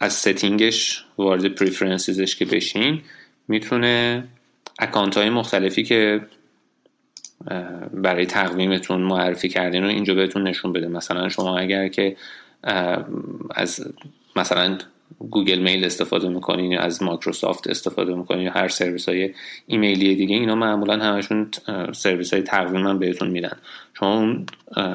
از 0.00 0.12
setting 0.12 0.84
ش 0.84 1.04
وارد 1.18 1.46
Preferences 1.46 2.22
ش 2.22 2.36
که 2.36 2.44
بشین 2.44 3.00
می‌تونه 3.48 4.24
account 4.78 5.16
های 5.16 5.30
مختلفی 5.30 5.82
که 5.82 6.20
برای 7.92 8.26
تقویمتون 8.26 9.00
معرفی 9.00 9.48
کردین 9.48 9.82
رو 9.82 9.88
اینجا 9.88 10.14
بهتون 10.14 10.48
نشون 10.48 10.72
بده. 10.72 10.88
مثلا 10.88 11.28
شما 11.28 11.58
اگر 11.58 11.88
که 11.88 12.16
از 13.50 13.92
مثلا 14.36 14.78
گوگل 15.30 15.58
میل 15.58 15.84
استفاده 15.84 16.28
می‌کنین 16.28 16.72
یا 16.72 16.80
از 16.80 17.02
مایکروسافت 17.02 17.66
استفاده 17.66 18.14
می‌کنین 18.14 18.42
یا 18.42 18.52
هر 18.52 18.68
سرویس 18.68 19.08
های 19.08 19.34
ایمیلی 19.66 20.14
دیگه 20.14 20.36
اینا 20.36 20.54
معمولا 20.54 21.04
همشون 21.04 21.48
سرویس 21.92 22.34
های 22.34 22.42
تقویم 22.42 22.98
بهتون 22.98 23.30
میدن. 23.30 23.56
شما 23.98 24.18
اون 24.18 24.46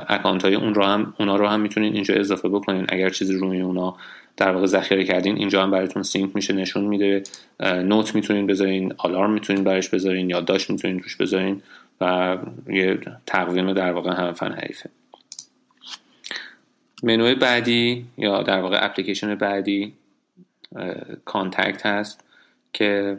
account 0.08 0.46
های 0.46 0.56
اون 0.56 0.76
رو 0.76 0.84
هم 0.84 1.14
اونا 1.20 1.36
رو 1.36 1.48
هم 1.48 1.60
می‌تونین 1.60 1.94
اینجا 1.94 2.14
اضافه 2.16 2.50
بکنین. 2.50 2.86
اگر 2.90 3.10
چیزی 3.10 3.34
روی 3.34 3.62
اونا 3.62 3.96
در 4.38 4.52
واقع 4.52 4.66
ذخیره 4.66 5.04
کردین 5.04 5.38
اینجا 5.38 5.64
هم 5.64 5.72
براتون 5.72 6.04
sync 6.04 6.36
میشه 6.36 6.54
نشون 6.54 6.84
میده 6.84 7.24
note 7.60 8.16
می‌تونین 8.16 8.48
بذارین 8.48 8.94
آلارم 8.98 9.32
می‌تونین 9.32 9.64
برش 9.64 9.90
بذارین 9.90 10.30
یادداشت 10.30 10.70
می‌تونین 10.70 11.00
روش 11.00 11.16
بذارین 11.16 11.62
و 12.02 12.38
یه 12.70 13.00
تقویم 13.26 13.74
در 13.74 13.92
واقع 13.92 14.12
همه 14.12 14.34
فن 14.34 14.52
حریفه. 14.52 14.90
منوی 17.04 17.36
بعدی 17.36 18.06
یا 18.18 18.44
در 18.44 18.62
واقع 18.62 18.86
اپلیکیشن 18.86 19.36
بعدی 19.36 19.94
contact 21.26 21.86
هست 21.86 22.24
که 22.74 23.18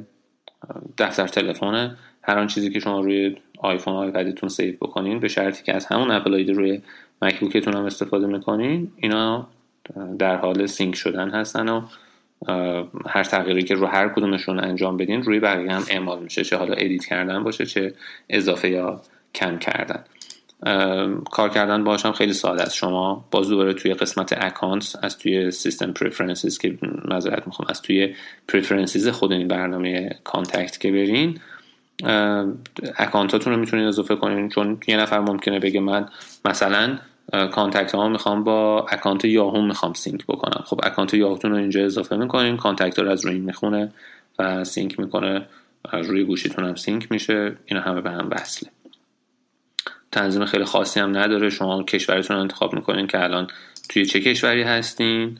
دفتر 0.99 1.27
تلفن 1.27 1.97
هر 2.23 2.39
آن 2.39 2.47
چیزی 2.47 2.71
که 2.71 2.81
شما 2.81 3.01
روی 3.01 3.37
آیفون 3.59 3.95
های 3.95 4.11
بعدیتون 4.11 4.49
save 4.49 4.75
بکنین 4.81 5.21
به 5.21 5.29
شرطی 5.29 5.63
که 5.63 5.75
از 5.75 5.87
همون 5.87 6.11
اپل 6.11 6.55
روی 6.55 6.83
MacBook 7.23 7.59
تون 7.59 7.75
هم 7.75 7.85
استفاده 7.85 8.27
می‌کنین 8.27 8.93
اینا 8.97 9.49
در 10.19 10.37
حال 10.37 10.67
sync 10.67 10.95
شدن 10.95 11.31
هستن 11.31 11.69
و 11.69 11.83
هر 13.07 13.25
تغییری 13.25 13.63
که 13.63 13.75
رو 13.75 13.87
هر 13.87 14.09
کدومشون 14.09 14.61
انجام 14.61 14.97
بدین 14.97 15.23
روی 15.23 15.41
بقیه 15.41 15.73
هم 15.73 15.85
اعمال 15.91 16.23
میشه 16.23 16.45
چه 16.45 16.57
حالا 16.57 16.75
edit 16.75 17.05
کردن 17.05 17.45
باشه 17.45 17.67
چه 17.67 17.95
اضافه 18.29 18.71
یا 18.71 19.03
کم 19.35 19.59
کردن. 19.59 20.05
کار 21.31 21.49
کردن 21.49 21.87
هم 21.87 22.13
خیلی 22.13 22.33
ساده 22.33 22.63
است. 22.63 22.75
شما 22.75 23.25
باز 23.31 23.49
دوباره 23.49 23.73
توی 23.73 23.95
قسمت 23.95 24.35
account 24.41 24.97
از 25.03 25.19
توی 25.19 25.51
System 25.51 25.93
Preferences 25.93 26.59
که 26.59 26.79
معذرت 27.05 27.47
می‌خوام 27.47 27.69
از 27.71 27.83
توی 27.83 28.15
Preferences 28.49 29.09
خود 29.09 29.33
این 29.33 29.49
برنامه 29.49 30.11
contact 30.25 30.81
که 30.81 30.93
برین 30.93 31.39
account 32.97 33.36
اتون 33.36 33.53
رو 33.53 33.59
می‌تونید 33.61 33.87
اضافه 33.87 34.17
کنین. 34.17 34.49
چون 34.49 34.79
یه 34.89 34.97
نفر 34.97 35.19
ممکنه 35.19 35.59
بگه 35.59 35.81
من 35.81 36.09
مثلا 36.45 36.99
contact 37.53 37.95
ها 37.95 38.09
می‌خوام 38.09 38.45
با 38.45 38.87
account 38.91 39.25
یاهو 39.25 39.63
می‌خوام 39.63 39.93
sync 39.93 40.27
بکنم. 40.27 40.65
خب 40.67 40.81
account 40.83 41.15
یاهوتون 41.15 41.51
رو 41.51 41.57
اینجا 41.57 41.85
اضافه 41.85 42.17
می‌کنین 42.17 42.57
contact 42.57 42.99
رو 42.99 43.11
از 43.11 43.27
روی 43.27 43.39
می‌خونه 43.39 43.93
و 44.39 44.65
sync 44.65 45.01
می‌کنه 45.01 45.47
روی 45.93 46.25
گوشیتون 46.25 46.65
هم 46.65 46.77
sync 46.77 47.13
میشه. 47.13 47.57
اینا 47.67 47.83
همه 47.83 48.01
به 48.01 48.11
هم 48.11 48.29
وصله. 48.31 48.71
تنظیم 50.13 50.45
خیلی 50.45 50.65
خاصی 50.65 51.01
هم 51.01 51.19
نداره. 51.19 51.51
شما 51.51 51.83
کشورتون 51.83 52.37
رو 52.37 52.43
انتخاب 52.43 52.75
می‌کنین 52.75 53.07
که 53.07 53.25
الان 53.25 53.47
توی 53.89 54.07
چه 54.07 54.21
کشوری 54.21 54.63
هستین. 54.63 55.39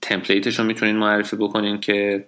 template 0.00 0.46
ش 0.46 0.58
رو 0.58 0.64
می‌تونین 0.64 0.96
معرفی 0.96 1.36
بکنین 1.36 1.80
که 1.80 2.24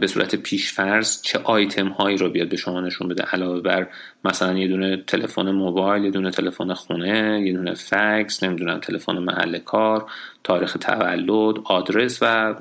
به 0.00 0.06
صورت 0.06 0.34
پیشفرض 0.34 1.22
چه 1.22 1.38
آیتم 1.38 1.88
هایی 1.88 2.16
رو 2.16 2.28
بیاد 2.28 2.48
به 2.48 2.56
شما 2.56 2.80
نشون 2.80 3.08
بده. 3.08 3.22
علاوه 3.22 3.60
بر 3.60 3.88
مثلا 4.24 4.58
یه 4.58 4.68
دونه 4.68 4.96
تلفن 4.96 5.50
موبایل 5.50 6.04
یه 6.04 6.10
دونه 6.10 6.30
تلفن 6.30 6.74
خونه 6.74 7.42
یه 7.46 7.52
دونه 7.52 7.74
فکس 7.74 8.42
نمی‌دونم 8.42 8.78
تلفن 8.78 9.18
محل 9.18 9.58
کار 9.58 10.06
تاریخ 10.44 10.76
تولد 10.80 11.54
آدرس 11.64 12.18
و 12.22 12.54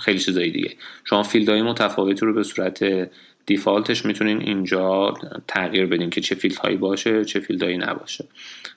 خیلی 0.00 0.18
چیزایی 0.18 0.50
دیگه. 0.50 0.70
شما 1.04 1.22
field 1.22 1.51
های 1.51 1.62
متفاوتی 1.62 2.26
رو 2.26 2.34
به 2.34 2.42
صورت 2.42 3.08
default 3.46 3.91
ش 3.91 4.04
می‌تونین 4.04 4.40
اینجا 4.40 5.14
تغییر 5.48 5.86
بدین 5.86 6.10
که 6.10 6.20
چه 6.20 6.34
field 6.34 6.56
هایی 6.56 6.76
باشه 6.76 7.24
چه 7.24 7.40
field 7.40 7.64
هایی 7.64 7.78
نباشه. 7.78 8.24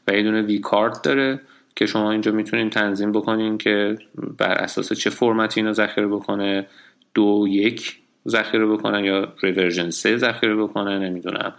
و 0.07 0.13
یه 0.13 0.23
دونه 0.23 0.41
vCard 0.41 1.01
داره 1.03 1.39
که 1.75 1.85
شما 1.85 2.11
اینجا 2.11 2.31
می‌تونین 2.31 2.69
تنظیم 2.69 3.11
بکنین 3.11 3.57
که 3.57 3.97
بر 4.37 4.51
اساس 4.51 4.93
چه 4.93 5.09
فرمتی 5.09 5.59
اینو 5.59 5.73
ذخیره 5.73 6.07
بکنه. 6.07 6.67
دو 7.13 7.45
یک 7.49 7.97
ذخیره 8.27 8.65
بکنن 8.65 9.05
یا 9.05 9.33
version 9.43 9.89
سه 9.89 10.17
ذخیره 10.17 10.55
بکنن 10.55 11.03
نمی‌دونم. 11.03 11.53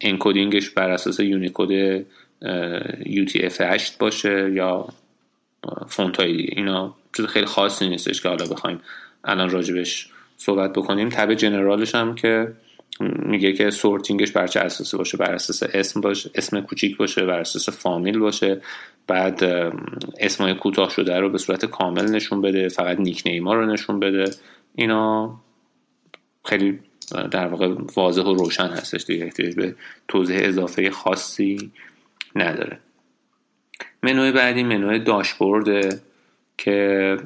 encoding 0.00 0.56
ش 0.56 0.70
بر 0.70 0.90
اساس 0.90 1.20
Unicode 1.20 2.04
UTF-8 3.02 3.90
باشه 3.98 4.52
یا 4.52 4.88
فونت 5.88 6.20
دیگه. 6.20 6.54
اینا 6.56 6.94
چیز 7.16 7.26
خیلی 7.26 7.46
خاصی 7.46 7.88
نیستش 7.88 8.22
که 8.22 8.28
حالا 8.28 8.46
بخوایم 8.46 8.80
الان 9.24 9.50
راجبش 9.50 10.08
صحبت 10.42 10.72
بکنیم. 10.72 11.08
تب 11.08 11.34
جنرالش 11.34 11.94
هم 11.94 12.14
که 12.14 12.52
میگه 13.00 13.52
که 13.52 13.70
سورتینگش 13.70 14.32
بر 14.32 14.46
چه 14.46 14.60
اساسی 14.60 14.96
باشه؟ 14.96 15.16
بر 15.16 15.34
اساس 15.34 15.62
اسم 15.62 16.00
باشه 16.00 16.30
اسم 16.34 16.60
کوچیک 16.60 16.96
باشه 16.96 17.24
بر 17.24 17.38
اساس 17.38 17.68
فامیل 17.68 18.18
باشه. 18.18 18.60
بعد 19.06 19.44
اسمای 20.20 20.54
کوتاه 20.54 20.90
شده 20.90 21.20
رو 21.20 21.30
به 21.30 21.38
صورت 21.38 21.64
کامل 21.64 22.10
نشون 22.10 22.40
بده 22.40 22.68
فقط 22.68 23.00
نیک 23.00 23.22
نیما 23.26 23.54
رو 23.54 23.66
نشون 23.66 24.00
بده. 24.00 24.30
اینا 24.74 25.36
خیلی 26.44 26.78
در 27.30 27.46
واقع 27.46 27.74
واضح 27.96 28.22
و 28.22 28.34
روشن 28.34 28.66
هستش 28.66 29.04
دیگه 29.04 29.24
احتیاج 29.24 29.54
به 29.54 29.74
توضیح 30.08 30.38
اضافه 30.40 30.90
خاصی 30.90 31.70
نداره. 32.36 32.78
منوی 34.02 34.32
بعدی 34.32 34.62
منوی 34.62 34.98
داشبورد 34.98 36.02
که 36.64 37.16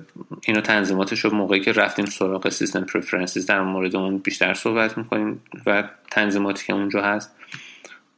اینو 0.47 0.61
تنظیماتش 0.61 1.21
رو 1.21 1.35
موقعی 1.35 1.61
که 1.61 1.73
رفتیم 1.73 2.05
سراغ 2.05 2.49
System 2.49 2.81
Preferences 2.81 3.47
در 3.47 3.61
مورد 3.61 3.97
اون 3.97 4.19
بیشتر 4.19 4.55
صحبت 4.55 4.99
می‌کنیم 4.99 5.41
و 5.67 5.89
تنظیماتی 6.11 6.67
که 6.67 6.73
اونجا 6.73 7.03
هست 7.03 7.37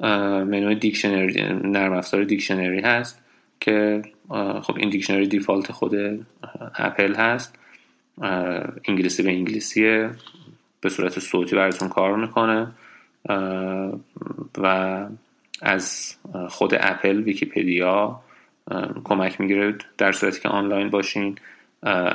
منوی 0.01 0.75
dictionary 0.75 1.43
نرم 1.43 1.93
افزار 1.93 2.25
dictionary 2.25 2.81
هست 2.81 3.23
که 3.61 4.03
خب 4.63 4.77
این 4.77 4.91
dictionary 4.91 5.27
default 5.27 5.73
خود 5.73 5.95
اپل 6.75 7.15
هست. 7.15 7.59
انگلیسی 8.89 9.23
به 9.23 9.31
انگلیسیه 9.31 10.11
به 10.81 10.89
صورت 10.89 11.19
صوتی 11.19 11.57
براتون 11.57 11.89
کار 11.89 12.17
می‌کنه. 12.17 12.67
و 14.59 15.07
از 15.63 16.17
خود 16.49 16.75
اپل 16.75 17.23
ویکیپدیا 17.23 18.21
کمک 19.05 19.41
می‌گیره 19.41 19.75
در 19.99 20.13
صورتی 20.13 20.41
که 20.41 20.49
آنلاین 20.49 20.91
باشین 20.91 21.37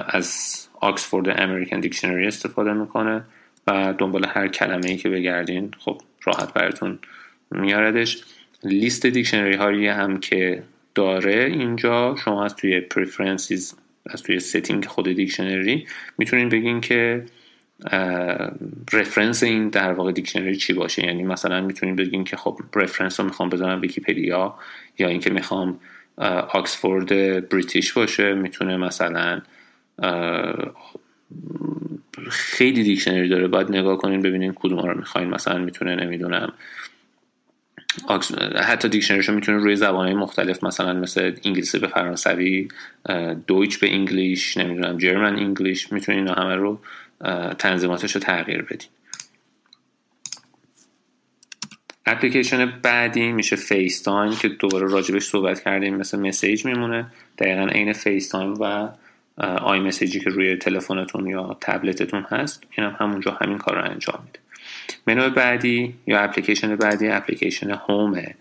از 0.08 0.60
Oxford 0.82 1.42
American 1.42 1.80
Dictionary 1.80 2.28
استفاده 2.28 2.74
می‌کنه 2.74 3.24
و 3.68 3.94
دنبال 3.98 4.26
هر 4.26 4.48
کلمه 4.48 4.90
ای 4.90 4.98
که 4.98 5.10
بگردین 5.10 5.72
خب 5.80 6.02
راحت 6.24 6.54
براتون 6.54 7.00
میاردش 7.52 8.24
لیست 8.64 9.06
dictionary 9.06 9.56
هایی 9.56 9.88
هم 9.88 10.20
که 10.20 10.64
داره 10.96 11.44
اینجا 11.44 12.16
شما 12.26 12.46
از 12.46 12.56
توی 12.56 12.82
Preferences 12.82 13.76
از 14.06 14.24
توی 14.24 14.40
setting 14.40 14.86
خود 14.86 15.14
dictionary 15.14 15.88
می‌تونین 16.18 16.50
بگین 16.50 16.82
که 16.82 17.26
reference 18.94 19.44
این 19.44 19.70
در 19.70 19.94
واقع 19.94 20.12
dictionary 20.12 20.56
چی 20.56 20.74
باشه. 20.74 21.06
یعنی 21.06 21.24
مثلا 21.24 21.62
می‌تونیم 21.62 21.96
بگیم 21.96 22.24
که 22.24 22.38
خب 22.38 22.60
reference 22.76 23.20
رو 23.20 23.26
می‌خوام 23.26 23.50
بذارم 23.50 23.82
ویکیپدیا 23.82 24.56
یا 25.00 25.08
اینکه 25.08 25.30
می‌خوام 25.30 25.80
Oxford 26.50 27.10
British 27.50 27.94
باشه 27.94 28.34
می‌تونه 28.34 28.78
مثلا 28.78 29.42
خیلی 32.30 32.84
dictionary 32.84 33.30
داره. 33.30 33.48
باید 33.48 33.70
نگاه 33.70 33.98
کنین 33.98 34.22
ببینین 34.22 34.54
کدوم 34.56 34.80
رو 34.80 34.98
می‌خواین. 34.98 35.30
مثلا 35.30 35.58
می‌تونه 35.58 35.96
نمی‌دونم 35.96 36.54
حتی 38.56 38.90
dictionary 38.90 39.23
شو 39.23 39.34
می‌تونه 39.34 39.58
روی 39.58 39.76
زبانهای 39.76 40.14
مختلف 40.14 40.64
مثلا 40.64 40.94
مثل 40.94 41.36
انگلیسی 41.44 41.80
به 41.80 41.88
فرانسوی 41.88 42.68
Deutsch 43.48 43.80
به 43.80 43.94
English 43.94 44.58
نمی‌دونم 44.58 44.98
German 44.98 45.36
English 45.36 45.92
می‌تونین 45.92 46.20
اینا 46.20 46.42
همه 46.42 46.56
رو 46.56 46.80
تنظیماتش 47.60 48.16
رو 48.16 48.22
تغییر 48.22 48.62
بدین. 48.62 48.90
اپلیکیشن 52.06 52.66
بعدی 52.66 53.32
میشه 53.32 53.56
FaceTime 53.56 54.36
که 54.36 54.50
دوباره 54.50 54.88
راجبش 54.88 55.24
صحبت 55.24 55.64
کردیم. 55.64 55.96
مثل 55.96 56.20
message 56.20 56.66
میمونه. 56.66 57.06
دقیقا 57.38 57.66
عین 57.66 57.94
FaceTime 57.94 58.54
و 58.54 58.90
iMessage 59.42 59.80
ی 59.80 60.20
که 60.20 60.30
روی 60.30 60.56
تلفنتون 60.56 61.28
یا 61.28 61.58
تبلتتون 61.62 62.26
هست. 62.30 62.64
این 62.78 62.88
هم 62.88 62.96
همونجا 63.00 63.38
همین 63.42 63.58
کار 63.58 63.76
رو 63.76 63.92
انجام 63.92 64.24
میده. 64.26 64.40
منو 65.08 65.30
بعدی 65.30 65.94
یا 66.08 66.20
اپلیکیشن 66.20 66.76
بعدی 66.76 67.08
application 67.08 67.70
Home 67.70 68.22
ه 68.22 68.36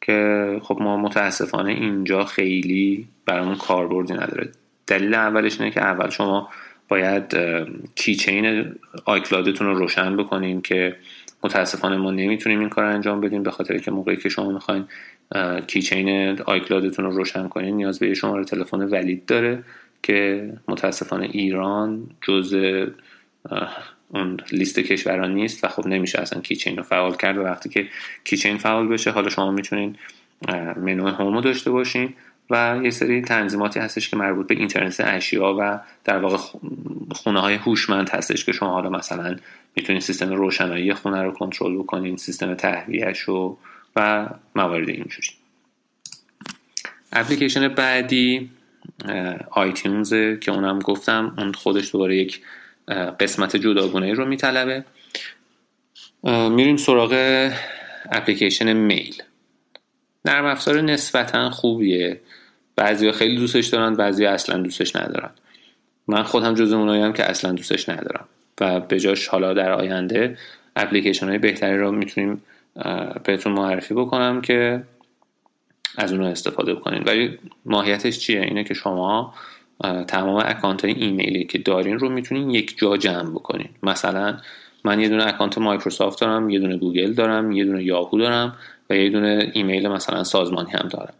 که 0.00 0.60
خب 0.62 0.78
ما 0.80 0.96
متاسفانه 0.96 1.72
اینجا 1.72 2.24
خیلی 2.24 3.08
برامون 3.26 3.56
کاربردی 3.56 4.12
نداره. 4.12 4.48
دلیل 4.86 5.14
اولش 5.14 5.60
اینه 5.60 5.72
که 5.72 5.82
اول 5.82 6.10
شما 6.10 6.48
باید 6.88 7.36
کیچین 7.94 8.74
آیکلادتون 9.04 9.66
رو 9.66 9.74
روشن 9.74 10.16
بکنین 10.16 10.60
که 10.60 10.96
متاسفانه 11.46 11.96
ما 11.96 12.10
نمی‌تونیم 12.10 12.60
این 12.60 12.68
کار 12.68 12.84
انجام 12.84 13.20
بدیم 13.20 13.42
به 13.42 13.50
خاطر 13.50 13.78
که 13.78 13.90
موقعی 13.90 14.16
که 14.16 14.28
شما 14.28 14.52
می‌خواین 14.52 14.84
کیچین 15.66 16.38
آیکلادتون 16.40 17.04
رو 17.04 17.10
روشن 17.10 17.48
کنین 17.48 17.76
نیاز 17.76 17.98
به 17.98 18.14
شماره 18.14 18.44
تلفن 18.44 18.80
ولید 18.82 19.26
داره 19.26 19.62
که 20.02 20.50
متاسفانه 20.68 21.28
ایران 21.32 22.06
جز 22.22 22.54
اون 24.08 24.36
لیست 24.52 24.78
کشوران 24.78 25.34
نیست 25.34 25.64
و 25.64 25.68
خب 25.68 25.86
نمیشه 25.86 26.20
اصلا 26.20 26.40
کیچین 26.40 26.76
رو 26.76 26.82
فعال 26.82 27.16
کرد 27.16 27.38
و 27.38 27.42
وقتی 27.42 27.68
که 27.68 27.88
کیچین 28.24 28.58
فعال 28.58 28.88
بشه 28.88 29.10
حالا 29.10 29.28
شما 29.28 29.50
می‌تونین 29.50 29.96
منو 30.76 31.06
هومو 31.06 31.40
داشته 31.40 31.70
باشین 31.70 32.14
و 32.50 32.80
یه 32.82 32.90
سری 32.90 33.22
تنظیماتی 33.22 33.80
هستش 33.80 34.08
که 34.08 34.16
مربوط 34.16 34.46
به 34.46 34.54
اینترنت 34.54 35.00
اشیا 35.00 35.56
و 35.58 35.80
در 36.04 36.18
واقع 36.18 36.36
خونه 37.10 37.40
های 37.40 37.54
هوشمند 37.54 38.08
هستش 38.08 38.44
که 38.44 38.52
شما 38.52 38.70
حالا 38.70 38.90
مثلا 38.90 39.36
می‌تونید 39.76 40.02
سیستم 40.02 40.32
روشنایی 40.32 40.94
خونه 40.94 41.22
رو 41.22 41.32
کنترل 41.32 41.78
بکنین 41.78 42.16
سیستم 42.16 42.54
تهویهش 42.54 43.18
رو 43.18 43.58
و 43.96 44.28
موارد 44.54 44.88
اینجوری. 44.88 45.28
اپلیکیشن 47.12 47.68
بعدی 47.68 48.50
آیتیونز 49.50 50.10
که 50.40 50.50
اونم 50.50 50.78
گفتم 50.78 51.34
اون 51.38 51.52
خودش 51.52 51.92
دوباره 51.92 52.16
یک 52.16 52.42
قسمت 53.20 53.56
جداگونه 53.56 54.12
رو 54.12 54.26
میطلبه. 54.26 54.84
میریم 56.50 56.76
سراغ 56.76 57.12
اپلیکیشن 58.12 58.72
میل. 58.72 59.22
نرم 60.24 60.44
افزار 60.44 60.80
نسبتا 60.80 61.50
خوبیه. 61.50 62.20
بعضی 62.76 63.12
خیلی 63.12 63.36
دوستش 63.36 63.66
دارن 63.66 63.94
بعضی 63.94 64.26
اصلا 64.26 64.58
دوستش 64.58 64.96
ندارن. 64.96 65.30
من 66.08 66.22
خودم 66.22 66.54
جز 66.54 66.72
اونایی 66.72 67.02
هم 67.02 67.12
که 67.12 67.24
اصلا 67.30 67.52
دوستش 67.52 67.88
ندارم. 67.88 68.28
و 68.60 68.80
به 68.80 69.00
جاش 69.00 69.28
حالا 69.28 69.54
در 69.54 69.72
آینده 69.72 70.38
اپلیکیشن 70.76 71.28
های 71.28 71.38
بهتری 71.38 71.78
رو 71.78 71.92
می‌تونیم 71.92 72.42
بهتون 73.24 73.52
معرفی 73.52 73.94
بکنم 73.94 74.40
که 74.40 74.82
از 75.98 76.12
اون 76.12 76.22
استفاده 76.22 76.74
بکنین. 76.74 77.02
ولی 77.06 77.38
ماهیتش 77.64 78.18
چیه؟ 78.18 78.40
اینه 78.40 78.64
که 78.64 78.74
شما 78.74 79.34
تمام 80.08 80.42
اکانت 80.46 80.84
های 80.84 80.94
ایمیلی 80.94 81.44
که 81.44 81.58
دارین 81.58 81.98
رو 81.98 82.08
می‌تونین 82.08 82.50
یک 82.50 82.78
جا 82.78 82.96
جمع 82.96 83.30
بکنین. 83.30 83.68
مثلا 83.82 84.36
من 84.84 85.00
یه 85.00 85.08
دونه 85.08 85.26
account 85.26 85.58
مایکروسافت 85.58 86.20
دارم 86.20 86.50
یه 86.50 86.58
دونه 86.58 86.76
گوگل 86.76 87.12
دارم 87.12 87.52
یه 87.52 87.64
دونه 87.64 87.84
یاهو 87.84 88.18
دارم 88.18 88.56
و 88.90 88.96
یه 88.96 89.10
دونه 89.10 89.50
ایمیل 89.54 89.88
مثلا 89.88 90.24
سازمانی 90.24 90.70
هم 90.70 90.88
دارم. 90.88 91.14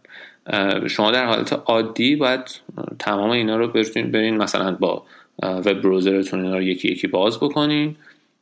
شما 0.87 1.11
در 1.11 1.25
حالت 1.25 1.53
عادی 1.65 2.15
باید 2.15 2.61
تمام 2.99 3.29
اینا 3.29 3.57
رو 3.57 3.67
برین, 3.67 4.11
برین 4.11 4.37
مثلا 4.37 4.71
با 4.71 5.03
web 5.43 5.81
browser 5.81 6.22
تون 6.22 6.39
اینا 6.45 6.55
رو 6.55 6.63
یکی 6.63 6.87
یکی 6.87 7.07
باز 7.07 7.37
بکنین. 7.37 7.95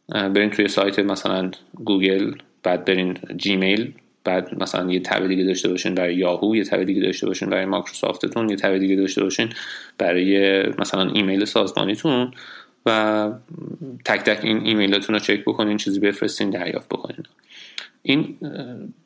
برین 0.10 0.50
توی 0.50 0.68
سایت 0.68 1.00
مثلا 1.00 1.52
گوگل 1.74 2.32
بعد 2.64 2.86
برین 2.86 3.18
جیمیل 3.38 3.94
بعد 4.24 4.64
مثلا 4.64 4.92
یه 4.92 5.00
tab 5.00 5.28
دیگه 5.28 5.44
داشته 5.44 5.70
باشین 5.70 5.96
برای 5.96 6.16
یاهو 6.16 6.56
یه 6.56 6.64
tab 6.64 6.84
دیگه 6.84 7.02
داشته 7.02 7.28
باشین 7.28 7.50
برای 7.50 7.66
مایکروسافتتون 7.66 8.50
یه 8.50 8.56
tab 8.56 8.78
دیگه 8.78 8.96
داشته 8.96 9.24
باشین 9.24 9.50
برای 9.98 10.64
مثلا 10.80 11.12
ایمیل 11.12 11.46
سازمانیتون 11.46 12.32
و 12.86 13.32
تک 14.06 14.20
تک 14.20 14.46
این 14.46 14.66
ایمیلتون 14.66 15.16
رو 15.16 15.20
چک 15.20 15.42
بکنین 15.46 15.78
چیزی 15.78 16.00
بفرستین 16.00 16.50
دریافت 16.50 16.90
بکنین. 16.90 17.24
این 18.04 18.38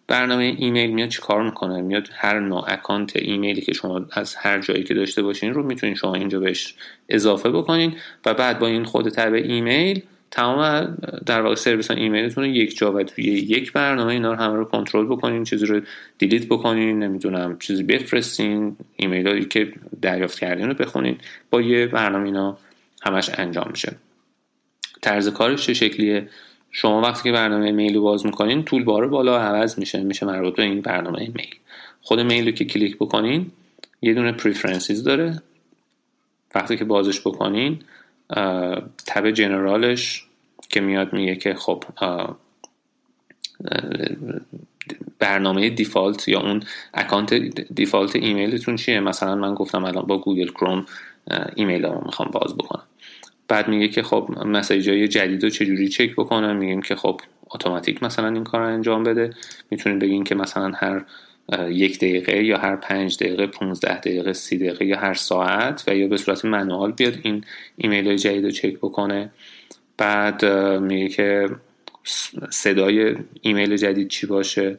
برنامه 0.10 0.56
ایمیل 0.58 0.92
میاد 0.92 1.10
چی 1.10 1.22
کار 1.22 1.44
می‌کنه؟ 1.44 1.82
میاد 1.82 2.10
هر 2.14 2.40
نوع 2.40 2.66
account 2.68 3.16
ایمیلی 3.16 3.62
که 3.62 3.74
شما 3.74 4.06
از 4.12 4.36
هر 4.36 4.60
جایی 4.60 4.84
که 4.84 4.94
داشته 4.94 5.22
باشین 5.22 5.54
رو 5.54 5.64
می‌تونین 5.64 5.96
شما 5.96 6.16
اینجا 6.16 6.40
بهش 6.40 6.76
اضافه 7.10 7.50
بکنین 7.50 7.96
و 8.26 8.34
بعد 8.34 8.60
با 8.60 8.68
این 8.68 8.84
خود 8.84 9.10
tab 9.10 9.34
ایمیل 9.34 10.02
تمام 10.32 10.98
در 11.26 11.42
واقع 11.42 11.56
سرویس 11.56 11.92
ایمیلتون 11.92 12.44
رو 12.44 12.50
یک 12.50 12.78
جا 12.78 12.94
و 12.94 13.04
توی 13.04 13.24
یک 13.24 13.74
برنامه 13.74 14.12
اینا 14.12 14.34
رو 14.34 14.40
همه 14.40 14.56
رو 14.56 14.66
کنترل 14.66 15.06
بکنین 15.06 15.44
چیزی 15.44 15.66
رو 15.66 15.82
delete 16.18 16.46
بکنین 16.46 17.04
نمی‌دونم 17.04 17.58
چیزی 17.60 17.84
بفرستین 17.84 18.78
ایمیل 18.96 19.28
هایی 19.28 19.46
که 19.46 19.74
دریافت 20.02 20.40
کردین 20.40 20.68
رو 20.68 20.74
بخونین 20.74 21.18
با 21.50 21.62
یه 21.62 21.88
برنامه 21.88 22.26
اینا 22.26 22.58
همش 23.02 23.30
انجام 23.34 23.68
میشه. 23.72 23.96
طرز 25.02 25.30
کارش 25.30 25.66
چه 25.66 25.74
شکلیه؟ 25.74 26.28
شما 26.72 27.02
وقتی 27.02 27.24
که 27.24 27.32
برنامه 27.32 27.72
Mail 27.72 27.96
رو 27.96 28.02
باز 28.02 28.26
می‌کنین 28.26 28.64
toolbar 28.64 29.08
بالا 29.08 29.38
عوض 29.38 29.80
میشه 29.80 30.04
میشه 30.04 30.26
مربوط 30.26 30.56
به 30.56 30.64
این 30.64 30.82
برنامه 30.82 31.20
Mail. 31.20 31.56
خود 32.02 32.20
Mail 32.20 32.46
رو 32.46 32.52
که 32.52 32.66
کلیک 32.66 32.96
بکنین 32.96 33.52
یه 34.02 34.14
دونه 34.14 34.32
Preferences 34.32 35.04
داره. 35.04 35.42
وقتی 36.56 36.78
که 36.78 36.86
بازش 36.86 37.20
بکنین 37.20 37.80
tab 39.08 39.32
General 39.32 40.05
ش 40.05 40.26
که 40.70 40.82
میاد 40.82 41.14
میگه 41.14 41.36
که 41.36 41.54
خب 41.54 41.84
برنامه 45.20 45.70
default 45.70 46.28
یا 46.28 46.40
اون 46.40 46.64
اکانت 46.94 47.34
default 47.74 48.16
ایمیلتون 48.16 48.76
چیه؟ 48.76 49.00
مثلا 49.00 49.36
من 49.36 49.54
گفتم 49.54 49.86
الان 49.86 50.06
با 50.06 50.18
گوگل 50.18 50.50
کروم 50.50 50.86
ایمیل 51.56 51.86
رو 51.86 52.02
می‌خوام 52.06 52.30
باز 52.32 52.58
بکنم. 52.58 52.84
بعد 53.50 53.68
میگه 53.68 53.88
که 53.88 54.04
خب 54.04 54.30
message 54.46 54.90
های 54.90 55.08
جدید 55.08 55.44
رو 55.44 55.50
چجوری 55.50 55.88
چک 55.88 56.12
بکنم؟ 56.12 56.56
میگیم 56.56 56.82
که 56.82 56.96
خب 56.96 57.22
اتوماتیک 57.52 58.04
مثلا 58.04 58.28
این 58.28 58.44
کار 58.44 58.62
رو 58.62 58.68
انجام 58.68 59.04
بده. 59.04 59.30
می‌تونید 59.70 60.00
بگین 60.00 60.24
که 60.24 60.36
مثلا 60.36 60.72
هر 60.76 61.06
یک 61.70 61.98
دقیقه 61.98 62.44
یا 62.44 62.58
هر 62.58 62.76
پنج 62.76 63.18
دقیقه 63.18 63.48
15 63.48 64.00
دقیقه 64.00 64.34
سی 64.34 64.58
دقیقه 64.58 64.86
یا 64.86 64.98
هر 64.98 65.14
ساعت 65.14 65.84
و 65.88 65.96
یا 65.96 66.08
به 66.08 66.18
صورت 66.18 66.46
manual 66.46 66.92
بیاد 66.92 67.20
این 67.24 67.44
ایمیل 67.78 68.08
های 68.08 68.18
جدید 68.18 68.46
رو 68.46 68.52
چک 68.52 68.78
بکنه. 68.78 69.32
بعد 69.98 70.46
میگه 70.82 71.10
که 71.10 71.50
صدای 72.50 73.16
ایمیل 73.42 73.78
جدید 73.78 74.08
چی 74.08 74.28
باشه؟ 74.28 74.78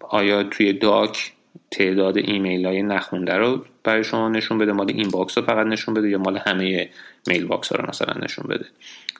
آیا 0.00 0.42
توی 0.42 0.72
Dock 0.72 1.32
تعداد 1.70 2.16
ایمیل 2.16 2.66
های 2.66 2.82
نخونده 2.82 3.34
رو 3.34 3.64
برای 3.84 4.04
شما 4.04 4.28
نشون 4.28 4.58
بده؟ 4.58 4.72
مال 4.72 4.90
inbox 4.90 5.38
رو 5.38 5.44
فقط 5.44 5.66
نشون 5.66 5.94
بده 5.94 6.08
یا 6.08 6.18
مال 6.18 6.38
همه 6.46 6.88
mailbox 7.26 7.72
ها 7.72 7.78
رو 7.78 7.88
مثلا 7.88 8.14
نشون 8.22 8.46
بده. 8.48 8.66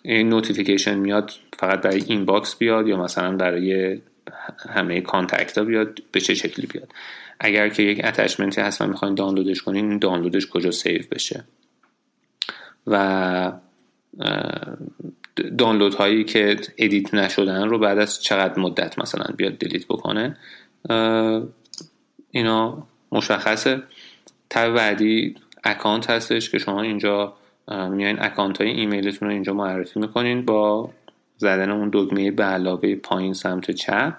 این 0.02 0.28
notification 0.28 0.94
میاد 0.94 1.30
فقط 1.58 1.80
برای 1.80 2.02
inbox 2.06 2.56
بیاد 2.56 2.88
یا 2.88 2.96
مثلا 2.96 3.36
برای 3.36 4.00
همه 4.68 5.00
contact 5.00 5.58
ها 5.58 5.64
بیاد 5.64 5.98
به 6.12 6.20
چه 6.20 6.34
شکلی 6.34 6.66
بیاد. 6.66 6.92
اگر 7.40 7.68
که 7.68 7.82
یک 7.82 8.00
attachment 8.04 8.55
ی 8.55 8.60
هست 8.60 8.80
و 8.80 8.86
می‌خواین 8.86 9.14
دانلودش 9.14 9.62
کنین 9.62 9.98
دانلودش 9.98 10.46
کجا 10.46 10.70
save 10.70 11.02
بشه؟ 11.10 11.44
و 12.86 13.52
دانلود 15.58 15.94
هایی 15.94 16.24
که 16.24 16.56
edit 16.78 17.14
نشدن 17.14 17.68
رو 17.68 17.78
بعد 17.78 17.98
از 17.98 18.22
چقدر 18.22 18.60
مدت 18.60 18.98
مثلا 18.98 19.34
بیاد 19.36 19.58
delete 19.58 19.86
بکنه 19.86 20.36
اینا 22.30 22.86
مشخصه. 23.12 23.82
tab 24.50 24.74
بعدی 24.74 25.34
اکانت 25.64 26.10
هستش 26.10 26.50
که 26.50 26.58
شما 26.58 26.82
اینجا 26.82 27.36
میایین 27.68 28.22
اکانت 28.22 28.60
های 28.60 28.70
ایمیلتون 28.70 29.28
رو 29.28 29.34
اینجا 29.34 29.54
معرفی 29.54 30.00
می‌کنین 30.00 30.44
با 30.44 30.90
زدن 31.36 31.70
اون 31.70 31.88
دگمه 31.92 32.30
به 32.30 32.44
علاوه 32.44 32.94
پایین 32.94 33.34
سمت 33.34 33.70
چپ. 33.70 34.14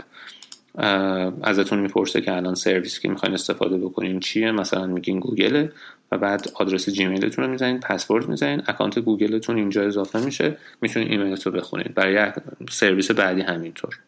ازتون 1.44 1.80
می‌پرسه 1.80 2.22
که 2.22 2.36
الان 2.36 2.56
سرویس 2.56 3.00
که 3.00 3.10
می‌خواین 3.10 3.34
استفاده 3.34 3.78
بکنین 3.78 4.20
چیه؟ 4.20 4.52
مثلا 4.52 4.86
میگین 4.86 5.20
گوگله 5.20 5.72
و 6.12 6.18
بعد 6.18 6.48
آدرس 6.54 6.90
جیمیلتون 6.90 7.46
رو 7.46 7.52
می‌زنین 7.52 7.80
پسورد 7.80 8.30
می‌زنین. 8.30 8.64
اکانت 8.68 9.00
گوگلتون 9.00 9.58
اینجا 9.58 9.84
اضافه 9.84 10.20
میشه. 10.20 10.58
می‌تونین 10.82 11.12
ایمیلت 11.12 11.46
رو 11.46 11.52
بخونید 11.52 11.94
برای 11.94 12.32
سرویس 12.70 13.12
بعدی 13.12 13.42
همینطور. 13.42 14.00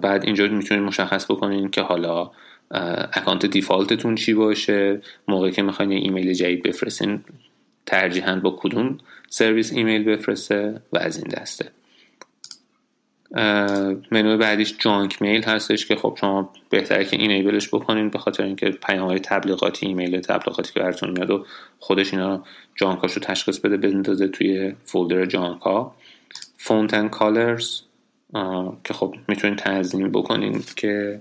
بعد 0.00 0.24
اینجا 0.24 0.48
می‌تونید 0.48 0.84
مشخص 0.84 1.30
بکنین 1.30 1.70
که 1.70 1.82
حالا 1.82 2.30
اکانت 3.12 3.46
default 3.46 3.94
تون 3.94 4.14
چی 4.14 4.34
باشه؟ 4.34 5.00
موقعی 5.28 5.52
که 5.52 5.62
می‌خواین 5.62 5.92
ایمیل 5.92 6.32
جدید 6.32 6.62
بفرستین 6.62 7.24
ترجیحاً 7.86 8.36
با 8.36 8.56
کدوم 8.60 8.98
سرویس 9.28 9.72
ایمیل 9.72 10.04
بفرسته 10.04 10.82
و 10.92 10.98
از 10.98 11.16
این 11.16 11.28
دسته. 11.28 11.70
منو 14.10 14.38
بعدیش 14.38 14.74
junk 14.78 15.22
mail 15.22 15.42
هستش 15.42 15.86
که 15.86 15.96
خب 15.96 16.18
شما 16.20 16.52
بهتره 16.70 17.04
که 17.04 17.16
enable 17.16 17.55
ش 17.55 17.68
بکنین 17.68 18.08
به 18.10 18.18
خاطر 18.18 18.42
اینکه 18.42 18.70
پیام 18.70 19.08
های 19.08 19.18
تبلیغاتی 19.18 19.86
ایمیل 19.86 20.20
تبلیغاتی 20.20 20.72
که 20.72 20.80
براتون 20.80 21.10
میاد 21.10 21.30
و 21.30 21.46
خودش 21.78 22.14
اینا 22.14 22.44
junk 22.74 23.00
اشو 23.00 23.20
تشخیص 23.20 23.58
بده 23.58 23.76
بندازه 23.76 24.28
توی 24.28 24.74
فولدر 24.84 25.26
junk 25.26 25.62
ها 25.62 25.94
font 26.56 27.10
colors 27.10 27.80
که 28.84 28.94
خب 28.94 29.14
می‌تونین 29.28 29.56
تنظیم 29.56 30.08
بکنین 30.08 30.64
که 30.76 31.20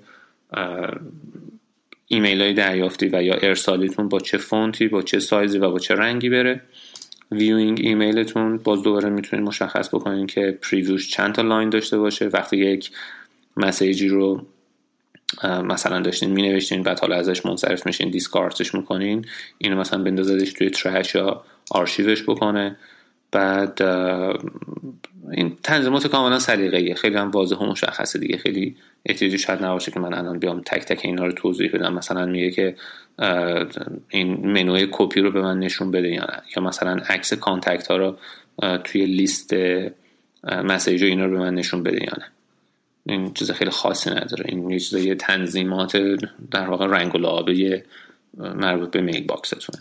ایمیل 2.08 2.42
های 2.42 2.54
دریافتی 2.54 3.10
و 3.14 3.24
یا 3.24 3.34
ارسالیتون 3.34 4.10
با 4.10 4.20
چه 4.20 4.38
فونتی 4.38 4.88
با 4.88 5.02
چه 5.02 5.20
سایزی 5.20 5.58
و 5.58 5.72
با 5.72 5.80
چه 5.80 5.96
رنگی 5.96 6.30
بره. 6.30 6.62
viewing 7.32 7.80
ایمیلتون 7.84 8.58
باز 8.58 8.84
دوباره 8.84 9.10
می‌تونید 9.10 9.46
مشخص 9.46 9.90
بکنین 9.90 10.28
که 10.28 10.60
preview 10.62 10.99
ش 10.99 11.10
چند 11.10 11.36
تا 11.36 11.42
line 11.42 11.70
داشته 11.70 11.98
باشه. 11.98 12.28
وقتی 12.28 12.58
یک 12.58 12.92
message 13.58 14.02
ی 14.02 14.08
رو 14.08 14.46
مثلا 15.44 16.00
داشتین 16.00 16.32
می 16.32 16.42
نوشتین 16.42 16.84
بعد 16.84 17.00
حالا 17.00 17.16
ازش 17.16 17.46
منصرف 17.46 17.86
میشین 17.86 18.10
discard 18.10 18.61
ش 18.61 18.76
می‌کنین 18.76 19.26
اینو 19.58 19.80
مثلا 19.80 20.04
بندازدش 20.04 20.54
توی 20.54 20.70
trash 20.70 21.16
یا 21.16 21.44
آرشیوش 21.72 22.24
بکنه. 22.24 22.78
بعد 23.32 23.82
این 25.32 25.58
تنظیمات 25.64 26.08
کاملا 26.08 26.40
سلیقه‌ایه. 26.40 26.96
خیلی 26.96 27.16
هم 27.16 27.32
واضح 27.32 27.56
و 27.56 27.66
مشخصه 27.66 28.20
دیگه. 28.20 28.38
خیلی 28.38 28.76
احتیاجی 29.06 29.38
شاید 29.38 29.64
نباشه 29.64 29.92
که 29.92 30.00
من 30.00 30.14
الان 30.14 30.40
بیام 30.40 30.62
تک 30.62 30.86
تک 30.86 31.02
اینا 31.04 31.26
رو 31.26 31.32
توضیح 31.32 31.72
بدم. 31.74 31.94
مثلا 31.94 32.26
میگه 32.26 32.52
که 32.52 32.76
این 34.10 34.52
منوی 34.52 34.88
کپی 34.92 35.22
رو 35.22 35.32
به 35.32 35.42
من 35.42 35.60
نشون 35.60 35.92
بده 35.92 36.10
یا 36.10 36.22
نه. 36.22 36.42
یا 36.58 36.64
مثلا 36.64 36.92
عکس 37.10 37.34
contact 37.34 37.88
ها 37.88 37.98
رو 37.98 38.18
توی 38.84 39.06
لیست 39.06 39.56
message 40.44 41.04
و 41.04 41.06
اینا 41.06 41.26
رو 41.26 41.32
به 41.32 41.40
من 41.40 41.56
نشون 41.56 41.84
بده 41.84 42.04
یا 42.04 42.14
نه. 42.18 42.26
این 43.06 43.34
چیز 43.34 43.52
خیلی 43.52 43.72
خاصی 43.72 44.10
نداره. 44.10 44.46
این 44.48 44.70
یه 44.70 44.80
چیز 44.80 44.94
یه 44.94 45.16
تنظیمات 45.16 45.98
در 46.52 46.70
واقع 46.70 46.88
رنگ 46.88 47.16
و 47.16 47.18
لعابه 47.18 47.84
مربوط 48.38 48.92
به 48.92 49.02
mailbox 49.02 49.28
تونه. 49.28 49.80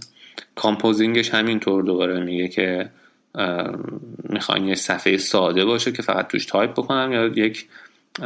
composing 0.55 1.20
ش 1.20 1.35
همینطور 1.35 1.83
دوباره 1.83 2.21
میگه 2.21 2.49
که 2.49 2.91
می‌خواین 4.25 4.69
یه 4.69 4.75
صفحه 4.75 5.17
ساده 5.17 5.65
باشه 5.65 5.93
که 5.93 6.03
فقط 6.03 6.27
توش 6.29 6.47
تایپ 6.47 6.73
بکنم 6.73 7.13
یا 7.13 7.27
یک 7.27 7.69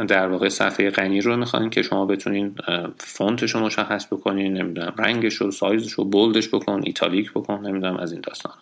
در 0.07 0.27
واقع 0.27 0.49
صفحه 0.49 0.89
غنی 0.89 1.21
رو 1.21 1.37
می‌خواین 1.37 1.69
که 1.69 1.81
شما 1.81 2.05
بتونین 2.05 2.55
فونتش 2.97 3.51
رو 3.51 3.59
مشخص 3.59 4.05
بکنین 4.05 4.53
نمی‌دونم 4.53 4.93
رنگش 4.97 5.33
رو 5.33 5.51
سایزش 5.51 5.91
رو 5.91 6.03
bold 6.03 6.32
ش 6.32 6.47
بکن 6.47 6.81
italic 6.83 7.31
بکن 7.31 7.67
نمی‌دونم 7.67 7.97
از 7.97 8.11
این 8.11 8.21
داستان 8.21 8.53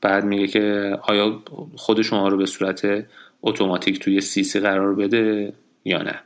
بعد 0.00 0.24
میگه 0.24 0.46
که 0.46 0.96
آیا 1.02 1.42
خود 1.76 2.02
شما 2.02 2.28
رو 2.28 2.36
به 2.36 2.46
صورت 2.46 3.06
اتوماتیک 3.42 4.00
توی 4.00 4.20
CC 4.20 4.60
قرار 4.60 4.94
بده 4.94 5.52
یا 5.84 6.02
نه؟ 6.02 6.20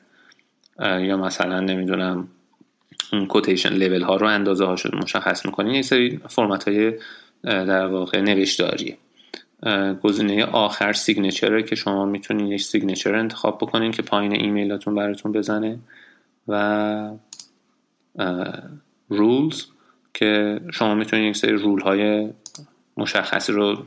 یا 1.02 1.16
مثلا 1.16 1.60
نمی‌دونم 1.60 2.28
اون 3.12 3.26
quotation 3.26 3.72
level 3.72 4.02
ها 4.02 4.16
رو 4.16 4.26
اندازه 4.26 4.64
ها 4.64 4.76
شد 4.76 4.94
مشخص 4.94 5.46
می‌کنین؟ 5.46 5.74
یه 5.74 5.82
سری 5.82 6.20
فرمت 6.28 6.68
های 6.68 6.92
در 7.44 7.86
واقع 7.86 8.20
نوشتاریه. 8.20 8.96
گزینه 10.02 10.44
آخر 10.44 10.92
signature 10.92 11.55
ه 11.55 11.62
که 11.62 11.74
شما 11.74 12.06
می‌تونید 12.06 12.52
یک 12.52 12.62
signature 12.62 13.14
انتخاب 13.14 13.58
بکنین 13.58 13.90
که 13.90 14.02
پایین 14.02 14.32
ایمیلاتون 14.32 14.94
براتون 14.94 15.32
بزنه 15.32 15.78
و 16.48 17.10
rules 19.08 19.64
که 20.14 20.60
شما 20.72 20.94
می‌تونید 20.94 21.24
یک 21.24 21.36
سری 21.36 21.52
rule 21.52 21.80
های 21.80 22.30
مشخصی 22.96 23.52
رو 23.52 23.84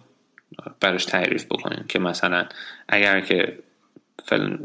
براش 0.80 1.05
تعریف 1.05 1.45
بکنین 1.45 1.84
که 1.88 1.99
مثلا 1.99 2.45
اگر 2.88 3.21
که 3.21 3.59
فل... 4.26 4.57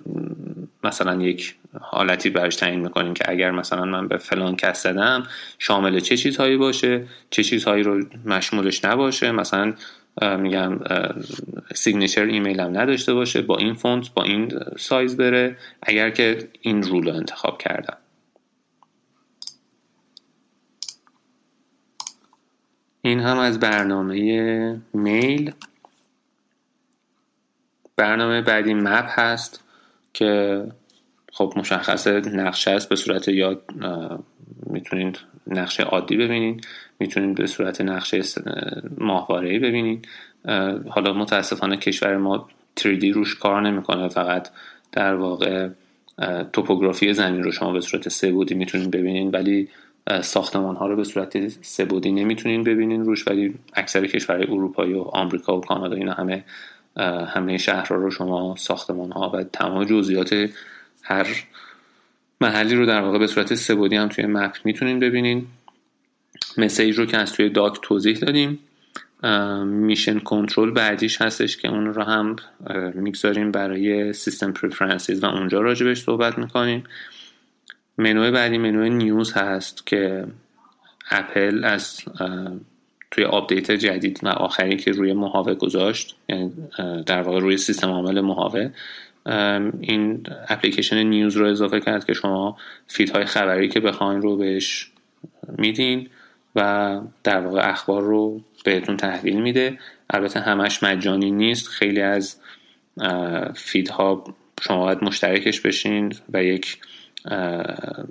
مثلا 0.85 1.23
یک 1.23 1.55
حالتی 1.81 2.31
براش 2.31 2.57
تعیین 2.57 2.81
می‌کنین 2.81 3.15
که 3.15 3.25
اگر 3.31 3.51
مثلا 3.51 3.85
من 3.85 4.09
به 4.09 4.17
فلان 4.17 4.57
کس 4.57 4.83
زدم 4.83 5.27
شامل 5.59 6.01
چه 6.01 6.17
چیزهایی 6.17 6.57
باشه؟ 6.57 7.07
چه 7.31 7.45
چیزهایی 7.45 7.83
رو 7.83 8.05
مشمولش 8.25 8.85
نباشه؟ 8.85 9.33
مثلا 9.33 9.75
میگم 10.23 10.81
signature 11.75 12.25
ایمیل 12.25 12.61
هم 12.61 12.79
نداشته 12.79 13.15
باشه 13.15 13.43
با 13.43 13.57
این 13.57 13.75
فونت 13.75 14.15
با 14.15 14.23
این 14.23 14.61
سایز 14.79 15.17
بره 15.17 15.57
اگر 15.83 16.11
که 16.11 16.49
این 16.61 16.83
rule 16.83 17.09
رو 17.09 17.15
انتخاب 17.15 17.59
کردم. 17.59 17.97
این 23.03 23.21
هم 23.21 23.39
از 23.39 23.61
برنامه 23.61 24.81
میل. 24.95 25.53
برنامه 27.97 28.43
بعدی 28.43 28.75
مپ 28.75 29.07
هست 29.09 29.65
که 30.15 30.65
خب 31.33 31.53
مشخصه 31.57 32.21
نقشه 32.21 32.71
است 32.71 32.89
به 32.89 32.97
صورت 32.97 33.29
یا 33.29 33.61
می‌تونید 34.67 35.19
نقشه 35.49 35.83
عادی 35.83 36.17
ببینید 36.17 36.67
می‌تونید 37.01 37.37
به 37.37 37.47
صورت 37.47 37.81
نقشه 37.81 38.23
ماهواره 38.99 39.59
ببینید 39.59 40.09
حالا 40.89 41.13
متاسفانه 41.13 41.77
کشور 41.77 42.17
ما 42.17 42.49
3D 42.81 43.05
روش 43.05 43.35
کار 43.35 43.63
نمی‌کنه. 43.63 44.09
فقط 44.09 44.49
در 44.93 45.15
واقع 45.15 45.69
توپوگرافی 46.53 47.13
زمین 47.13 47.43
رو 47.43 47.53
شما 47.53 47.73
به 47.73 47.81
صورت 47.81 48.09
سه 48.09 48.33
بودی 48.33 48.55
می‌تونید 48.55 48.91
ببینید 48.91 49.35
ولی 49.35 49.69
ساختمان 50.21 50.77
ها 50.77 50.87
رو 50.87 50.97
به 50.97 51.05
صورت 51.05 51.49
سه 51.49 51.85
بعدی 51.85 52.13
نمی‌تونید 52.13 52.65
ببینید 52.65 53.01
روش. 53.01 53.29
ولی 53.29 53.55
اکثر 53.75 54.07
کشورهای 54.07 54.47
اروپایی 54.47 54.95
و 54.95 55.01
آمریکا 55.01 55.57
و 55.57 55.61
کانادا 55.61 55.97
اینا 55.97 56.13
همه 56.13 56.45
همه 57.35 57.59
شهرها 57.59 57.95
رو 57.95 58.11
شما 58.11 58.55
ساختمان 58.59 59.13
ها 59.13 59.31
و 59.35 59.43
تمام 59.43 59.85
جزئیات 59.85 60.51
هر 61.03 61.27
محلی 62.41 62.75
رو 62.75 62.87
در 62.87 63.01
واقع 63.01 63.19
به 63.19 63.27
صورت 63.27 63.55
سه 63.55 63.75
هم 63.75 64.09
توی 64.09 64.27
map 64.27 64.57
می‌تونین 64.65 65.01
ببینین. 65.01 65.47
message 66.59 66.99
رو 66.99 67.07
که 67.07 67.17
از 67.17 67.33
توی 67.33 67.49
Dock 67.49 67.79
توضیح 67.83 68.19
دادیم. 68.19 68.59
Mission 69.65 70.19
Control 70.19 70.71
بعدیش 70.71 71.23
هستش 71.23 71.57
که 71.57 71.69
اون 71.69 71.95
رو 71.95 72.03
هم 72.03 72.37
می‌گذاریم 72.95 73.53
برای 73.53 74.13
System 74.13 74.53
Preferences 74.53 75.25
و 75.25 75.27
اونجا 75.27 75.61
راجبش 75.61 76.03
صحبت 76.03 76.39
می‌کنیم. 76.39 76.85
منوی 77.99 78.31
بعدی 78.31 78.59
منوی 78.59 78.91
News 78.91 79.33
هست 79.33 79.87
که 79.87 80.27
اپل 81.11 81.65
از 81.65 82.03
توی 83.11 83.25
آپدیت 83.25 83.71
جدید 83.71 84.21
و 84.23 84.29
آخری 84.29 84.77
که 84.77 84.91
روی 84.91 85.13
محاوه 85.13 85.55
گذاشت 85.55 86.17
یعنی 86.29 86.53
در 87.07 87.23
واقع 87.23 87.41
روی 87.41 87.57
سیستم 87.57 87.89
عامل 87.89 88.21
محاوه 88.21 88.71
این 89.81 90.27
اپلیکیشن 90.49 91.03
News 91.03 91.37
رو 91.37 91.47
اضافه 91.47 91.81
کرد 91.81 92.05
که 92.05 92.15
شما 92.15 92.57
feed 92.87 93.11
های 93.11 93.25
خبری 93.25 93.69
که 93.69 93.81
بخواین 93.81 94.23
رو 94.23 94.37
بهش 94.37 94.91
میدین 95.59 96.09
و 96.57 97.01
در 97.25 97.41
واقع 97.41 97.71
اخبار 97.71 98.03
رو 98.03 98.41
بهتون 98.65 98.97
تحویل 98.97 99.41
میده. 99.41 99.79
البته 100.11 100.41
همش 100.41 100.83
مجانی 100.83 101.31
نیست. 101.31 101.69
خیلی 101.69 102.01
از 102.01 102.37
فیدها 103.55 104.25
شما 104.61 104.85
باید 104.85 105.05
مشترکش 105.05 105.61
بشین 105.61 106.13
و 106.33 106.45
یک 106.45 106.79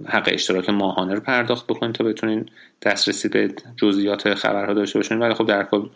حق 0.05 0.29
اشتراک 0.31 0.69
ماهانه 0.69 1.13
رو 1.13 1.19
پرداخت 1.19 1.67
بکنید 1.67 1.95
تا 1.95 2.03
بتونین 2.03 2.49
دسترسی 2.81 3.29
به 3.29 3.53
جزئیات 3.77 4.33
خبرها 4.33 4.73
داشته 4.73 4.99
باشین. 4.99 5.19
ولی 5.19 5.33
خب 5.33 5.47
در 5.47 5.63
کل 5.63 5.87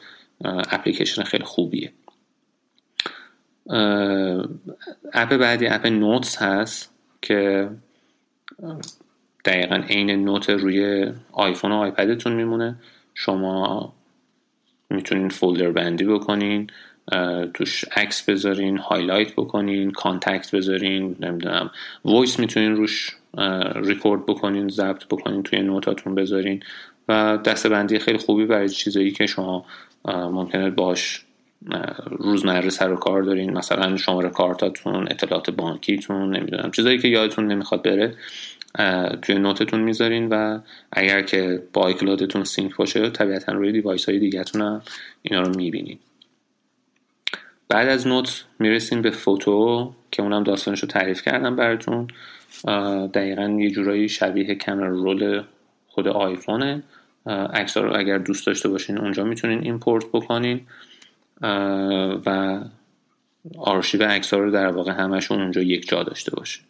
اپلیکیشن 0.45 1.24
خیلی 1.24 1.43
خوبیه. 1.43 1.91
اپ 5.14 5.36
بعدی 5.36 5.68
اپ 5.68 5.86
نوتس 5.86 6.38
هست 6.38 6.93
که 7.22 7.70
دقیقا 9.45 9.76
عین 9.76 10.26
نوت 10.26 10.49
روی 10.49 11.12
آیفون 11.32 11.72
و 11.72 11.76
آیپدتون 11.76 12.34
میمونه. 12.34 12.76
شما 13.14 13.93
می‌تونین 14.89 15.30
folder 15.30 15.72
بندی 15.72 16.05
بکنین 16.05 16.68
توش 17.53 17.86
عکس 17.95 18.30
بذارین 18.30 18.78
highlight 18.78 19.36
بکنین 19.36 19.91
contact 19.91 20.55
بذارین 20.55 21.16
نمی‌دونم 21.20 21.72
voice 22.05 22.39
می‌تونین 22.39 22.76
روش 22.76 23.16
ریکورد 23.76 24.26
بکنین 24.26 24.70
ضبط 24.70 25.05
بکنین 25.05 25.43
توی 25.43 25.62
note 25.62 25.92
اتون 25.92 26.16
بذارین. 26.16 26.64
و 27.07 27.38
دسته 27.45 27.70
بندی 27.70 27.99
خیلی 27.99 28.18
خوبی 28.18 28.45
برای 28.45 28.70
چیزایی 28.70 29.12
که 29.12 29.26
شما 29.26 29.66
ممکنه 30.05 30.70
باش 30.70 31.26
روزمره 32.05 32.70
سر 32.70 32.91
و 32.91 32.95
کار 32.95 33.24
دارین 33.24 33.53
مثلا 33.53 33.97
شماره 33.97 34.30
کارتاتون 34.30 35.07
اطلاعات 35.12 35.49
بانکیتون 35.49 36.36
نمی‌دونم 36.36 36.72
چیزایی 36.72 36.99
که 36.99 37.07
یادتون 37.07 37.47
نمی‌خواد 37.47 37.84
بره 37.84 38.16
توی 39.22 39.36
note 39.36 39.61
تون 39.61 39.80
می‌ذارین 39.80 40.30
و 40.30 40.59
اگر 40.91 41.22
که 41.22 41.64
با 41.74 41.88
iCloud 41.88 42.25
تون 42.25 42.43
sync 42.43 42.76
باشه 42.76 43.09
طبیعتا 43.09 43.51
روی 43.51 43.72
device 43.72 44.09
های 44.09 44.20
دیگهتون 44.20 44.62
هم 44.62 44.82
اینا 45.22 45.41
رو 45.41 45.55
می‌بینین. 45.55 45.99
بعد 47.70 47.88
از 47.89 48.07
Note 48.07 48.45
می‌رسیم 48.59 49.01
به 49.01 49.12
Photo 49.12 49.93
که 50.12 50.24
اونم 50.24 50.43
داستانش 50.43 50.80
رو 50.80 50.88
تعریف 50.88 51.22
کردم 51.22 51.55
براتون. 51.55 52.07
دقیقا 53.14 53.57
یه 53.59 53.70
جورایی 53.72 54.09
شبیه 54.09 54.55
Camera 54.55 54.88
Roll 54.88 55.43
خود 55.88 56.07
آیفونه. 56.07 56.84
عکس 57.53 57.78
رو 57.78 57.97
اگر 57.97 58.18
دوست 58.18 58.47
داشته 58.47 58.70
باشین 58.70 58.97
اونجا 58.97 59.24
می‌تونین 59.24 59.64
import 59.64 60.05
بکنین. 60.14 60.62
و 62.26 62.60
آرشیو 63.58 64.04
عکس 64.04 64.34
رو 64.34 64.52
در 64.52 64.68
واقع 64.68 64.92
همشون 64.92 65.42
اونجا 65.42 65.62
یک 65.62 65.89
جا 65.89 66.04
داشته 66.04 66.32
باشین 66.36 66.64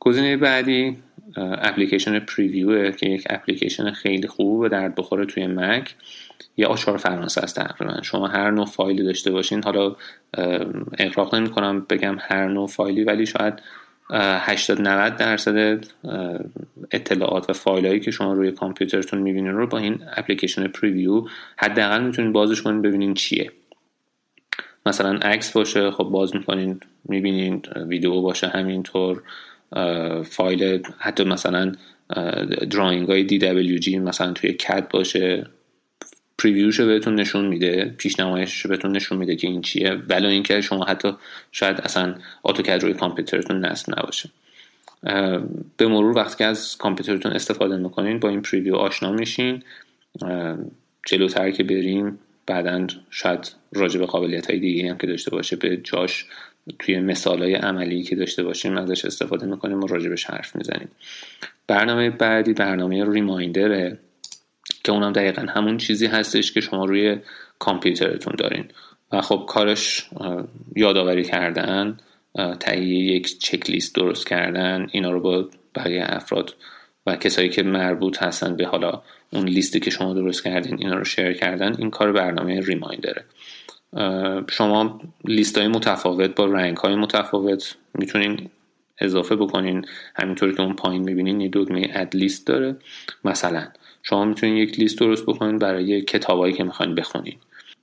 گزینه 0.00 0.36
بعدی 0.36 0.96
اپلیکیشن 1.36 2.18
Preview 2.18 2.90
که 2.90 3.08
یک 3.08 3.26
اپلیکیشن 3.30 3.90
خیلی 3.90 4.28
خوب 4.28 4.60
و 4.60 4.68
درد 4.68 4.94
بخوریه 4.94 5.26
توی 5.26 5.46
مک. 5.46 5.94
یه 6.56 6.66
آچار 6.66 6.96
فرانسه 6.96 7.40
است 7.40 7.56
تقریبا. 7.56 8.02
شما 8.02 8.26
هر 8.26 8.50
نوع 8.50 8.66
فایلی 8.66 9.02
داشته 9.02 9.30
باشین 9.30 9.64
حالا 9.64 9.96
اغراق 10.98 11.34
نمی 11.34 11.50
کنم 11.50 11.86
بگم 11.90 12.16
هر 12.20 12.48
نوع 12.48 12.66
فایلی 12.66 13.04
ولی 13.04 13.26
شاید 13.26 13.54
80 14.10 14.80
90 14.80 15.16
درصد 15.16 15.84
اطلاعات 16.90 17.50
و 17.50 17.52
فایلایی 17.52 18.00
که 18.00 18.10
شما 18.10 18.32
روی 18.32 18.52
کامپیوترتون 18.52 19.18
می‌بینین 19.18 19.52
رو 19.52 19.66
با 19.66 19.78
این 19.78 20.00
اپلیکیشن 20.16 20.66
Preview 20.66 21.24
حداقل 21.56 22.04
می‌تونین 22.04 22.32
بازش 22.32 22.62
کنین 22.62 22.82
ببینین 22.82 23.14
چیه. 23.14 23.50
مثلا 24.86 25.18
عکس 25.18 25.52
باشه 25.52 25.90
خب 25.90 26.04
باز 26.04 26.36
می‌کنین 26.36 26.80
می‌بینین 27.04 27.62
ویدیو 27.88 28.20
باشه 28.20 28.48
همینطور 28.48 29.22
فایل 30.22 30.82
حتی 30.98 31.24
مثلا 31.24 31.72
drawing 32.70 33.08
های 33.08 33.28
DWG 33.28 33.88
مثلا 33.88 34.32
اتوکد 34.32 34.88
باشه 34.88 35.46
preview 36.38 36.71
ش 36.71 36.80
بهتون 36.80 37.14
نشون 37.14 37.46
میده 37.46 37.94
پیشنمایش 37.98 38.66
بهتون 38.66 38.96
نشون 38.96 39.18
میده 39.18 39.36
که 39.36 39.46
این 39.46 39.62
چیه. 39.62 40.02
ولی 40.08 40.26
اینکه 40.26 40.60
شما 40.60 40.84
حتی 40.84 41.12
شاید 41.52 41.80
اصلا 41.80 42.14
اتوکد 42.44 42.82
روی 42.82 42.94
کامپیوترتون 42.94 43.64
نصب 43.64 43.98
نباشه. 43.98 44.30
به 45.76 45.86
مرور 45.88 46.16
وقتی 46.16 46.38
که 46.38 46.44
از 46.44 46.76
کامپیوترتون 46.76 47.32
استفاده 47.32 47.76
می‌کنین 47.76 48.18
با 48.18 48.28
این 48.28 48.42
Preview 48.42 48.74
آشنا 48.74 49.12
میشین. 49.12 49.62
جلوتر 51.06 51.50
که 51.50 51.62
بریم 51.62 52.18
بعدا 52.52 52.86
شاید 53.10 53.52
راجع 53.72 54.00
به 54.00 54.06
قابلیت 54.06 54.50
های 54.50 54.58
دیگه 54.58 54.90
هم 54.90 54.98
که 54.98 55.06
داشته 55.06 55.30
باشه 55.30 55.56
به 55.56 55.76
جاش 55.76 56.26
توی 56.78 57.00
مثال 57.00 57.42
های 57.42 57.54
عملی 57.54 58.02
که 58.02 58.16
داشته 58.16 58.42
باشیم 58.42 58.76
ازش 58.76 59.04
استفاده 59.04 59.46
می‌کنیم 59.46 59.80
و 59.80 59.86
راجبش 59.86 60.24
حرف 60.24 60.56
می‌زنیم. 60.56 60.88
برنامه 61.66 62.10
بعدی 62.10 62.52
برنامه 62.52 63.12
ریمایندره 63.12 63.98
که 64.84 64.92
اونم 64.92 65.12
دقیقا 65.12 65.42
همون 65.42 65.76
چیزی 65.76 66.06
هستش 66.06 66.52
که 66.52 66.60
شما 66.60 66.84
روی 66.84 67.16
کامپیوترتون 67.58 68.34
دارین. 68.38 68.64
و 69.12 69.20
خب 69.20 69.44
کارش 69.48 70.08
یادآوری 70.76 71.24
کردن 71.24 71.96
تهیه 72.60 73.16
یک 73.16 73.38
چک 73.38 73.70
لیست 73.70 73.94
درست 73.94 74.26
کردن 74.26 74.86
اینا 74.92 75.10
رو 75.10 75.20
با 75.20 75.48
بقیه 75.74 76.04
افراد 76.08 76.54
و 77.06 77.16
کسایی 77.16 77.48
که 77.48 77.62
مربوط 77.62 78.22
هستن 78.22 78.56
به 78.56 78.66
حالا 78.66 79.02
اون 79.32 79.48
لیستی 79.48 79.80
که 79.80 79.90
شما 79.90 80.14
درست 80.14 80.44
کردین 80.44 80.78
اینا 80.78 80.94
رو 80.94 81.04
شیر 81.04 81.32
کردن 81.32 81.76
این 81.78 81.90
کار 81.90 82.12
برنامه 82.12 82.60
ریمایندره. 82.60 83.24
شما 84.50 85.00
لیست 85.24 85.58
های 85.58 85.68
متفاوت 85.68 86.34
با 86.34 86.44
رنگ 86.44 86.76
های 86.76 86.94
متفاوت 86.94 87.76
می‌تونین 87.94 88.50
اضافه 88.98 89.36
بکنین. 89.36 89.86
همینطور 90.14 90.54
که 90.54 90.62
اون 90.62 90.76
پایین 90.76 91.02
می‌بینین 91.02 91.40
یه 91.40 91.50
دکمه 91.52 91.90
اد 91.94 92.16
لیست 92.16 92.46
داره. 92.46 92.76
مثلا 93.24 93.68
شما 94.02 94.24
می‌تونین 94.24 94.56
یک 94.56 94.78
لیست 94.78 94.98
درست 94.98 95.26
بکنین 95.26 95.58
برای 95.58 96.02
کتابایی 96.02 96.54
که 96.54 96.64
می‌خواین 96.64 96.94
بخونین. 96.94 97.36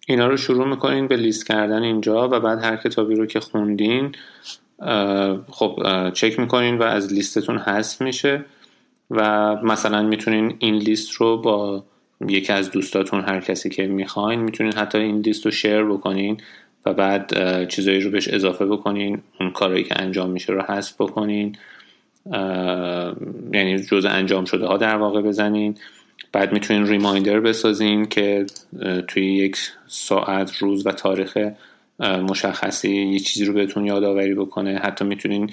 اینا 0.08 0.28
رو 0.28 0.38
شروع 0.38 0.68
می‌کنین 0.68 1.08
به 1.08 1.16
لیست 1.16 1.48
کردن 1.48 1.84
اینجا 1.84 2.30
و 2.30 2.40
بعد 2.40 2.64
هر 2.64 2.76
کتابی 2.76 3.16
رو 3.16 3.26
که 3.26 3.40
خوندین 3.40 4.12
خب 5.52 5.80
چک 6.14 6.40
می‌کنین 6.40 6.78
و 6.78 6.84
از 6.84 7.14
لیستتون 7.14 7.58
حذف 7.58 8.02
میشه. 8.02 8.46
و 9.12 9.56
مثلا 9.56 10.04
می‌تونین 10.04 10.56
این 10.60 10.76
لیست 10.76 11.12
رو 11.12 11.38
با 11.38 11.84
یکی 12.28 12.54
از 12.54 12.72
دوستاتون 12.72 13.22
هر 13.22 13.40
کسی 13.40 13.70
که 13.70 13.88
می‌خواین 13.88 14.40
می‌تونین 14.40 14.74
حتی 14.74 14.98
این 14.98 15.20
لیست 15.20 15.46
رو 15.46 15.52
شیر 15.52 15.84
بکنین 15.84 16.38
و 16.86 16.94
بعد 16.94 17.34
چیزایی 17.68 18.00
رو 18.00 18.12
بهش 18.12 18.28
اضافه 18.28 18.66
بکنین 18.66 19.22
اون 19.40 19.52
کارهایی 19.52 19.84
که 19.84 20.02
انجام 20.02 20.30
میشه 20.30 20.54
رو 20.54 20.62
حذف 20.62 21.02
بکنین 21.02 21.56
یعنی 23.54 23.80
جز 23.80 24.06
انجام 24.06 24.46
شده 24.46 24.66
ها 24.66 24.78
در 24.78 24.96
واقع 24.96 25.22
بزنین. 25.22 25.76
بعد 26.32 26.54
می‌تونین 26.54 26.88
ریمایندر 26.88 27.40
بسازین 27.40 28.06
که 28.06 28.46
توی 29.08 29.36
یک 29.36 29.58
ساعت 29.88 30.58
روز 30.58 30.88
و 30.88 30.92
تاریخ 30.92 31.38
مشخصی 32.00 32.96
یه 32.96 33.20
چیزی 33.20 33.46
رو 33.46 33.54
بهتون 33.54 33.86
یادآوری 33.86 34.34
بکنه. 34.34 34.80
حتی 34.84 35.06
می‌تونین 35.06 35.52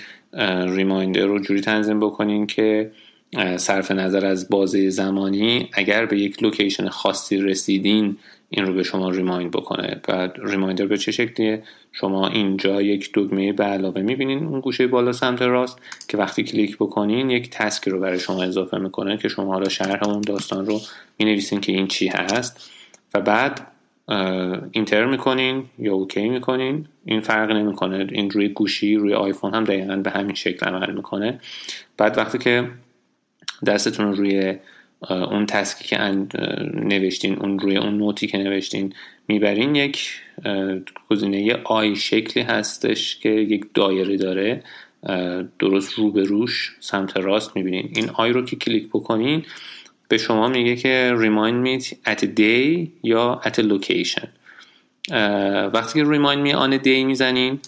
ریمایندر 0.67 1.27
رو 1.27 1.39
جوری 1.39 1.61
تنظیم 1.61 2.01
بکنین 2.01 2.47
که 2.47 2.91
صرف 3.57 3.91
نظر 3.91 4.27
از 4.27 4.49
بازه 4.49 4.91
زمانی 4.91 5.69
اگر 5.73 6.07
به 6.07 6.19
یک 6.19 6.43
location 6.43 6.89
خاصی 6.89 7.37
رسیدین 7.37 8.17
این 8.51 8.67
رو 8.67 8.75
به 8.75 8.83
شما 8.83 9.11
remind 9.11 9.51
بکنه. 9.51 10.01
بعد 10.09 10.37
Reminder 10.45 10.87
به 10.87 10.99
چه 10.99 11.13
شکلیه؟ 11.13 11.63
شما 11.93 12.29
اینجا 12.29 12.83
یک 12.83 13.11
دکمه 13.15 13.53
به 13.53 13.65
علاوه 13.65 14.03
می‌بینین 14.03 14.47
اون 14.47 14.61
گوشه 14.61 14.87
بالا 14.87 15.13
سمت 15.13 15.43
راست 15.43 15.79
که 16.09 16.17
وقتی 16.17 16.43
کلیک 16.43 16.77
بکنین 16.77 17.31
یک 17.31 17.51
task 17.51 17.89
رو 17.89 18.01
برای 18.01 18.19
شما 18.19 18.43
اضافه 18.43 18.79
می‌کنه 18.79 19.17
که 19.17 19.29
شما 19.29 19.53
حالا 19.53 19.69
شرح 19.69 20.09
اون 20.09 20.21
داستان 20.21 20.67
رو 20.67 20.81
می‌نویسین 21.19 21.61
که 21.61 21.73
این 21.73 21.87
چی 21.87 22.09
هست. 22.09 22.71
و 23.15 23.21
بعد 23.21 23.67
enter 24.73 25.05
می‌کنین 25.05 25.65
یا 25.79 25.95
OK 25.95 26.29
می‌کنین. 26.29 26.87
این 27.05 27.21
فرق 27.21 27.51
نمی‌کنه. 27.51 28.07
این 28.13 28.31
روی 28.31 28.49
گوشی 28.49 28.97
روی 28.97 29.15
آیفون 29.15 29.55
هم 29.55 29.65
دقیقا 29.65 29.97
به 29.97 30.11
همین 30.11 30.35
شکل 30.35 30.67
عمل 30.67 30.93
می‌کنه. 30.93 31.41
بعد 31.97 32.19
وقتی 32.19 32.39
که 32.39 32.69
دستتون 33.67 34.17
روی 34.17 34.55
اون 35.11 35.47
تسکی 35.47 35.85
که 35.85 35.99
نوشتین 36.75 37.39
اون 37.39 37.59
روی 37.59 37.77
اون 37.77 37.99
نوتی 37.99 38.27
که 38.27 38.39
نوشتین 38.39 38.93
می‌برین 39.29 39.75
یک 39.75 40.11
گزینه 41.11 41.57
آی 41.65 41.97
شکلی 41.97 42.43
هستش 42.43 43.17
که 43.17 43.29
یک 43.29 43.65
دایره 43.75 44.17
داره 44.17 44.63
درست 45.59 45.93
رو 45.93 46.11
به 46.11 46.23
روش 46.23 46.77
سمت 46.81 47.17
راست 47.17 47.57
می‌بینین. 47.57 47.91
این 47.97 48.11
آی 48.11 48.33
رو 48.33 48.45
که 48.45 48.57
کلیک 48.57 48.89
بکنین 48.89 49.45
به 50.09 50.19
شما 50.19 50.49
میگه 50.49 50.77
که 50.77 51.15
remind 51.19 51.67
me 51.67 51.85
at 51.85 52.19
a 52.19 52.27
day 52.27 52.89
یا 53.03 53.41
at 53.45 53.55
a 53.55 53.63
location. 53.63 54.27
وقتی 55.75 56.01
که 56.01 56.05
remind 56.05 56.49
me 56.49 56.53
on 56.53 56.81
a 56.81 56.85
day 56.85 57.05
می‌زنین 57.05 57.61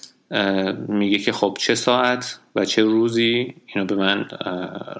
میگه 0.88 1.18
که 1.18 1.32
خب 1.32 1.56
چه 1.60 1.74
ساعت 1.74 2.38
و 2.56 2.64
چه 2.64 2.82
روزی 2.82 3.54
اینو 3.66 3.86
به 3.86 3.94
من 3.94 4.26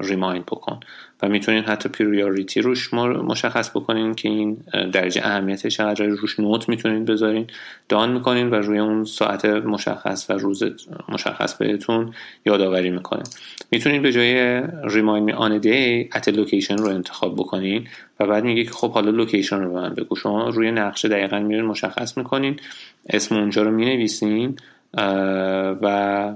remind 0.01 0.47
بکن. 0.47 0.81
و 1.23 1.29
می‌تونین 1.29 1.65
حتی 1.65 1.89
priority 1.89 2.61
روش 2.61 2.95
مشخص 2.95 3.71
بکنین 3.71 4.15
که 4.15 4.29
این 4.29 4.57
درجه 4.93 5.21
اهمیتش 5.25 5.77
چقدر 5.77 6.05
روش 6.05 6.41
note 6.41 6.69
می‌تونین 6.69 7.05
بذارین. 7.05 7.47
done 7.89 8.13
می‌کنین 8.13 8.51
و 8.51 8.55
روی 8.55 8.79
اون 8.79 9.05
ساعت 9.05 9.45
مشخص 9.45 10.31
و 10.31 10.33
روز 10.33 10.63
مشخص 11.09 11.55
بهتون 11.55 12.13
یادآوری 12.47 12.91
می‌کنه 12.91 13.23
می‌تونین 13.71 14.03
به 14.03 14.13
جای 14.13 14.63
remind 14.85 15.27
me 15.27 15.33
on 15.33 15.59
day 15.59 16.09
at 16.15 16.29
location 16.29 16.77
رو 16.77 16.89
انتخاب 16.89 17.35
بکنین 17.35 17.87
و 18.21 18.27
بعد 18.27 18.45
میگه 18.45 18.65
که 18.65 18.71
خب 18.71 18.93
حالا 18.93 19.11
location 19.11 19.61
رو 19.61 19.73
به 19.73 19.81
من 19.81 19.95
بگو. 19.95 20.17
شما 20.17 20.49
روی 20.49 20.71
نقشه 20.71 21.09
دقیقا 21.09 21.39
میرین 21.39 21.65
مشخص 21.65 22.19
می‌کنین. 22.19 22.57
اسم 23.11 23.37
اونجا 23.37 23.63
رو 23.63 23.71
می‌نویسین. 23.71 24.57
و 25.83 26.35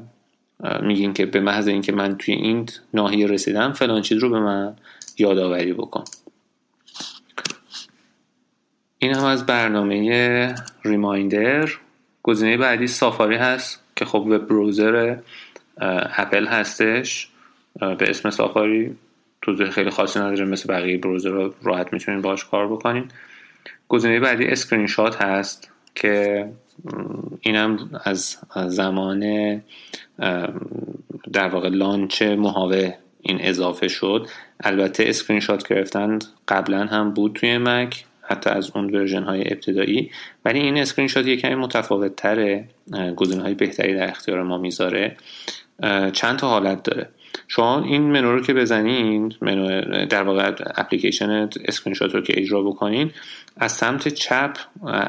میگین 0.83 1.13
که 1.13 1.27
به 1.27 1.41
محض 1.41 1.69
اینکه 1.69 1.93
من 1.93 2.19
توی 2.19 2.35
این 2.35 2.69
ناحیه 2.95 3.27
رسیدم 3.27 3.73
فلان 3.73 4.03
چیز 4.03 4.19
رو 4.19 4.31
به 4.31 4.41
من 4.41 4.77
یادآوری 5.19 5.73
بکن. 5.73 6.05
این 8.99 9.15
هم 9.15 9.25
از 9.25 9.47
برنامه 9.47 10.55
ریمایندر. 10.85 11.71
گزینه 12.23 12.57
بعدی 12.57 12.87
سافاری 12.87 13.37
هست 13.37 13.83
که 13.97 14.05
خب 14.05 14.19
وب 14.19 14.47
بروزر 14.47 15.17
اپل 16.17 16.47
هستش. 16.47 17.29
به 17.81 18.11
اسم 18.11 18.31
سافاری 18.31 18.97
توضیح 19.43 19.71
خیلی 19.71 19.91
خاصی 19.91 20.19
نداره 20.19 20.45
مثل 20.45 20.69
بقیه 20.69 20.99
بروزر 20.99 21.31
رو 21.31 21.55
راحت 21.63 21.93
می‌تونین 21.93 22.23
باش 22.23 22.45
کار 22.45 22.69
بکنین. 22.69 23.09
گزینه 23.89 24.21
بعدی 24.21 24.47
اسکرین 24.47 24.87
شات 24.87 25.23
هست. 25.23 25.71
که 25.95 26.49
اینم 27.41 28.01
از 28.05 28.39
زمان 28.67 29.21
در 31.33 31.49
واقع 31.49 31.69
launch 31.69 32.23
Mojave 32.23 32.95
این 33.23 33.39
اضافه 33.41 33.89
شد. 33.89 34.27
البته 34.61 35.05
اسکرین 35.07 35.41
شات 35.41 35.69
گرفتن 35.69 36.19
قبلا 36.49 36.85
هم 36.85 37.11
بود 37.11 37.33
توی 37.33 37.59
مک 37.59 38.05
حتی 38.23 38.51
از 38.51 38.71
اون 38.75 38.95
version 38.95 39.23
های 39.23 39.41
ابتدایی. 39.41 40.11
ولی 40.45 40.61
این 40.61 40.79
اسکرین 40.79 41.09
شات 41.09 41.27
یه 41.27 41.37
کمی 41.37 41.55
متفاوت 41.55 42.17
تره 42.17 42.69
گزینه 43.17 43.43
های 43.43 43.55
بهتری 43.55 43.95
در 43.95 44.09
اختیار 44.09 44.43
ما 44.43 44.59
می‌ذاره. 44.59 45.17
چند 46.13 46.37
تا 46.39 46.49
حالت 46.49 46.83
داره. 46.83 47.09
شما 47.55 47.85
این 47.85 48.03
منو 48.03 48.33
رو 48.33 48.41
که 48.41 48.55
بزنین 48.55 49.35
منو 49.41 50.07
در 50.07 50.23
واقع 50.23 50.53
اپلیکیشن 50.75 51.49
اسکرین 51.65 51.95
شات 51.95 52.15
رو 52.15 52.21
که 52.21 52.41
اجرا 52.41 52.63
بکنین 52.63 53.11
از 53.57 53.73
سمت 53.73 54.09
چپ 54.09 54.57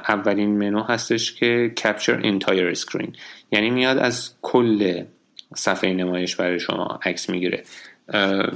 اولین 0.07 0.57
منو 0.57 0.83
هستش 0.83 1.33
که 1.33 1.73
Capture 1.83 2.19
Entire 2.23 2.67
Screen 2.67 3.15
یعنی 3.51 3.69
میاد 3.69 3.97
از 3.97 4.33
کل 4.41 5.03
صفحه 5.55 5.93
نمایش 5.93 6.35
برای 6.35 6.59
شما 6.59 6.99
عکس 7.05 7.29
می‌گیره. 7.29 7.63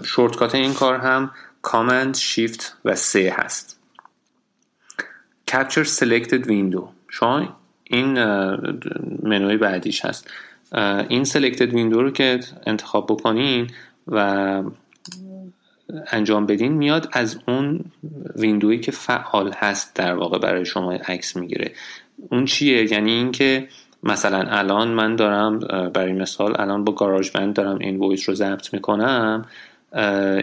shortcut 0.03 0.55
این 0.55 0.73
کار 0.73 0.97
هم 0.97 1.31
Command 1.61 2.15
Shift 2.15 2.77
و 2.85 2.95
سه 2.95 3.35
هست. 3.37 3.79
Capture 5.51 5.87
Selected 5.99 6.45
Window. 6.45 6.83
شما 7.09 7.57
این 7.83 8.23
منوی 9.23 9.57
بعدیش 9.57 10.05
هست. 10.05 10.31
این 11.09 11.25
Selected 11.25 11.71
Window 11.71 11.93
رو 11.93 12.11
که 12.11 12.39
انتخاب 12.65 13.05
بکنین 13.05 13.67
و 14.07 14.63
انجام 16.11 16.45
بدین 16.45 16.71
میاد 16.71 17.09
از 17.11 17.39
اون 17.47 17.85
window 18.35 18.68
یی 18.68 18.79
که 18.79 18.91
فعال 18.91 19.53
هست 19.55 19.95
در 19.95 20.13
واقع 20.13 20.39
برای 20.39 20.65
شما 20.65 20.91
عکس 20.93 21.35
می‌گیره. 21.35 21.71
اون 22.29 22.45
چیه؟ 22.45 22.91
یعنی 22.91 23.11
اینکه 23.11 23.67
مثلا 24.03 24.39
الان 24.39 24.87
من 24.87 25.15
دارم 25.15 25.59
برای 25.93 26.13
مثال 26.13 26.61
الان 26.61 26.83
با 26.83 26.93
GarageBand 26.93 27.53
دارم 27.53 27.77
این 27.79 27.97
voice 27.97 28.29
رو 28.29 28.35
ضبط 28.35 28.73
می‌کنم 28.73 29.45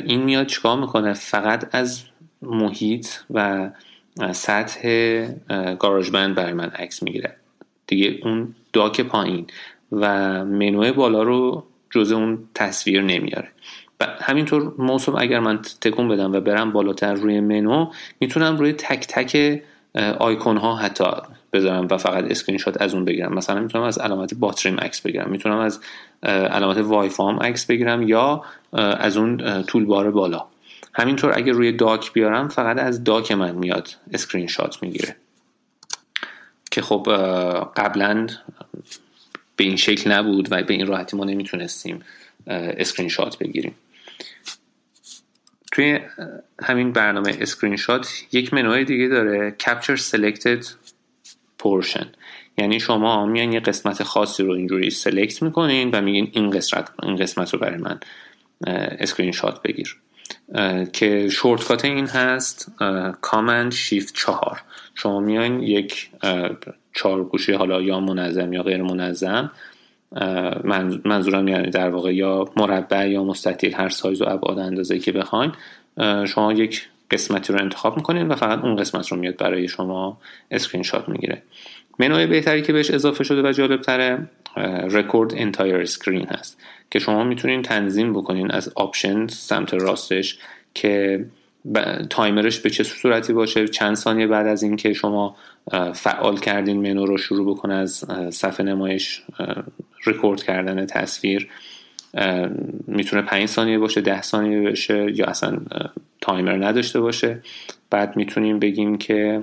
این 0.04 0.22
میاد 0.22 0.46
چیکار 0.46 0.80
می‌کنه؟ 0.80 1.12
فقط 1.12 1.74
از 1.74 2.02
محیط 2.42 3.06
و 3.30 3.70
سطح 4.32 4.82
GarageBand 5.78 6.34
برای 6.34 6.52
من 6.52 6.68
عکس 6.68 7.02
می‌گیره. 7.02 7.36
دیگه 7.86 8.18
اون 8.22 8.54
Dock 8.72 9.00
پایین. 9.00 9.46
و 10.00 10.44
منوی 10.44 10.92
بالا 10.92 11.22
رو 11.22 11.64
جز 11.90 12.12
اون 12.12 12.38
تصویر 12.54 13.02
نمیاره. 13.02 13.48
همینطور 14.20 14.74
موسم 14.78 15.14
اگر 15.14 15.40
من 15.40 15.62
تکون 15.80 16.08
بدم 16.08 16.32
و 16.32 16.40
برم 16.40 16.72
بالاتر 16.72 17.14
روی 17.14 17.40
منو 17.40 17.90
می‌تونم 18.20 18.56
روی 18.56 18.72
تک 18.72 19.06
تک 19.08 19.62
آیکون 20.18 20.56
ها 20.56 20.76
حتی 20.76 21.04
بذارم 21.52 21.88
و 21.90 21.96
فقط 21.96 22.24
اسکرین 22.24 22.58
شات 22.58 22.82
از 22.82 22.94
اون 22.94 23.04
بگیرم. 23.04 23.34
مثلا 23.34 23.60
می‌تونم 23.60 23.84
از 23.84 23.98
علامت 23.98 24.34
باتریم 24.34 24.76
عکس 24.80 25.00
بگیرم. 25.00 25.30
می‌تونم 25.30 25.58
از 25.58 25.80
علامت 26.22 26.78
وای 26.78 27.08
فام 27.08 27.38
عکس 27.38 27.66
بگیرم 27.66 28.02
یا 28.02 28.42
از 28.72 29.16
اون 29.16 29.62
toolbar 29.62 30.10
بالا. 30.10 30.46
همینطور 30.94 31.32
اگه 31.36 31.52
روی 31.52 31.72
Dock 31.72 32.12
بیارم 32.12 32.48
فقط 32.48 32.78
از 32.78 33.04
Dock 33.04 33.32
من 33.32 33.54
میاد 33.54 33.88
اسکرین 34.12 34.46
شات 34.46 34.82
می‌گیره. 34.82 35.16
که 36.70 36.82
خب 36.82 37.06
قبلا 37.76 38.26
به 39.56 39.64
این 39.64 39.76
شکل 39.76 40.12
نبود 40.12 40.52
و 40.52 40.62
به 40.62 40.74
این 40.74 40.86
راحتی 40.86 41.16
ما 41.16 41.24
نمی‌تونستیم 41.24 42.02
اسکرین 42.46 43.08
شات 43.08 43.38
بگیریم. 43.38 43.74
توی 45.72 46.00
همین 46.62 46.92
برنامه 46.92 47.36
اسکرین 47.40 47.76
شات 47.76 48.08
یک 48.32 48.54
منوی 48.54 48.84
دیگه 48.84 49.08
داره 49.08 49.56
Capture 49.62 50.00
Selected 50.00 50.66
Portion. 51.62 52.06
یعنی 52.58 52.80
شما 52.80 53.26
میان 53.26 53.52
یه 53.52 53.60
قسمت 53.60 54.02
خاصی 54.02 54.42
رو 54.42 54.52
اینجوری 54.52 54.90
select 54.90 55.42
می‌کنین 55.42 55.90
و 55.90 56.00
میگین 56.00 56.30
این 56.32 56.50
قسمت 56.50 56.90
این 57.02 57.16
قسمت 57.16 57.52
رو 57.52 57.58
برای 57.58 57.78
من 57.78 58.00
اسکرین 58.98 59.32
شات 59.32 59.62
بگیر. 59.62 59.96
که 60.92 61.28
shortcut 61.28 61.84
این 61.84 62.06
هست 62.06 62.72
Command 63.20 63.72
Shift 63.72 64.14
چهار. 64.14 64.62
شما 64.94 65.20
میان 65.20 65.62
یک 65.62 66.10
چهار 66.94 67.24
گوشی 67.24 67.52
حالا 67.52 67.82
یا 67.82 68.00
منظم 68.00 68.52
یا 68.52 68.62
غیر 68.62 68.82
منظم 68.82 69.50
منظورم 71.04 71.48
یعنی 71.48 71.70
در 71.70 71.90
واقع 71.90 72.14
یا 72.14 72.44
مربع 72.56 73.08
یا 73.08 73.24
مستطیل 73.24 73.74
هر 73.74 73.88
سایز 73.88 74.22
و 74.22 74.28
ابعاد 74.28 74.58
اندازه 74.58 74.98
که 74.98 75.12
بخواین 75.12 75.52
شما 76.26 76.52
یک 76.52 76.88
قسمتی 77.10 77.52
رو 77.52 77.60
انتخاب 77.60 77.96
می‌کنین 77.96 78.28
و 78.28 78.34
فقط 78.34 78.64
اون 78.64 78.76
قسمت 78.76 79.08
رو 79.08 79.16
میاد 79.16 79.36
برای 79.36 79.68
شما 79.68 80.18
اسکرین 80.50 80.82
شات 80.82 81.08
می‌گیره. 81.08 81.42
منوی 81.98 82.26
بهتری 82.26 82.62
که 82.62 82.72
بهش 82.72 82.90
اضافه 82.90 83.24
شده 83.24 83.48
و 83.48 83.52
جالب 83.52 83.80
تره 83.80 84.28
Record 84.90 85.32
Entire 85.36 85.76
Screen 85.76 86.26
هست 86.26 86.60
که 86.90 86.98
شما 86.98 87.24
می‌تونین 87.24 87.62
تنظیم 87.62 88.12
بکنین 88.12 88.50
از 88.50 88.72
option 88.74 89.26
سمت 89.26 89.74
راستش 89.74 90.38
که 90.74 91.24
timer 92.10 92.44
ش 92.44 92.58
به 92.58 92.70
چه 92.70 92.84
صورتی 92.84 93.32
باشه 93.32 93.68
چند 93.68 93.94
ثانیه 93.94 94.26
بعد 94.26 94.46
از 94.46 94.62
اینکه 94.62 94.92
شما 94.92 95.36
فعال 95.94 96.38
کردین 96.38 96.80
منو 96.80 97.06
رو 97.06 97.18
شروع 97.18 97.54
بکنه 97.54 97.74
از 97.74 98.04
صفحه 98.30 98.66
نمایش 98.66 99.22
رکورد 100.06 100.42
کردن 100.42 100.86
تصویر. 100.86 101.48
می‌تونه 102.86 103.22
5 103.22 103.46
ثانیه 103.46 103.78
باشه 103.78 104.00
10 104.00 104.22
ثانیه 104.22 104.60
باشه 104.60 105.12
یا 105.18 105.26
اصلا 105.26 105.58
timer 106.20 106.66
نداشته 106.66 107.00
باشه. 107.00 107.40
بعد 107.90 108.16
می‌تونیم 108.16 108.58
بگیم 108.58 108.98
که 108.98 109.42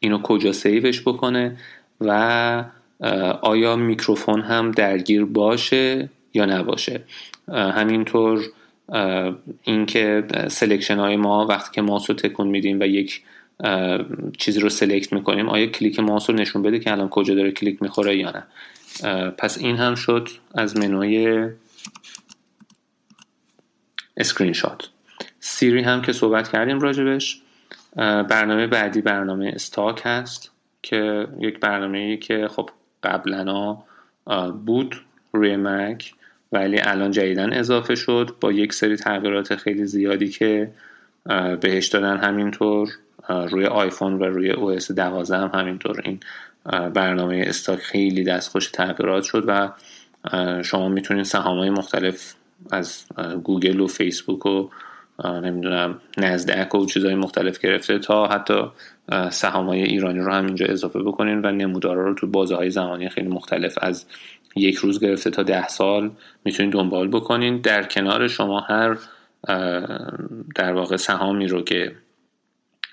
اینو 0.00 0.18
کجا 0.18 0.52
save 0.52 0.84
ش 0.84 1.00
بکنه 1.00 1.56
و 2.00 2.64
آیا 3.42 3.76
میکروفون 3.76 4.40
هم 4.40 4.70
درگیر 4.70 5.24
باشه 5.24 6.08
یا 6.34 6.44
نباشه. 6.44 7.00
همینطور 7.48 8.40
اینکه 9.62 10.24
selection 10.48 10.98
های 10.98 11.16
ما 11.16 11.46
وقتی 11.46 11.70
که 11.74 11.82
ماوس 11.82 12.10
رو 12.10 12.16
تکون 12.16 12.48
میدیم 12.48 12.80
و 12.80 12.84
یک 12.84 13.22
چیزی 14.38 14.60
رو 14.60 14.68
select 14.68 15.12
می‌کنیم. 15.12 15.48
آیا 15.48 15.66
کلیک 15.66 16.00
ماوس 16.00 16.30
رو 16.30 16.36
نشون 16.36 16.62
بده 16.62 16.78
که 16.78 16.92
الان 16.92 17.08
کجا 17.08 17.34
داره 17.34 17.52
کلیک 17.52 17.82
می‌خوره 17.82 18.16
یا 18.16 18.30
نه؟ 18.30 18.46
پس 19.30 19.58
این 19.58 19.76
هم 19.76 19.94
شد 19.94 20.28
از 20.54 20.76
منوی 20.76 21.48
screenshot 24.16 24.88
Siri 25.40 25.82
هم 25.82 26.02
که 26.02 26.12
صحبت 26.12 26.48
کردیم 26.48 26.80
راجبش. 26.80 27.40
برنامه 27.96 28.66
بعدی 28.66 29.00
برنامه 29.00 29.52
Stock 29.54 30.02
هست 30.04 30.52
که 30.82 31.28
یک 31.40 31.60
برنامه 31.60 32.16
که 32.16 32.48
خب 32.48 32.70
قبلا 33.02 33.76
بود 34.64 35.00
روی 35.32 35.56
مک 35.56 36.14
ولی 36.52 36.80
الان 36.80 37.10
جدیدن 37.10 37.52
اضافه 37.52 37.94
شد. 37.94 38.34
با 38.40 38.52
یک 38.52 38.72
سری 38.72 38.96
تغییرات 38.96 39.56
خیلی 39.56 39.86
زیادی 39.86 40.28
که 40.28 40.70
بهش 41.60 41.86
دادن 41.86 42.16
همینطور. 42.16 42.88
روی 43.50 43.66
آیفون 43.66 44.18
و 44.18 44.24
روی 44.24 44.50
OS 44.50 44.90
12 44.90 45.36
هم 45.36 45.50
همینطور. 45.54 46.00
این 46.04 46.20
برنامه 46.94 47.44
Stock 47.46 47.78
خیلی 47.78 48.24
دستخوش 48.24 48.70
تغییرات 48.70 49.24
شد 49.24 49.44
و 49.46 49.70
شما 50.62 50.88
می‌تونید 50.88 51.24
سهام 51.24 51.58
های 51.58 51.70
مختلف 51.70 52.34
از 52.70 53.04
گوگل 53.44 53.80
و 53.80 53.86
فیسبوک 53.86 54.46
و 54.46 54.68
نمی‌دونم 55.24 56.00
نزدک 56.18 56.74
و 56.74 56.86
چیزهای 56.86 57.14
مختلف 57.14 57.58
گرفته 57.58 57.98
تا 57.98 58.26
حتی 58.26 58.62
سهام 59.30 59.66
های 59.66 59.82
ایرانی 59.82 60.18
رو 60.18 60.32
هم 60.32 60.46
اینجا 60.46 60.66
اضافه 60.66 60.98
بکنین 60.98 61.46
و 61.46 61.52
نمودارا 61.52 62.08
رو 62.08 62.14
تو 62.14 62.26
بازه 62.26 62.56
های 62.56 62.70
زمانی 62.70 63.08
خیلی 63.08 63.28
مختلف 63.28 63.78
از 63.82 64.06
یک 64.56 64.76
روز 64.76 65.00
گرفته 65.00 65.30
تا 65.30 65.42
ده 65.42 65.68
سال 65.68 66.10
می‌تونید 66.44 66.72
دنبال 66.72 67.08
بکنین. 67.08 67.60
در 67.60 67.82
کنار 67.82 68.28
شما 68.28 68.60
هر 68.60 68.98
در 70.54 70.72
واقع 70.72 70.96
سهامی 70.96 71.46
رو 71.46 71.62
که 71.62 71.92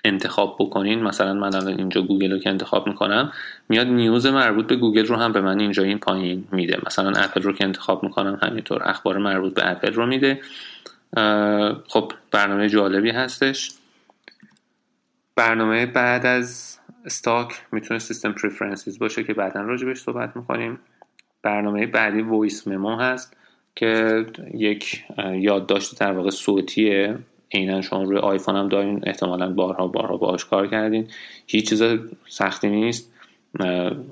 انتخاب 0.04 0.56
بکنین. 0.60 1.02
مثلا 1.02 1.34
من 1.34 1.54
الان 1.54 1.78
اینجا 1.78 2.02
گوگل 2.02 2.32
رو 2.32 2.38
که 2.38 2.50
انتخاب 2.50 2.86
می‌کنم 2.86 3.32
میاد 3.68 3.86
news 3.86 4.26
مربوط 4.26 4.66
به 4.66 4.76
گوگل 4.76 5.06
رو 5.06 5.16
هم 5.16 5.32
به 5.32 5.40
من 5.40 5.60
اینجا 5.60 5.82
این 5.82 5.98
پایین 5.98 6.44
میده. 6.52 6.78
مثلا 6.86 7.10
اپل 7.10 7.42
رو 7.42 7.52
که 7.52 7.64
انتخاب 7.64 8.02
می‌کنم 8.02 8.38
همینطور 8.42 8.88
اخبار 8.88 9.18
مربوط 9.18 9.54
به 9.54 9.70
اپل 9.70 9.92
رو 9.92 10.06
میده. 10.06 10.40
خب 11.88 12.12
برنامه 12.30 12.68
جالبی 12.68 13.10
هستش. 13.10 13.70
برنامه 15.36 15.86
بعد 15.86 16.26
از 16.26 16.78
Stock 17.04 17.62
می‌تونه 17.72 17.98
System 17.98 18.32
Preferences 18.32 18.98
باشه 18.98 19.24
که 19.24 19.34
بعدا 19.34 19.60
راجبش 19.60 19.98
صحبت 19.98 20.36
می‌کنیم. 20.36 20.78
برنامه 21.42 21.86
بعدی 21.86 22.22
Voice 22.22 22.68
Memo 22.68 22.96
هست 22.96 23.36
که 23.76 24.26
یک 24.54 25.04
یادداشت 25.32 26.00
در 26.00 26.12
واقع 26.12 26.30
صوتیه. 26.30 27.18
عینا 27.52 27.82
شما 27.82 28.02
روی 28.02 28.18
آیفون 28.18 28.56
هم 28.56 28.68
دارین 28.68 29.00
احتمالا 29.06 29.52
بارها 29.52 29.86
بارها 29.86 30.16
باهاش 30.16 30.44
کار 30.44 30.66
کردین. 30.66 31.08
هیچ 31.46 31.68
چیز 31.68 31.82
سختی 32.28 32.68
نیست. 32.68 33.12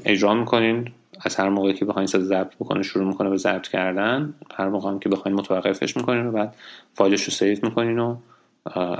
اجرا 0.04 0.34
می‌کنین. 0.34 0.92
از 1.20 1.36
هر 1.36 1.48
موقعی 1.48 1.74
که 1.74 1.84
بخواین 1.84 2.06
صدا 2.06 2.24
ضبط 2.24 2.54
بکنه 2.54 2.82
شروع 2.82 3.04
می‌کنه 3.04 3.30
به 3.30 3.36
ضبط 3.36 3.68
کردن. 3.68 4.34
هر 4.54 4.68
موقع 4.68 4.98
که 4.98 5.08
بخواین 5.08 5.38
متوقفش 5.38 5.96
می‌کنین 5.96 6.26
و 6.26 6.32
بعد 6.32 6.54
فایلش 6.94 7.24
رو 7.24 7.32
save 7.32 7.58
می‌کنین 7.62 7.98
و 7.98 8.16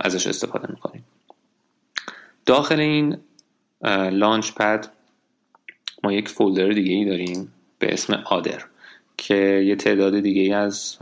ازش 0.00 0.26
استفاده 0.26 0.70
می‌کنین. 0.70 1.02
داخل 2.46 2.80
این 2.80 3.16
Launchpad 4.10 4.86
ما 6.02 6.12
یک 6.12 6.28
folder 6.28 6.68
دیگه 6.68 6.94
ای 6.94 7.04
داریم 7.04 7.52
به 7.78 7.92
اسم 7.92 8.22
Other 8.26 8.64
که 9.16 9.34
یه 9.66 9.76
تعداد 9.76 10.20
دیگه 10.20 10.42
ای 10.42 10.52
از 10.52 10.98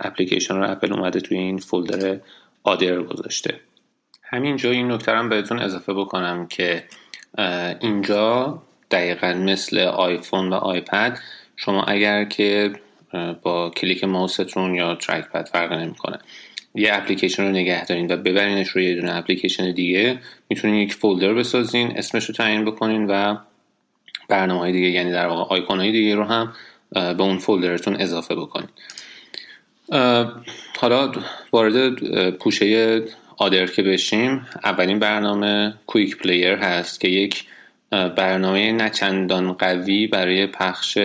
اپلیکیشن 0.00 0.56
رو 0.56 0.70
اپل 0.70 0.92
اومده 0.92 1.20
توی 1.20 1.38
این 1.38 1.58
folder 1.58 2.20
Other 2.66 3.02
گذاشته. 3.02 3.60
همینجا 4.22 4.70
این 4.70 4.92
نکته 4.92 5.12
هم 5.12 5.28
بهتون 5.28 5.58
اضافه 5.58 5.94
بکنم 5.94 6.46
که 6.46 6.84
اینجا 7.80 8.62
دقیقا 8.90 9.32
مثل 9.32 9.78
آیفون 9.78 10.48
و 10.48 10.54
آیپد 10.54 11.18
شما 11.56 11.82
اگر 11.82 12.24
که 12.24 12.72
با 13.42 13.70
کلیک 13.70 14.04
ماوستون 14.04 14.74
یا 14.74 14.94
trackpad 14.94 15.48
فرق 15.48 15.72
نمی‌کنه. 15.72 16.18
یه 16.74 16.90
اپلیکیشن 16.94 17.42
رو 17.42 17.48
نگه 17.48 17.84
دارین 17.84 18.12
و 18.12 18.16
ببرینش 18.16 18.68
رو 18.68 18.80
یه 18.80 18.94
دونه 18.94 19.16
اپلیکیشن 19.16 19.72
دیگه 19.72 20.18
می‌تونین 20.48 20.74
یک 20.74 20.94
folder 20.94 21.34
بسازین 21.34 21.98
اسمش 21.98 22.24
رو 22.24 22.34
تعیین 22.34 22.64
بکنین 22.64 23.06
و 23.06 23.36
برنامه 24.28 24.60
های 24.60 24.72
دیگه 24.72 24.88
یعنی 24.88 25.12
در 25.12 25.26
واقع 25.26 25.54
آیکون 25.54 25.78
های 25.80 25.92
دیگه 25.92 26.14
رو 26.14 26.24
هم 26.24 26.52
به 26.92 27.22
اون 27.22 27.38
folder 27.38 27.77
تون 27.77 27.96
اضافه 27.96 28.34
بکنین. 28.34 28.68
حالا 30.78 31.12
وارد 31.52 32.00
پوشه 32.30 33.02
Other 33.36 33.66
که 33.66 33.82
بشیم 33.82 34.46
اولین 34.64 34.98
برنامه 34.98 35.74
Quick 35.86 36.18
Player 36.18 36.52
هست 36.52 37.00
که 37.00 37.08
یک 37.08 37.44
برنامه 37.90 38.72
نچندان 38.72 39.52
قوی 39.52 40.06
برای 40.06 40.46
پخش 40.46 40.98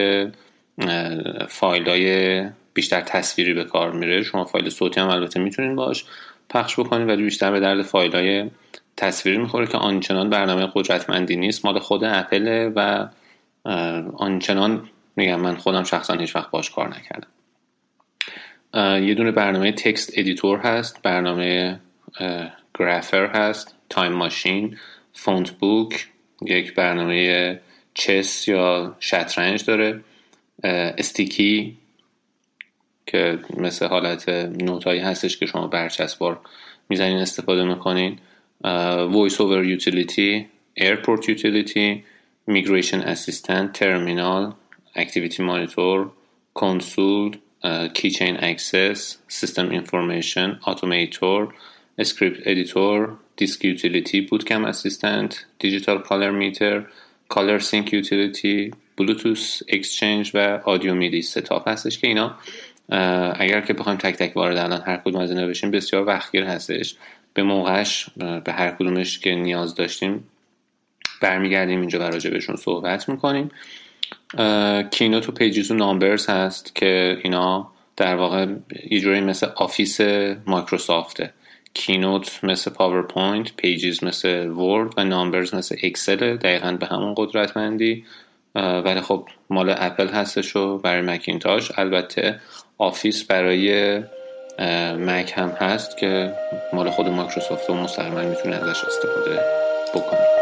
فایل 1.49 1.89
های 1.89 2.45
بیشتر 2.73 3.01
تصویری 3.01 3.53
به 3.53 3.63
کار 3.63 3.91
میره. 3.91 4.23
شما 4.23 4.45
فایل 4.45 4.69
صوتی 4.69 4.99
هم 4.99 5.07
البته 5.07 5.39
می‌تونین 5.39 5.75
باش 5.75 6.05
پخش 6.49 6.79
بکنید 6.79 7.07
ولی 7.07 7.23
بیشتر 7.23 7.51
به 7.51 7.59
درد 7.59 7.81
فایل 7.81 8.15
های 8.15 8.49
تصویری 8.97 9.37
می‌خوره 9.37 9.67
که 9.67 9.77
آنچنان 9.77 10.29
برنامه 10.29 10.67
قدرتمندی 10.75 11.35
نیست. 11.35 11.65
مال 11.65 11.79
خود 11.79 12.03
اپل 12.03 12.71
و 12.75 13.07
آنچنان 14.17 14.89
میگم 15.15 15.39
من 15.39 15.55
خودم 15.55 15.83
شخصا 15.83 16.13
هیچ 16.13 16.35
وقت 16.35 16.51
باش 16.51 16.69
کار 16.69 16.87
نکردم. 16.87 17.27
یه 18.73 19.13
دونه 19.13 19.31
برنامه 19.31 19.71
Text 19.71 20.11
Editor 20.13 20.59
هست 20.59 21.01
برنامه 21.01 21.79
Grapher 22.79 23.25
هست 23.25 23.75
Time 23.89 24.11
Machine 24.11 24.77
Font 25.13 25.51
Book 25.51 26.07
یک 26.41 26.73
برنامه 26.73 27.59
Chess 27.93 28.47
یا 28.47 28.95
شطرنج 28.99 29.65
داره 29.65 30.03
Sticky 30.63 31.77
که 33.05 33.39
مثل 33.57 33.85
حالت 33.85 34.29
note 34.29 34.69
هایی 34.69 34.99
هستش 34.99 35.37
که 35.37 35.45
شما 35.45 35.67
برچسبار 35.67 36.39
می‌زنین 36.89 37.17
استفاده 37.17 37.63
می‌کنین 37.63 38.19
VoiceOver 39.11 39.65
Utility 39.65 40.47
AirPort 40.73 41.29
Utility 41.29 42.03
Migration 42.47 42.99
Assistant 42.99 43.73
Terminal 43.73 44.53
Activity 44.95 45.43
Monitor 45.43 46.11
Console 46.53 47.37
Keychain 47.93 48.43
Access 48.43 49.17
System 49.27 49.69
Information 49.69 50.59
Automator 50.67 51.53
Script 51.97 52.39
Editor 52.45 53.17
Disk 53.35 53.65
Utility 53.65 54.21
Boot 54.21 54.65
Camp 54.65 55.45
Assistant 55.59 55.97
Digital 55.97 56.31
Color 56.31 56.83
Meter 57.29 57.59
ColorSync 57.59 57.93
Utility 57.93 58.71
Bluetooth 58.97 59.63
Exchange 59.67 60.31
و 60.33 60.59
Audio 60.65 60.95
MIDI 60.95 61.21
Setup 61.21 61.67
هستش 61.67 61.99
که 61.99 62.07
اینا 62.07 62.35
اگر 63.39 63.61
که 63.61 63.73
بخوایم 63.73 63.97
تک 63.97 64.15
تک 64.15 64.37
وارد 64.37 64.57
الان 64.57 64.81
هر 64.81 64.97
کدوم 64.97 65.21
از 65.21 65.31
اینا 65.31 65.47
بشیم 65.47 65.71
بسیار 65.71 66.07
وقتگیر 66.07 66.43
هستش. 66.43 66.95
به 67.33 67.43
موقعش 67.43 68.09
به 68.17 68.51
هر 68.53 68.71
کدومش 68.71 69.19
که 69.19 69.35
نیاز 69.35 69.75
داشتیم 69.75 70.27
برمیگردیم 71.21 71.79
اینجا 71.79 71.99
و 71.99 72.03
راجع 72.03 72.29
بهشون 72.29 72.55
صحبت 72.55 73.09
می‌کنیم. 73.09 73.49
Keynote 74.91 75.29
و 75.29 75.31
Pages 75.31 75.71
و 75.71 75.73
Numbers 75.73 76.29
هست 76.29 76.75
که 76.75 77.17
اینا 77.23 77.71
در 77.97 78.15
واقع 78.15 78.47
یه 78.89 78.99
جوری 78.99 79.21
مثل 79.21 79.47
Office 79.55 80.01
مایکروسافته 80.45 81.33
Keynote 81.73 82.39
مثل 82.43 82.71
PowerPoint 82.71 83.55
Pages 83.55 84.03
مثل 84.03 84.47
Word 84.47 84.93
و 84.97 85.03
Numbers 85.03 85.55
مثل 85.55 85.75
Excel 85.83 86.37
دقیقا 86.37 86.71
به 86.71 86.85
همون 86.85 87.13
قدرتمندی. 87.17 88.05
ولی 88.55 89.01
خب 89.01 89.27
مال 89.49 89.75
اپل 89.77 90.07
هستش 90.07 90.55
و 90.55 90.77
برای 90.77 91.01
مکینتاش. 91.01 91.79
البته 91.79 92.39
Office 92.77 93.23
برای 93.23 93.97
مک 94.97 95.33
هم 95.35 95.49
هست 95.49 95.97
که 95.97 96.33
مال 96.73 96.89
خود 96.89 97.07
مایکروسافت 97.07 97.69
و 97.69 97.73
مستقیما 97.73 98.21
می‌تونه 98.21 98.55
ازش 98.55 98.83
استفاده 98.83 99.39
بکنید 99.95 100.40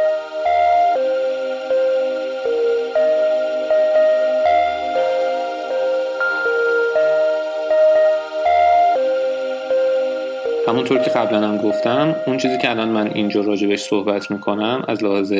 همونطور 10.69 10.97
که 10.97 11.09
قبلا 11.09 11.47
هم 11.47 11.57
گفتم 11.57 12.15
اون 12.27 12.37
چیزی 12.37 12.57
که 12.57 12.69
الان 12.69 12.89
من 12.89 13.11
اینجا 13.13 13.41
راجبش 13.41 13.79
صحبت 13.79 14.31
می‌کنم 14.31 14.85
از 14.87 15.03
لحاظ 15.03 15.33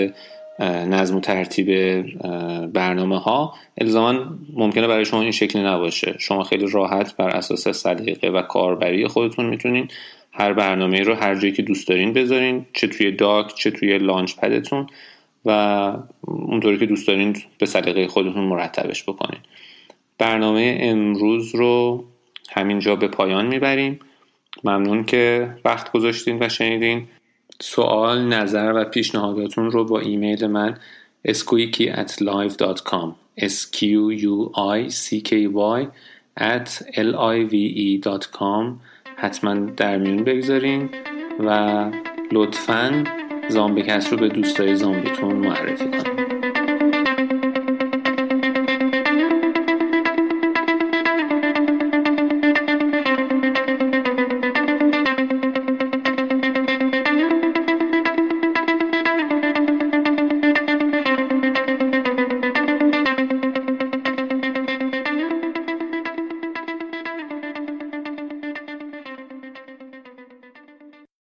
نظم 0.60 1.16
و 1.16 1.20
ترتیب 1.20 2.02
برنامه 2.74 3.20
ها 3.20 3.54
الزاما 3.78 4.20
ممکنه 4.54 4.88
برای 4.88 5.06
شما 5.06 5.22
این 5.22 5.32
شکلی 5.32 5.64
نباشه. 5.64 6.16
شما 6.20 6.44
خیلی 6.44 6.68
راحت 6.72 7.18
بر 7.18 7.30
اساس 7.30 7.68
سلیقه 7.68 8.28
و 8.28 8.42
کاربری 8.42 9.08
خودتون 9.08 9.46
می‌تونین 9.46 9.88
هر 10.32 10.54
برنامه 10.54 11.02
رو 11.02 11.14
هر 11.14 11.36
جایی 11.36 11.54
که 11.54 11.62
دوست 11.62 11.88
دارین 11.88 12.14
بذارین 12.14 12.66
چه 12.74 12.88
توی 12.88 13.12
داک 13.12 13.56
چه 13.56 13.72
توی 13.72 13.98
لانچ 13.98 14.36
پدتون 14.36 14.88
و 15.46 15.52
اونطوری 16.22 16.78
که 16.78 16.86
دوست 16.86 17.08
دارین 17.08 17.38
به 17.58 17.66
سلیقه 17.66 18.08
خودتون 18.08 18.44
مرتبش 18.44 19.04
بکنین. 19.04 19.40
برنامه 20.18 20.78
امروز 20.82 21.56
رو 21.56 22.04
همینجا 22.52 22.96
به 22.96 23.08
پایان 23.08 23.46
می‌بریم. 23.46 24.00
ممنون 24.64 25.04
که 25.04 25.56
وقت 25.66 25.92
گذاشتین 25.92 26.44
و 26.44 26.50
شنیدین. 26.50 27.08
سوال 27.62 28.22
نظر 28.22 28.74
و 28.76 28.84
پیشنهاداتون 28.86 29.72
رو 29.72 29.86
با 29.86 30.00
ایمیل 30.00 30.48
من 30.48 30.78
squeaky 31.28 31.90
s 33.40 33.66
q 33.76 33.78
u 34.32 34.52
i 34.56 34.90
c 34.90 35.22
k 35.22 35.32
y 35.78 35.88
at 36.38 36.70
l 36.96 37.12
i 37.16 37.38
v 37.52 37.54
e.com 37.88 38.80
حتما 39.18 39.54
در 39.54 39.98
میون 39.98 40.24
بگذارین 40.24 40.90
و 41.40 41.92
لطفا 42.32 43.04
زامبیکست 43.50 44.12
رو 44.12 44.18
به 44.18 44.28
دوستای 44.28 44.76
زامبیتون 44.76 45.36
معرفی 45.36 45.86
کنید 45.86 46.39